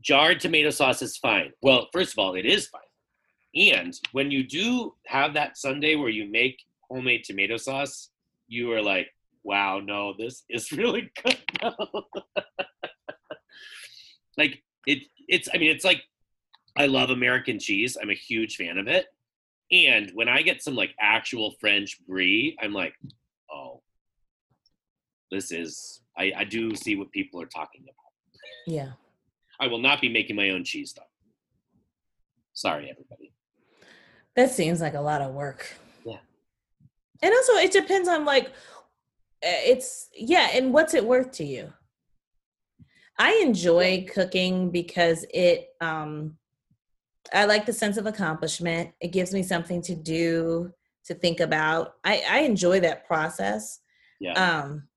jarred 0.00 0.40
tomato 0.40 0.70
sauce 0.70 1.02
is 1.02 1.16
fine. 1.16 1.52
Well, 1.62 1.88
first 1.92 2.12
of 2.12 2.18
all, 2.18 2.34
it 2.34 2.46
is 2.46 2.66
fine. 2.66 2.82
And 3.54 3.98
when 4.12 4.30
you 4.30 4.44
do 4.44 4.94
have 5.06 5.34
that 5.34 5.58
Sunday 5.58 5.96
where 5.96 6.08
you 6.08 6.30
make 6.30 6.62
homemade 6.88 7.24
tomato 7.24 7.56
sauce, 7.56 8.10
you 8.48 8.72
are 8.72 8.82
like, 8.82 9.08
wow, 9.42 9.80
no, 9.80 10.14
this 10.18 10.44
is 10.50 10.72
really 10.72 11.10
good. 11.22 11.38
like 14.36 14.62
it 14.86 15.02
it's 15.28 15.48
I 15.52 15.58
mean 15.58 15.70
it's 15.70 15.84
like 15.84 16.02
I 16.76 16.86
love 16.86 17.10
American 17.10 17.58
cheese. 17.58 17.96
I'm 18.00 18.10
a 18.10 18.14
huge 18.14 18.56
fan 18.56 18.78
of 18.78 18.86
it. 18.88 19.06
And 19.72 20.10
when 20.14 20.28
I 20.28 20.42
get 20.42 20.62
some 20.62 20.74
like 20.74 20.94
actual 21.00 21.54
French 21.60 21.98
brie, 22.06 22.56
I'm 22.60 22.72
like, 22.72 22.94
oh, 23.52 23.82
this 25.30 25.52
is 25.52 26.02
I, 26.16 26.32
I 26.36 26.44
do 26.44 26.74
see 26.74 26.96
what 26.96 27.10
people 27.10 27.40
are 27.40 27.46
talking 27.46 27.82
about. 27.82 27.94
Yeah. 28.66 28.92
I 29.60 29.66
will 29.66 29.78
not 29.78 30.00
be 30.00 30.08
making 30.08 30.36
my 30.36 30.50
own 30.50 30.64
cheese 30.64 30.94
though. 30.96 31.02
Sorry, 32.52 32.90
everybody. 32.90 33.32
That 34.36 34.50
seems 34.50 34.80
like 34.80 34.94
a 34.94 35.00
lot 35.00 35.22
of 35.22 35.34
work. 35.34 35.74
Yeah. 36.04 36.18
And 37.22 37.32
also 37.32 37.54
it 37.54 37.72
depends 37.72 38.08
on 38.08 38.24
like 38.24 38.52
eh, 39.42 39.62
it's 39.66 40.08
yeah, 40.14 40.50
and 40.54 40.72
what's 40.72 40.94
it 40.94 41.04
worth 41.04 41.32
to 41.32 41.44
you? 41.44 41.72
I 43.18 43.40
enjoy 43.44 44.06
cooking 44.12 44.70
because 44.70 45.26
it 45.34 45.68
um 45.80 46.38
I 47.32 47.44
like 47.44 47.66
the 47.66 47.72
sense 47.72 47.96
of 47.96 48.06
accomplishment. 48.06 48.90
It 49.00 49.12
gives 49.12 49.32
me 49.32 49.42
something 49.42 49.82
to 49.82 49.94
do, 49.94 50.72
to 51.04 51.14
think 51.14 51.40
about. 51.40 51.94
I, 52.04 52.22
I 52.28 52.38
enjoy 52.40 52.80
that 52.80 53.06
process. 53.06 53.80
Yeah. 54.20 54.32
Um, 54.32 54.88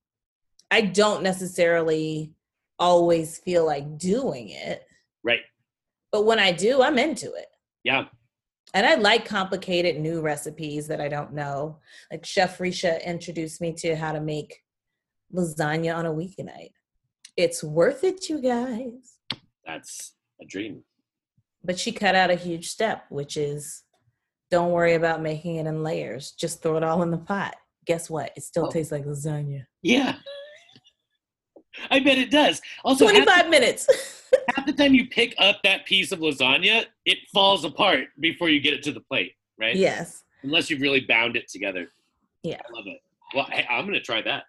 I 0.72 0.82
don't 0.82 1.24
necessarily 1.24 2.34
always 2.80 3.38
feel 3.38 3.66
like 3.66 3.98
doing 3.98 4.50
it, 4.50 4.84
right. 5.24 5.42
but 6.12 6.26
when 6.26 6.40
I 6.40 6.52
do, 6.52 6.82
I'm 6.82 6.98
into 6.98 7.34
it. 7.34 7.48
Yeah. 7.84 8.06
And 8.74 8.86
I 8.88 8.96
like 8.96 9.26
complicated 9.26 10.00
new 10.00 10.22
recipes 10.22 10.88
that 10.88 11.00
I 11.00 11.08
don't 11.08 11.34
know. 11.34 11.80
Like 12.12 12.26
Chef 12.26 12.58
Resha 12.58 13.04
introduced 13.06 13.62
me 13.62 13.74
to 13.74 13.96
how 13.96 14.12
to 14.12 14.20
make 14.20 14.62
lasagna 15.34 15.96
on 15.96 16.06
a 16.08 16.12
weeknight. 16.14 16.72
It's 17.38 17.64
worth 17.64 18.04
it, 18.04 18.30
you 18.30 18.42
guys. 18.42 19.18
That's 19.66 20.14
a 20.42 20.46
dream. 20.46 20.84
But 21.64 21.80
she 21.80 21.92
cut 21.92 22.16
out 22.16 22.32
a 22.32 22.36
huge 22.36 22.70
step, 22.70 23.06
which 23.10 23.38
is 23.38 23.84
don't 24.50 24.72
worry 24.72 24.94
about 24.96 25.22
making 25.22 25.56
it 25.58 25.68
in 25.68 25.84
layers. 25.84 26.32
Just 26.32 26.62
throw 26.62 26.78
it 26.78 26.84
all 26.84 27.02
in 27.04 27.12
the 27.12 27.18
pot. 27.18 27.56
Guess 27.86 28.10
what? 28.10 28.32
It 28.36 28.44
still 28.44 28.66
Oh. 28.68 28.70
tastes 28.72 28.92
like 28.92 29.06
lasagna. 29.06 29.66
Yeah. 29.82 30.16
I 31.90 32.00
bet 32.00 32.18
it 32.18 32.30
does. 32.32 32.62
Also, 32.84 33.06
half, 33.08 33.16
25 33.24 33.50
minutes. 33.50 33.88
half 34.64 34.76
the 34.78 34.84
time 34.84 34.94
you 34.94 35.08
pick 35.08 35.36
up 35.38 35.58
that 35.64 35.86
piece 35.86 36.12
of 36.12 36.20
lasagna, 36.20 36.86
it 37.06 37.18
falls 37.34 37.66
apart 37.66 38.06
before 38.20 38.50
you 38.50 38.60
get 38.60 38.74
it 38.74 38.84
to 38.84 38.92
the 38.92 39.02
plate, 39.02 39.34
right? 39.60 39.76
yes. 39.76 40.24
Unless 40.44 40.70
you've 40.70 40.82
really 40.82 41.02
bound 41.02 41.36
it 41.36 41.48
together. 41.48 41.88
Yeah. 42.44 42.60
I 42.68 42.74
love 42.74 42.86
it. 42.88 43.00
Well, 43.34 43.48
hey, 43.50 43.66
I'm 43.70 43.86
going 43.86 43.94
to 43.94 44.02
try 44.02 44.22
that. 44.22 44.44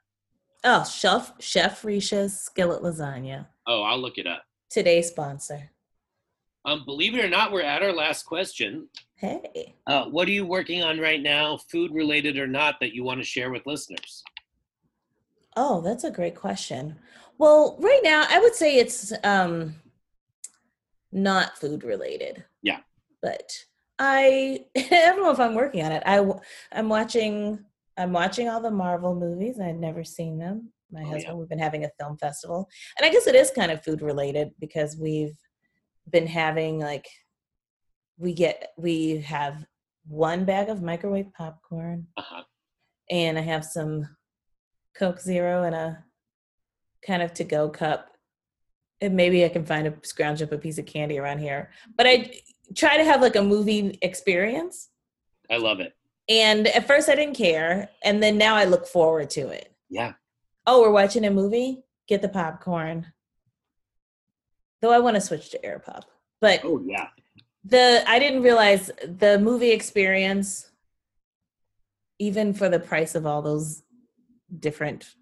Oh, 0.64 0.84
Chef 0.84 1.32
Chef 1.40 1.82
Resha's 1.82 2.38
skillet 2.38 2.82
lasagna. 2.82 3.46
Oh, 3.66 3.82
I'll 3.82 3.98
look 3.98 4.18
it 4.18 4.26
up. 4.26 4.42
Today's 4.70 5.08
sponsor. 5.08 5.70
Um, 6.64 6.84
believe 6.84 7.14
it 7.14 7.24
or 7.24 7.28
not, 7.28 7.52
we're 7.52 7.62
at 7.62 7.82
our 7.82 7.92
last 7.92 8.24
question. 8.24 8.88
Hey. 9.16 9.74
Uh, 9.86 10.06
what 10.06 10.26
are 10.26 10.32
you 10.32 10.46
working 10.46 10.82
on 10.82 10.98
right 10.98 11.22
now, 11.22 11.58
food 11.70 11.92
related 11.92 12.38
or 12.38 12.46
not, 12.46 12.76
that 12.80 12.94
you 12.94 13.04
want 13.04 13.20
to 13.20 13.24
share 13.24 13.50
with 13.50 13.66
listeners? 13.66 14.24
Oh, 15.56 15.80
that's 15.82 16.04
a 16.04 16.10
great 16.10 16.34
question. 16.34 16.96
Well, 17.38 17.76
right 17.78 18.00
now 18.02 18.26
I 18.28 18.38
would 18.40 18.54
say 18.54 18.76
it's 18.76 19.12
um 19.22 19.74
not 21.14 21.56
food 21.56 21.82
related. 21.84 22.44
Yeah. 22.62 22.80
But 23.22 23.50
I 23.98 24.66
I 24.76 24.88
don't 24.90 25.22
know 25.22 25.30
if 25.30 25.40
I'm 25.40 25.54
working 25.54 25.82
on 25.84 25.92
it. 25.92 26.02
I, 26.04 26.22
I'm 26.72 26.88
watching 26.90 27.64
I'm 27.96 28.12
watching 28.12 28.48
all 28.50 28.60
the 28.60 28.70
Marvel 28.70 29.14
movies. 29.14 29.58
I'd 29.60 29.78
never 29.80 30.04
seen 30.04 30.36
them. 30.38 30.72
My 30.90 31.00
Oh, 31.02 31.06
husband 31.06 31.22
yeah. 31.28 31.34
we've 31.34 31.48
been 31.48 31.58
having 31.58 31.84
a 31.84 31.90
film 31.98 32.18
festival. 32.18 32.68
And 32.98 33.06
I 33.06 33.10
guess 33.10 33.26
it 33.26 33.34
is 33.34 33.50
kind 33.50 33.70
of 33.72 33.82
food 33.84 34.02
related 34.02 34.50
because 34.60 34.96
we've 35.00 35.36
been 36.10 36.26
having 36.26 36.78
like 36.80 37.06
we 38.18 38.34
get 38.34 38.72
we 38.76 39.18
have 39.20 39.64
one 40.06 40.44
bag 40.44 40.68
of 40.68 40.82
microwave 40.82 41.32
popcorn 41.32 42.06
Uh-huh. 42.16 42.42
and 43.10 43.38
I 43.38 43.42
have 43.42 43.64
some 43.64 44.06
Coke 44.96 45.18
Zero 45.20 45.62
and 45.62 45.74
a 45.74 46.04
kind 47.06 47.22
of 47.22 47.32
to 47.34 47.44
go 47.44 47.68
cup. 47.70 48.10
And 49.04 49.14
maybe 49.16 49.44
I 49.44 49.50
can 49.50 49.66
find 49.66 49.86
a 49.86 49.94
scrounge 50.02 50.40
up 50.40 50.50
a 50.52 50.58
piece 50.58 50.78
of 50.78 50.86
candy 50.86 51.18
around 51.18 51.38
here. 51.38 51.70
But 51.96 52.06
I 52.06 52.32
try 52.74 52.96
to 52.96 53.04
have 53.04 53.20
like 53.20 53.36
a 53.36 53.42
movie 53.42 53.98
experience. 54.00 54.88
I 55.50 55.58
love 55.58 55.80
it. 55.80 55.92
And 56.28 56.66
at 56.68 56.86
first 56.86 57.08
I 57.10 57.14
didn't 57.14 57.36
care. 57.36 57.90
And 58.02 58.22
then 58.22 58.38
now 58.38 58.54
I 58.56 58.64
look 58.64 58.86
forward 58.86 59.28
to 59.30 59.48
it. 59.48 59.74
Yeah. 59.90 60.14
Oh, 60.66 60.80
we're 60.80 60.90
watching 60.90 61.26
a 61.26 61.30
movie? 61.30 61.82
Get 62.08 62.22
the 62.22 62.30
popcorn. 62.30 63.12
Though 64.80 64.90
I 64.92 64.98
want 65.00 65.16
to 65.16 65.20
switch 65.20 65.50
to 65.50 65.62
Air 65.64 65.78
Pop. 65.84 66.04
But 66.40 66.60
Oh, 66.64 66.82
yeah. 66.86 67.08
the 67.64 68.02
I 68.06 68.18
didn't 68.18 68.42
realize 68.42 68.90
the 69.06 69.38
movie 69.38 69.70
experience, 69.70 70.70
even 72.18 72.54
for 72.54 72.70
the 72.70 72.80
price 72.80 73.14
of 73.14 73.26
all 73.26 73.42
those 73.42 73.82
different 74.58 75.14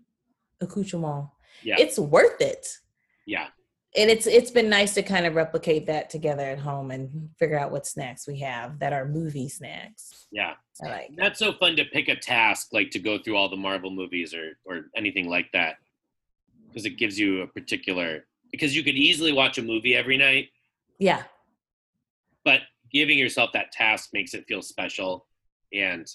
accoutrements, 0.60 1.30
Yeah. 1.64 1.76
it's 1.80 1.98
worth 1.98 2.40
it. 2.40 2.78
yeah. 3.26 3.48
And 3.94 4.08
it's 4.10 4.26
it's 4.26 4.50
been 4.50 4.70
nice 4.70 4.94
to 4.94 5.02
kind 5.02 5.26
of 5.26 5.34
replicate 5.34 5.86
that 5.86 6.08
together 6.08 6.44
at 6.44 6.58
home 6.58 6.90
and 6.90 7.28
figure 7.38 7.58
out 7.58 7.70
what 7.70 7.86
snacks 7.86 8.26
we 8.26 8.38
have 8.40 8.78
that 8.78 8.92
are 8.94 9.04
movie 9.06 9.48
snacks. 9.50 10.26
Yeah. 10.32 10.54
I 10.82 10.88
like. 10.88 11.10
That's 11.16 11.38
so 11.38 11.52
fun 11.52 11.76
to 11.76 11.84
pick 11.84 12.08
a 12.08 12.16
task, 12.16 12.68
like 12.72 12.90
to 12.92 12.98
go 12.98 13.18
through 13.18 13.36
all 13.36 13.50
the 13.50 13.56
Marvel 13.56 13.90
movies 13.90 14.32
or, 14.34 14.52
or 14.64 14.86
anything 14.96 15.28
like 15.28 15.50
that. 15.52 15.76
Because 16.68 16.86
it 16.86 16.96
gives 16.96 17.18
you 17.18 17.42
a 17.42 17.46
particular, 17.46 18.24
because 18.50 18.74
you 18.74 18.82
could 18.82 18.94
easily 18.96 19.30
watch 19.32 19.58
a 19.58 19.62
movie 19.62 19.94
every 19.94 20.16
night, 20.16 20.48
Yeah. 20.98 21.24
but 22.46 22.60
giving 22.90 23.18
yourself 23.18 23.50
that 23.52 23.72
task 23.72 24.08
makes 24.14 24.32
it 24.32 24.46
feel 24.48 24.62
special. 24.62 25.26
And 25.74 26.06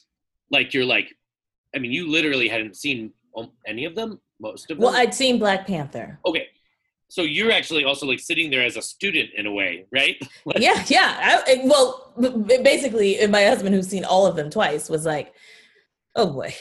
like, 0.50 0.74
you're 0.74 0.84
like, 0.86 1.14
I 1.76 1.80
mean, 1.80 1.92
you 1.92 2.10
literally 2.10 2.48
hadn't 2.48 2.76
seen 2.76 3.14
um, 3.38 3.52
any 3.68 3.86
of 3.86 3.94
them, 3.94 4.20
most 4.40 4.72
of 4.72 4.78
them. 4.80 4.86
Well, 4.86 4.96
I'd 4.96 5.14
seen 5.14 5.38
Black 5.38 5.68
Panther. 5.68 6.20
okay. 6.26 6.48
So 7.10 7.22
you're 7.22 7.52
actually 7.52 7.86
also 7.86 8.06
like 8.06 8.20
sitting 8.20 8.50
there 8.50 8.64
as 8.64 8.76
a 8.76 8.82
student 8.82 9.30
in 9.36 9.46
a 9.46 9.52
way, 9.52 9.86
right? 9.92 10.16
Like, 10.46 10.60
Yeah, 10.60 10.84
yeah. 10.88 11.42
I, 11.48 11.62
well, 11.64 12.14
basically, 12.64 13.22
uh, 13.22 13.28
my 13.28 13.46
husband, 13.46 13.76
who's 13.76 13.88
seen 13.88 14.06
all 14.06 14.26
of 14.26 14.36
them 14.36 14.50
twice, 14.50 14.90
was 14.90 15.06
like, 15.06 15.34
"Oh 16.16 16.32
boy, 16.32 16.54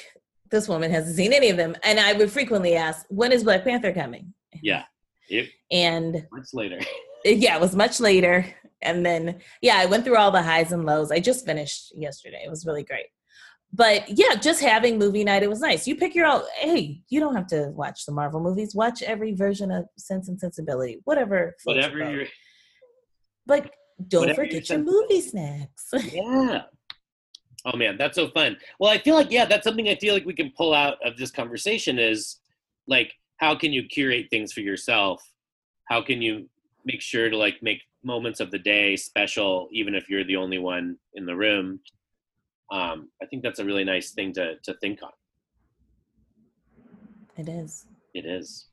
this 0.51 0.68
woman 0.68 0.90
hasn't 0.90 1.16
seen 1.16 1.32
any 1.32 1.51
of 1.51 1.57
them." 1.57 1.76
And 1.82 1.99
I 2.01 2.12
would 2.12 2.30
frequently 2.30 2.74
ask, 2.76 3.07
"When 3.09 3.32
is 3.32 3.44
Black 3.44 3.64
Panther 3.64 3.92
coming?" 3.92 4.34
Yeah. 4.62 4.84
It, 5.28 5.51
And 5.70 6.26
much 6.32 6.49
later. 6.53 6.78
yeah, 7.24 7.57
it 7.57 7.61
was 7.61 7.74
much 7.74 8.01
later. 8.01 8.47
And 8.82 9.05
then, 9.05 9.40
yeah, 9.62 9.78
I 9.78 9.86
went 9.86 10.05
through 10.05 10.16
all 10.16 10.30
the 10.30 10.42
highs 10.42 10.70
and 10.72 10.84
lows. 10.84 11.11
I 11.11 11.18
just 11.18 11.44
finished 11.44 11.92
yesterday. 11.97 12.42
It 12.44 12.51
was 12.51 12.66
really 12.66 12.84
great. 12.84 13.07
But 13.72 14.04
yeah, 14.08 14.34
just 14.36 14.60
having 14.62 14.98
movie 14.98 15.24
night, 15.24 15.42
it 15.42 15.50
was 15.50 15.60
nice. 15.60 15.86
You 15.86 15.96
pick 15.96 16.14
your 16.14 16.26
own. 16.26 16.42
Hey, 16.58 17.02
you 17.10 17.20
don't 17.20 17.34
have 17.34 17.46
to 17.48 17.68
watch 17.74 18.06
the 18.06 18.12
Marvel 18.12 18.40
movies. 18.40 18.74
Watch 18.74 19.02
every 19.02 19.32
version 19.34 19.70
of 19.70 19.86
Sense 19.98 20.28
and 20.28 20.38
Sensibility, 20.40 21.00
whatever. 21.04 21.54
Whatever 21.64 22.10
you're, 22.10 22.26
But 23.46 23.70
don't 24.08 24.20
whatever 24.22 24.42
forget 24.44 24.68
your 24.68 24.78
sense- 24.78 24.90
movie 24.90 25.20
snacks. 25.20 25.88
yeah. 26.12 26.62
Oh 27.68 27.76
man, 27.76 27.96
that's 27.98 28.14
so 28.14 28.28
fun. 28.28 28.56
Well, 28.78 28.92
I 28.92 28.98
feel 28.98 29.16
like 29.16 29.32
yeah, 29.32 29.44
that's 29.44 29.64
something 29.64 29.88
I 29.88 29.96
feel 29.96 30.14
like 30.14 30.24
we 30.24 30.34
can 30.34 30.52
pull 30.56 30.72
out 30.72 30.98
of 31.04 31.16
this 31.16 31.32
conversation 31.32 31.98
is 31.98 32.36
like 32.86 33.12
how 33.38 33.56
can 33.56 33.72
you 33.72 33.82
curate 33.88 34.28
things 34.30 34.52
for 34.52 34.60
yourself? 34.60 35.20
How 35.86 36.00
can 36.00 36.22
you 36.22 36.48
make 36.84 37.00
sure 37.00 37.28
to 37.28 37.36
like 37.36 37.56
make 37.62 37.82
moments 38.04 38.38
of 38.38 38.52
the 38.52 38.58
day 38.60 38.94
special 38.94 39.68
even 39.72 39.96
if 39.96 40.08
you're 40.08 40.22
the 40.22 40.36
only 40.36 40.58
one 40.58 40.96
in 41.14 41.26
the 41.26 41.34
room? 41.34 41.80
Um, 42.70 43.08
I 43.22 43.26
think 43.26 43.42
that's 43.42 43.58
a 43.60 43.64
really 43.64 43.84
nice 43.84 44.10
thing 44.10 44.32
to 44.34 44.56
to 44.64 44.74
think 44.74 45.02
on. 45.02 45.10
it 47.36 47.48
is. 47.48 47.86
It 48.14 48.24
is. 48.26 48.66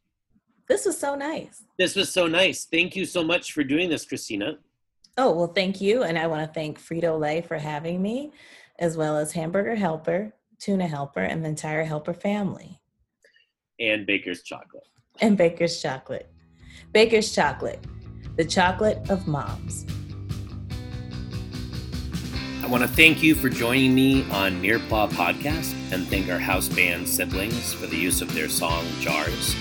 This 0.70 0.86
was 0.86 0.98
so 0.98 1.16
nice. 1.16 1.64
This 1.78 1.96
was 1.96 2.10
so 2.10 2.26
nice. 2.28 2.66
Thank 2.66 2.96
you 2.96 3.06
so 3.06 3.24
much 3.24 3.52
for 3.52 3.64
doing 3.64 3.90
this, 3.90 4.06
Christina. 4.06 4.58
Oh, 5.18 5.32
well, 5.34 5.48
thank 5.54 5.82
you. 5.82 6.04
And 6.04 6.18
I 6.18 6.26
want 6.28 6.48
to 6.48 6.54
thank 6.54 6.80
Frito 6.80 7.20
Lay 7.20 7.42
for 7.42 7.58
having 7.58 8.02
me, 8.02 8.32
as 8.80 8.96
well 8.98 9.18
as 9.18 9.34
Hamburger 9.34 9.76
Helper, 9.76 10.34
Tuna 10.60 10.88
Helper, 10.88 11.22
and 11.22 11.44
the 11.44 11.50
entire 11.50 11.84
Helper 11.84 12.14
family, 12.14 12.80
And 13.80 14.06
Baker's 14.08 14.42
chocolate. 14.42 14.88
and 15.22 15.38
Baker's 15.38 15.82
Chocolate. 15.82 16.30
Baker's 16.94 17.36
Chocolate, 17.36 17.84
the 18.38 18.46
chocolate 18.46 19.08
of 19.10 19.28
moms. 19.28 19.86
I 22.64 22.68
want 22.68 22.82
to 22.82 22.88
thank 22.88 23.22
you 23.22 23.36
for 23.36 23.50
joining 23.50 23.94
me 23.94 24.24
on 24.32 24.62
Nearpaw 24.62 25.10
Podcast 25.10 25.76
and 25.92 26.08
thank 26.08 26.30
our 26.30 26.40
house 26.40 26.70
band 26.70 27.10
siblings 27.10 27.74
for 27.74 27.88
the 27.88 27.98
use 27.98 28.22
of 28.22 28.34
their 28.34 28.48
song 28.48 28.86
Jars. 29.02 29.54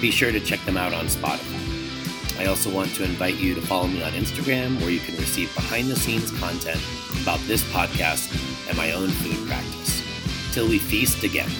Be 0.00 0.12
sure 0.12 0.30
to 0.30 0.38
check 0.38 0.64
them 0.64 0.76
out 0.76 0.94
on 0.94 1.06
Spotify. 1.06 2.38
I 2.38 2.46
also 2.46 2.72
want 2.72 2.94
to 2.94 3.04
invite 3.04 3.34
you 3.34 3.56
to 3.56 3.60
follow 3.60 3.88
me 3.88 4.00
on 4.04 4.12
Instagram 4.12 4.80
where 4.80 4.90
you 4.90 5.00
can 5.00 5.16
receive 5.16 5.52
behind 5.56 5.88
the 5.88 5.96
scenes 5.96 6.30
content 6.38 6.80
about 7.20 7.40
this 7.48 7.64
podcast 7.72 8.30
and 8.68 8.76
my 8.78 8.92
own 8.92 9.08
food 9.08 9.48
practice. 9.48 10.00
Till 10.52 10.68
we 10.68 10.78
feast 10.78 11.24
again. 11.24 11.50